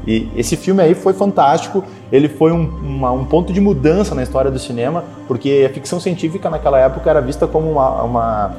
[0.07, 4.23] E esse filme aí foi fantástico, ele foi um, uma- um ponto de mudança na
[4.23, 8.03] história do cinema, porque a ficção científica naquela época era vista como uma...
[8.03, 8.57] uma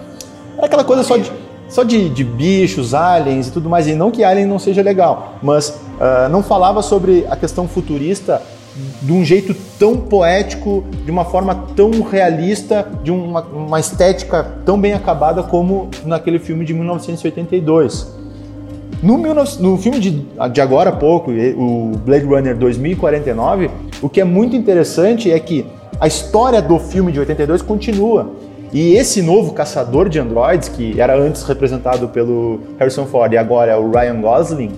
[0.57, 1.31] era aquela coisa só de,
[1.69, 5.35] só de, de bichos, aliens e tudo mais, e não que alien não seja legal,
[5.41, 8.41] mas ah, não falava sobre a questão futurista
[9.01, 14.79] de um jeito tão poético, de uma forma tão realista, de uma, uma estética tão
[14.79, 18.07] bem acabada como naquele filme de 1982.
[19.03, 23.69] No, 19 no filme de, de agora há pouco, o Blade Runner 2049,
[24.01, 25.65] o que é muito interessante é que
[25.99, 28.31] a história do filme de 82 continua.
[28.73, 33.71] E esse novo caçador de androids, que era antes representado pelo Harrison Ford e agora
[33.73, 34.71] é o Ryan Gosling,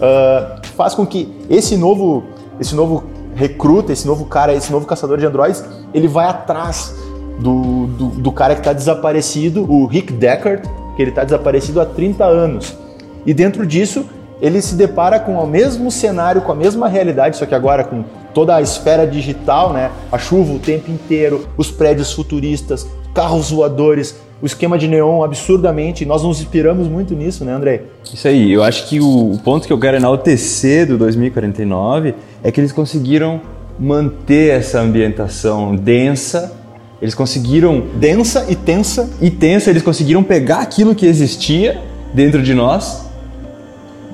[0.00, 2.24] ah, faz com que esse novo,
[2.60, 3.04] esse novo
[3.34, 6.94] recruta, esse novo cara, esse novo caçador de androids, ele vai atrás
[7.38, 11.86] do, do, do cara que está desaparecido, o Rick Deckard, que ele está desaparecido há
[11.86, 12.76] 30 anos.
[13.24, 14.04] E dentro disso,
[14.40, 18.04] ele se depara com o mesmo cenário, com a mesma realidade, só que agora com
[18.34, 19.90] toda a esfera digital, né?
[20.10, 26.04] A chuva o tempo inteiro, os prédios futuristas, carros voadores, o esquema de neon absurdamente.
[26.04, 27.82] Nós nos inspiramos muito nisso, né, André?
[28.12, 32.60] Isso aí, eu acho que o, ponto que eu quero enaltecer do 2049 é que
[32.60, 33.40] eles conseguiram
[33.78, 36.52] manter essa ambientação densa,
[37.00, 39.10] eles conseguiram Densa e tensa.
[39.20, 41.80] e tensa, eles conseguiram pegar aquilo que existia
[42.14, 43.06] dentro de nós,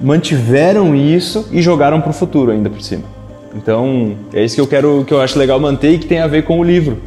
[0.01, 3.05] mantiveram isso e jogaram para o futuro ainda por cima.
[3.55, 6.27] Então, é isso que eu quero, que eu acho legal manter e que tem a
[6.27, 6.99] ver com o livro.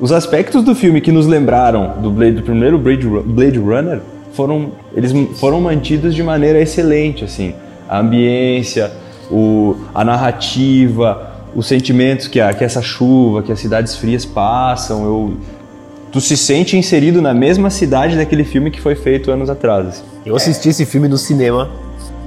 [0.00, 4.00] Os aspectos do filme que nos lembraram do, Blade, do primeiro Blade, Ru- Blade Runner
[4.32, 7.54] foram eles foram mantidos de maneira excelente, assim,
[7.88, 8.90] a ambiência,
[9.30, 15.04] o, a narrativa, os sentimentos que, a, que essa chuva, que as cidades frias passam,
[15.06, 15.34] eu,
[16.12, 20.04] tu se sente inserido na mesma cidade daquele filme que foi feito anos atrás.
[20.26, 21.70] Eu assisti esse filme no cinema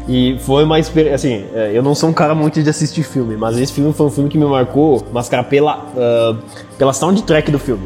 [0.10, 1.15] e foi uma experiência.
[1.15, 4.07] Assim, é, eu não sou um cara muito de assistir filme, mas esse filme foi
[4.07, 6.36] um filme que me marcou, mas, cara, pela, ah,
[6.77, 7.84] pela soundtrack do filme.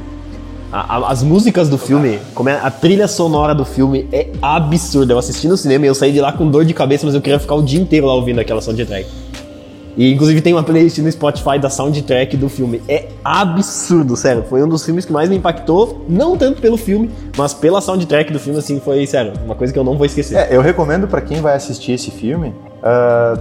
[0.71, 5.13] A- a- as músicas do filme, como é, a trilha sonora do filme é absurda.
[5.13, 7.21] Eu assisti no cinema e eu saí de lá com dor de cabeça, mas eu
[7.21, 9.07] queria ficar o dia inteiro lá ouvindo aquela soundtrack.
[9.95, 12.81] E inclusive tem uma playlist no Spotify da soundtrack do filme.
[12.87, 14.43] É absurdo, sério.
[14.49, 18.33] Foi um dos filmes que mais me impactou, não tanto pelo filme, mas pela soundtrack
[18.33, 20.35] do filme, assim, foi, sério, uma coisa que eu não vou esquecer.
[20.35, 23.37] É, eu recomendo para quem vai assistir esse filme, ah,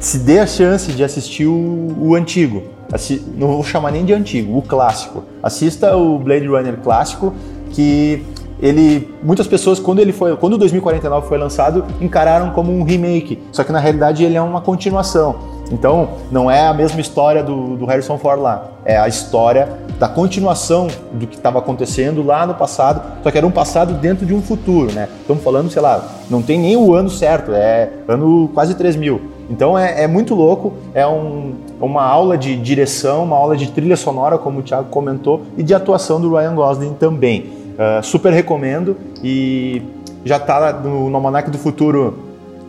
[0.00, 2.62] se dê a chance de assistir o, o antigo.
[2.92, 5.22] Assi- não vou chamar nem de antigo, o clássico.
[5.42, 7.34] Assista o Blade Runner clássico,
[7.70, 8.22] que
[8.60, 13.38] ele muitas pessoas quando ele foi quando o 2049 foi lançado encararam como um remake.
[13.52, 15.36] Só que na realidade ele é uma continuação.
[15.70, 18.68] Então não é a mesma história do, do Harrison Ford lá.
[18.84, 19.68] É a história
[19.98, 24.24] da continuação do que estava acontecendo lá no passado só que era um passado dentro
[24.24, 25.08] de um futuro né?
[25.20, 29.20] Estamos falando sei lá não tem nem o ano certo é ano quase 3000
[29.50, 33.96] então é, é muito louco é um, uma aula de direção uma aula de trilha
[33.96, 38.96] sonora como o Thiago comentou e de atuação do Ryan Gosling também Uh, super recomendo
[39.22, 39.80] e
[40.24, 42.18] já está no, no Almanac do Futuro,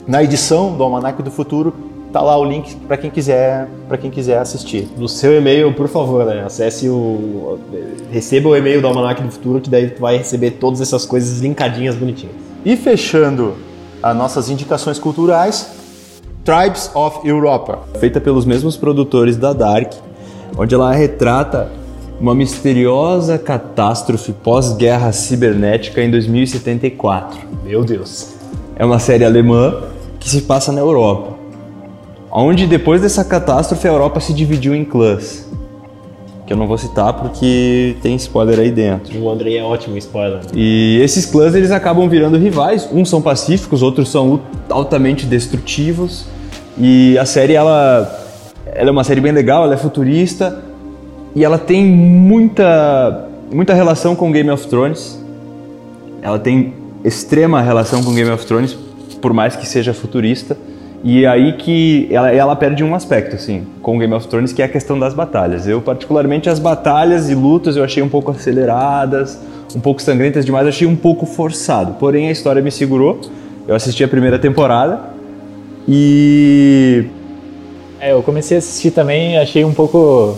[0.08, 1.74] na edição do Almanac do Futuro,
[2.14, 4.88] tá lá o link para quem quiser para quem quiser assistir.
[4.98, 6.44] No seu e-mail, por favor, né?
[6.46, 7.58] Acesse o
[8.12, 11.40] receba o e-mail do Almanac do Futuro que daí tu vai receber todas essas coisas
[11.40, 12.36] linkadinhas bonitinhas.
[12.64, 13.56] E fechando
[14.04, 15.72] as nossas indicações culturais,
[16.46, 19.94] Tribes of Europa, feita pelos mesmos produtores da Dark,
[20.58, 21.72] onde ela retrata
[22.20, 27.40] uma misteriosa catástrofe pós-guerra cibernética em 2074.
[27.64, 28.34] Meu Deus.
[28.76, 29.84] É uma série alemã
[30.20, 31.38] que se passa na Europa,
[32.30, 35.48] onde depois dessa catástrofe a Europa se dividiu em clãs.
[36.46, 39.18] Que eu não vou citar porque tem spoiler aí dentro.
[39.20, 40.42] O Andrei é ótimo spoiler.
[40.54, 42.90] E esses clãs eles acabam virando rivais.
[42.92, 46.26] Uns são pacíficos, outros são altamente destrutivos.
[46.78, 48.12] E a série ela,
[48.66, 50.69] ela é uma série bem legal, ela é futurista,
[51.36, 55.24] e ela tem muita, muita relação com Game of Thrones.
[56.22, 56.74] Ela tem
[57.04, 58.78] extrema relação com Game of Thrones,
[59.22, 60.58] por mais que seja futurista.
[61.04, 64.62] E é aí que ela, ela perde um aspecto, assim, com Game of Thrones, que
[64.62, 65.66] é a questão das batalhas.
[65.66, 69.40] Eu, particularmente, as batalhas e lutas eu achei um pouco aceleradas,
[69.74, 71.94] um pouco sangrentas demais, achei um pouco forçado.
[71.94, 73.22] Porém, a história me segurou.
[73.68, 75.00] Eu assisti a primeira temporada
[75.88, 77.06] e...
[78.02, 80.38] É, eu comecei a assistir também achei um pouco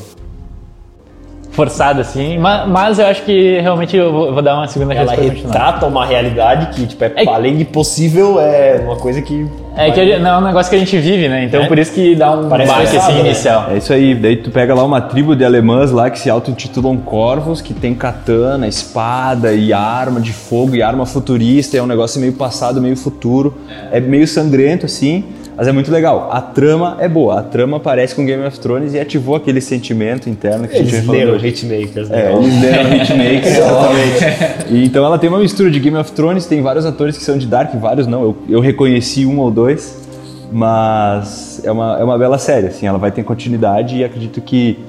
[1.51, 2.37] forçado, assim.
[2.37, 5.85] Mas, mas, eu acho que realmente eu vou, vou dar uma segunda chance Ela retrata
[5.85, 9.45] uma realidade que, tipo, é, é além de possível, é uma coisa que.
[9.75, 9.91] É vai...
[9.91, 11.45] que não é um negócio que a gente vive, né?
[11.45, 11.67] Então é?
[11.67, 13.19] por isso que dá um Parece baque assim, né?
[13.19, 13.67] inicial.
[13.69, 14.15] É isso aí.
[14.15, 17.93] Daí tu pega lá uma tribo de alemãs lá que se auto-intitulam corvos, que tem
[17.93, 21.77] katana, espada e arma de fogo e arma futurista.
[21.77, 23.53] É um negócio meio passado, meio futuro.
[23.91, 25.25] É meio sangrento, assim.
[25.55, 26.29] Mas é muito legal.
[26.31, 27.39] A trama é boa.
[27.39, 30.97] A trama parece com Game of Thrones e ativou aquele sentimento interno que eles a
[30.97, 32.25] gente leram Hitmakers, né?
[32.25, 34.73] É, eles leram Hitmakers, exatamente.
[34.73, 37.37] E, então ela tem uma mistura de Game of Thrones, tem vários atores que são
[37.37, 38.23] de Dark, vários não.
[38.23, 40.07] Eu, eu reconheci um ou dois,
[40.51, 42.87] mas é uma, é uma bela série, assim.
[42.87, 44.79] Ela vai ter continuidade e acredito que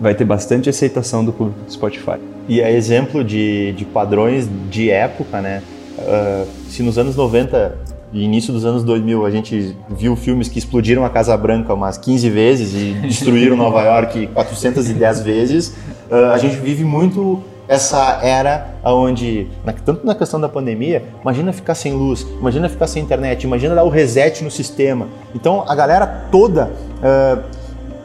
[0.00, 2.18] vai ter bastante aceitação do público do Spotify.
[2.48, 5.62] E é exemplo de, de padrões de época, né?
[5.98, 7.76] Uh, se nos anos 90
[8.12, 12.30] início dos anos 2000 a gente viu filmes que explodiram a Casa Branca umas 15
[12.30, 15.74] vezes e destruíram Nova York 410 vezes,
[16.10, 19.46] uh, a gente vive muito essa era onde,
[19.84, 23.84] tanto na questão da pandemia, imagina ficar sem luz, imagina ficar sem internet, imagina dar
[23.84, 25.06] o reset no sistema.
[25.32, 27.59] Então a galera toda uh,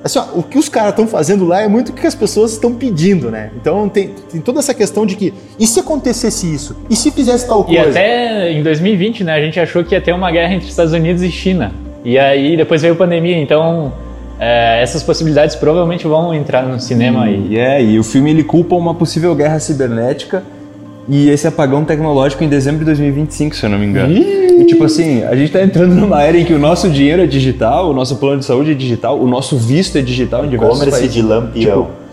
[0.05, 2.53] assim, ó, o que os caras estão fazendo lá é muito o que as pessoas
[2.53, 3.49] estão pedindo, né?
[3.59, 6.77] Então tem, tem, toda essa questão de que, e se acontecesse isso?
[6.87, 7.81] E se fizesse tal coisa?
[7.81, 10.93] E até em 2020, né, a gente achou que ia ter uma guerra entre Estados
[10.93, 11.71] Unidos e China.
[12.03, 13.91] E aí depois veio a pandemia, então
[14.39, 17.27] é, essas possibilidades provavelmente vão entrar no cinema.
[17.27, 20.43] E, e é, e o filme ele culpa uma possível guerra cibernética
[21.09, 24.13] e esse apagão tecnológico em dezembro de 2025, se eu não me engano.
[24.13, 24.44] E,
[24.75, 27.89] tipo assim, a gente está entrando numa era em que o nosso dinheiro é digital,
[27.89, 30.99] o nosso plano de saúde é digital, o nosso visto é digital em diversos Commerce
[30.99, 31.13] países.
[31.13, 31.83] de lampião.
[31.83, 32.05] Tipo,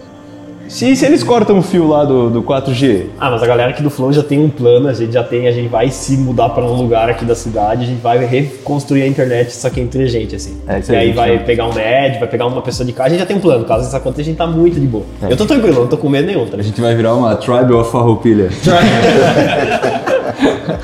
[0.68, 3.06] se, se eles cortam o fio lá do, do 4G.
[3.20, 5.46] Ah, mas a galera aqui do Flow já tem um plano, a gente já tem,
[5.46, 9.02] a gente vai se mudar para um lugar aqui da cidade, a gente vai reconstruir
[9.02, 10.56] a internet, só que é inteligente, assim.
[10.66, 13.10] É, isso e aí vai pegar um médico, vai pegar uma pessoa de casa, a
[13.10, 15.04] gente já tem um plano, caso isso aconteça, a gente tá muito de boa.
[15.22, 15.32] É.
[15.32, 16.56] Eu tô tranquilo, não tô com medo nenhum, tá?
[16.56, 18.48] A gente vai virar uma tribe of farroupilha.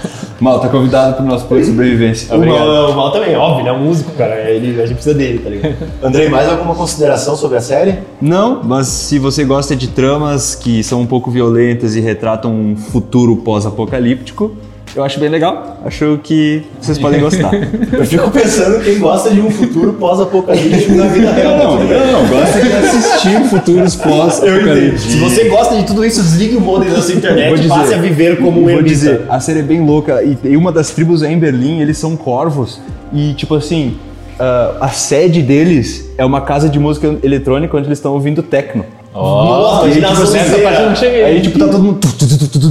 [0.41, 2.35] Mal, tá convidado pro nosso plano de sobrevivência.
[2.35, 4.49] O Mal, o Mal também, óbvio, ele é um músico, cara.
[4.49, 5.75] Ele, a gente precisa dele, tá ligado?
[6.03, 7.99] Andrei, mais alguma consideração sobre a série?
[8.21, 12.77] Não, mas se você gosta de tramas que são um pouco violentas e retratam um
[12.77, 14.57] futuro pós-apocalíptico,
[14.95, 15.79] eu acho bem legal.
[15.85, 17.53] Acho que vocês podem gostar.
[17.93, 21.59] eu fico pensando quem gosta de um futuro pós-apocalíptico na vida real.
[21.59, 25.03] Não, não, não, gosta de assistir futuros pós-apocalípticos.
[25.03, 27.99] Se você gosta de tudo isso, desligue o modem da sua internet e passe a
[27.99, 28.89] viver como um Vou ermita.
[28.89, 30.23] dizer, a série é bem louca.
[30.23, 32.81] E, uma das tribos é em Berlim, eles são corvos.
[33.13, 33.97] E, tipo assim,
[34.39, 38.85] uh, a sede deles é uma casa de música eletrônica onde eles estão ouvindo techno.
[39.19, 41.25] Nossa, aí, tipo, cheguei.
[41.25, 41.99] Aí, tipo, tá todo mundo.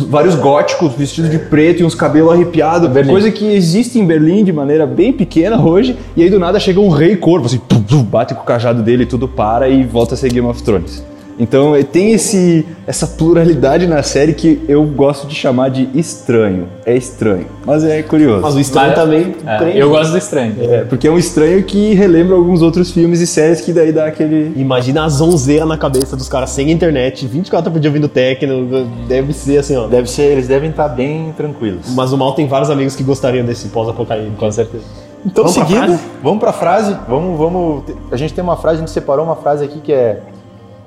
[0.07, 2.89] vários góticos vestidos de preto e uns cabelos arrepiados.
[3.07, 5.97] Coisa que existe em Berlim de maneira bem pequena hoje.
[6.15, 7.59] E aí do nada chega um rei corvo, assim,
[8.09, 11.03] bate com o cajado dele, tudo para e volta a ser Game of Thrones.
[11.39, 16.67] Então eh, tem esse, essa pluralidade na série que eu gosto de chamar de estranho.
[16.85, 18.41] É estranho, mas é curioso.
[18.41, 20.55] Mas o estranho Mas- também É, eu gosto do estranho.
[20.59, 24.07] É, porque é um estranho que relembra alguns outros filmes e séries que daí dá
[24.07, 24.51] aquele.
[24.55, 29.31] Imagina a zonzeira na cabeça dos caras sem internet, 24 por dia ouvindo techno, deve
[29.33, 29.87] ser assim, ó.
[29.87, 31.93] Deve ser, eles devem estar bem tranquilos.
[31.95, 34.31] Mas o Mal tem vários amigos que gostariam desse pós-apocalipse.
[34.37, 34.83] Com certeza.
[35.25, 36.03] Então, Vamos pra seguindo, frase?
[36.23, 36.97] vamos pra frase.
[37.07, 37.83] Vamos, vamos.
[38.11, 40.19] A gente tem uma frase, a gente separou uma frase aqui que é.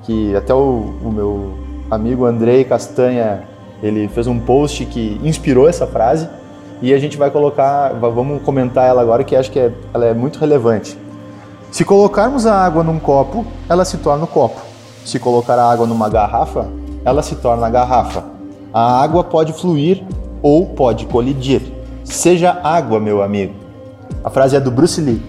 [0.03, 1.53] Que até o, o meu
[1.89, 3.43] amigo Andrei Castanha
[3.83, 6.27] ele fez um post que inspirou essa frase.
[6.81, 7.93] E a gente vai colocar.
[7.93, 10.97] va- Vamos comentar ela agora, que acho que é, ela é muito relevante.
[11.71, 14.59] Se colocarmos a água num copo, ela se torna um copo.
[15.05, 16.67] Se colocar a água numa garrafa,
[17.05, 18.23] ela se torna garrafa.
[18.73, 20.03] A água pode fluir
[20.41, 21.61] ou pode colidir.
[22.03, 23.53] Seja água, meu amigo.
[24.23, 25.21] A frase é do Bruce Lee.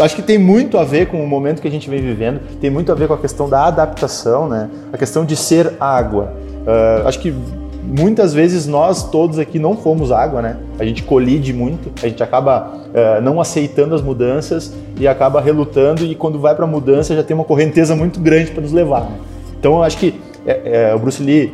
[0.00, 2.70] Acho que tem muito a ver com o momento que a gente vem vivendo, tem
[2.70, 4.68] muito a ver com a questão da adaptação, né?
[4.92, 6.32] A questão de ser água.
[6.66, 7.34] Ah, acho que
[7.82, 10.56] muitas vezes nós todos aqui não fomos água, né?
[10.78, 16.04] A gente colide muito, a gente acaba ah, não aceitando as mudanças e acaba relutando
[16.04, 19.00] e quando vai para a mudança já tem uma correnteza muito grande para nos levar.
[19.02, 19.16] né?
[19.58, 20.14] Então eu acho que
[20.46, 21.52] é, é, o Bruce Lee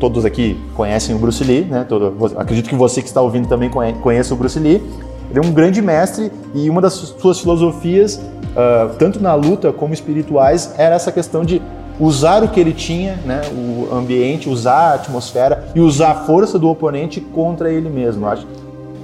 [0.00, 1.84] todos aqui conhecem o Bruce Lee, né?
[1.88, 4.82] Todo, acredito que você que está ouvindo também conhe- conheça o Bruce Lee.
[5.30, 8.20] Ele é um grande mestre e uma das suas filosofias,
[8.56, 11.60] ah, tanto na luta como espirituais, era essa questão de
[11.98, 13.42] usar o que ele tinha, né?
[13.52, 18.26] O ambiente, usar a atmosfera e usar a força do oponente contra ele mesmo.
[18.26, 18.46] Acho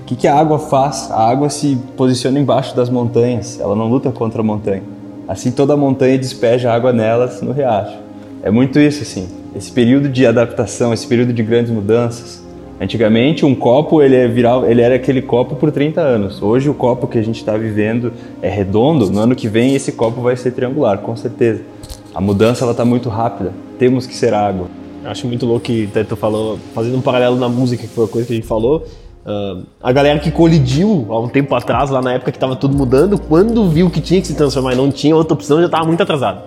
[0.03, 1.09] O que, que a água faz?
[1.11, 4.83] A água se posiciona embaixo das montanhas, ela não luta contra a montanha.
[5.29, 7.97] Assim toda a montanha despeja água nelas no riacho.
[8.43, 9.29] É muito isso, assim.
[9.55, 12.43] Esse período de adaptação, esse período de grandes mudanças.
[12.81, 16.41] Antigamente, um copo ele, é viral, ele era aquele copo por 30 anos.
[16.41, 19.11] Hoje, o copo que a gente está vivendo é redondo.
[19.11, 21.61] No ano que vem, esse copo vai ser triangular, com certeza.
[22.15, 23.53] A mudança ela está muito rápida.
[23.79, 24.69] Temos que ser água.
[25.05, 28.27] Acho muito louco que tu falou, fazendo um paralelo na música, que foi a coisa
[28.27, 28.87] que a gente falou.
[29.27, 32.75] ah, a galera que colidiu há um tempo atrás, lá na época que tava tudo
[32.75, 35.85] mudando, quando viu que tinha que se transformar e não tinha outra opção, já tava
[35.85, 36.41] muito atrasado.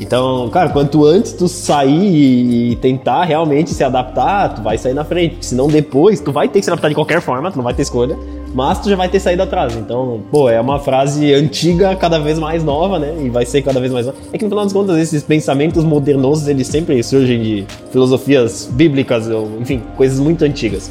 [0.00, 5.04] Então, cara, quanto antes tu sair e, tentar realmente se adaptar, tu vai sair na
[5.04, 5.30] frente.
[5.30, 7.74] Porque senão depois tu vai ter que se adaptar de qualquer forma, tu não vai
[7.74, 8.16] ter escolha,
[8.54, 9.74] mas tu já vai ter saído atrás.
[9.76, 13.12] Então, pô, é uma frase antiga, cada vez mais nova, né?
[13.24, 14.18] E vai ser cada vez mais nova.
[14.32, 19.28] É que no final das contas, esses pensamentos modernosos, eles sempre surgem de filosofias bíblicas,
[19.28, 20.90] ou, enfim, coisas muito antigas.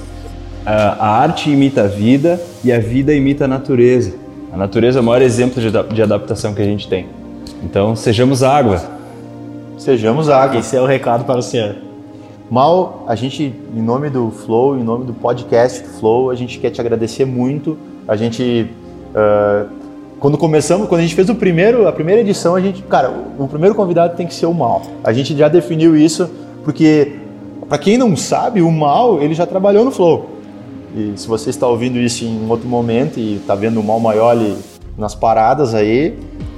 [0.65, 4.13] A arte imita a vida e a vida imita a natureza.
[4.51, 5.61] A natureza é o maior exemplo
[5.93, 7.05] de adaptação que a gente tem.
[7.63, 8.96] Então, sejamos água.
[9.88, 10.59] Sejamos água.
[10.59, 11.77] Esse é o recado para o senhor.
[12.51, 16.59] Mal, a gente, em nome do Flow, em nome do podcast do Flow, a gente
[16.59, 17.77] quer te agradecer muito.
[18.05, 18.69] A gente,
[19.15, 19.65] ah,
[20.19, 23.45] quando começamos, quando a gente fez o primeiro, a primeira edição, a gente, cara, o,
[23.45, 24.81] o primeiro convidado tem que ser o Mal.
[25.05, 26.30] A gente já definiu isso
[26.65, 27.15] porque,
[27.69, 30.31] para quem não sabe, o Mal ele já trabalhou no Flow.
[30.93, 34.53] E se você está ouvindo isso em outro momento e está vendo o Mal Maioli
[34.97, 36.14] nas paradas aí,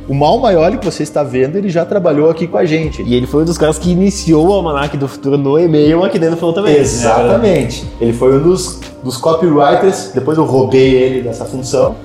[0.09, 3.03] o Mal Maioli que você está vendo, ele já trabalhou aqui com a gente.
[3.03, 6.17] E ele foi um dos caras que iniciou o Almanac do Futuro no e-mail aqui
[6.17, 6.75] dentro do Flow também.
[6.77, 7.85] Exatamente.
[8.01, 11.95] Ele foi um dos, dos copywriters, depois eu roubei ele dessa função.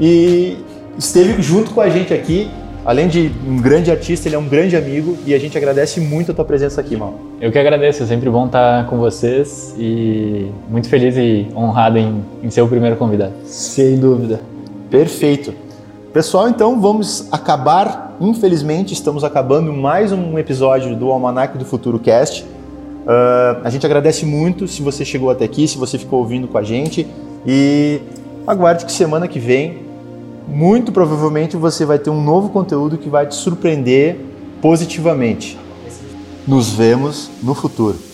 [0.00, 0.56] E
[0.98, 2.50] esteve junto com a gente aqui.
[2.84, 6.32] Além de um grande artista, ele é um grande amigo e a gente agradece muito
[6.32, 7.18] a tua presença aqui, mal.
[7.40, 12.22] Eu que agradeço, é sempre bom estar com vocês e muito feliz e honrado em,
[12.42, 13.32] em ser o primeiro convidado.
[13.46, 14.40] Sem dúvida.
[14.90, 15.63] Perfeito.
[16.14, 18.16] Pessoal, então vamos acabar.
[18.20, 22.46] Infelizmente, estamos acabando mais um episódio do Almanac do Futuro Cast.
[23.04, 26.56] Ah, a gente agradece muito se você chegou até aqui, se você ficou ouvindo com
[26.56, 27.04] a gente.
[27.44, 28.00] E
[28.46, 29.80] aguarde que semana que vem,
[30.46, 34.16] muito provavelmente, você vai ter um novo conteúdo que vai te surpreender
[34.62, 35.58] positivamente.
[36.46, 38.13] Nos vemos no futuro.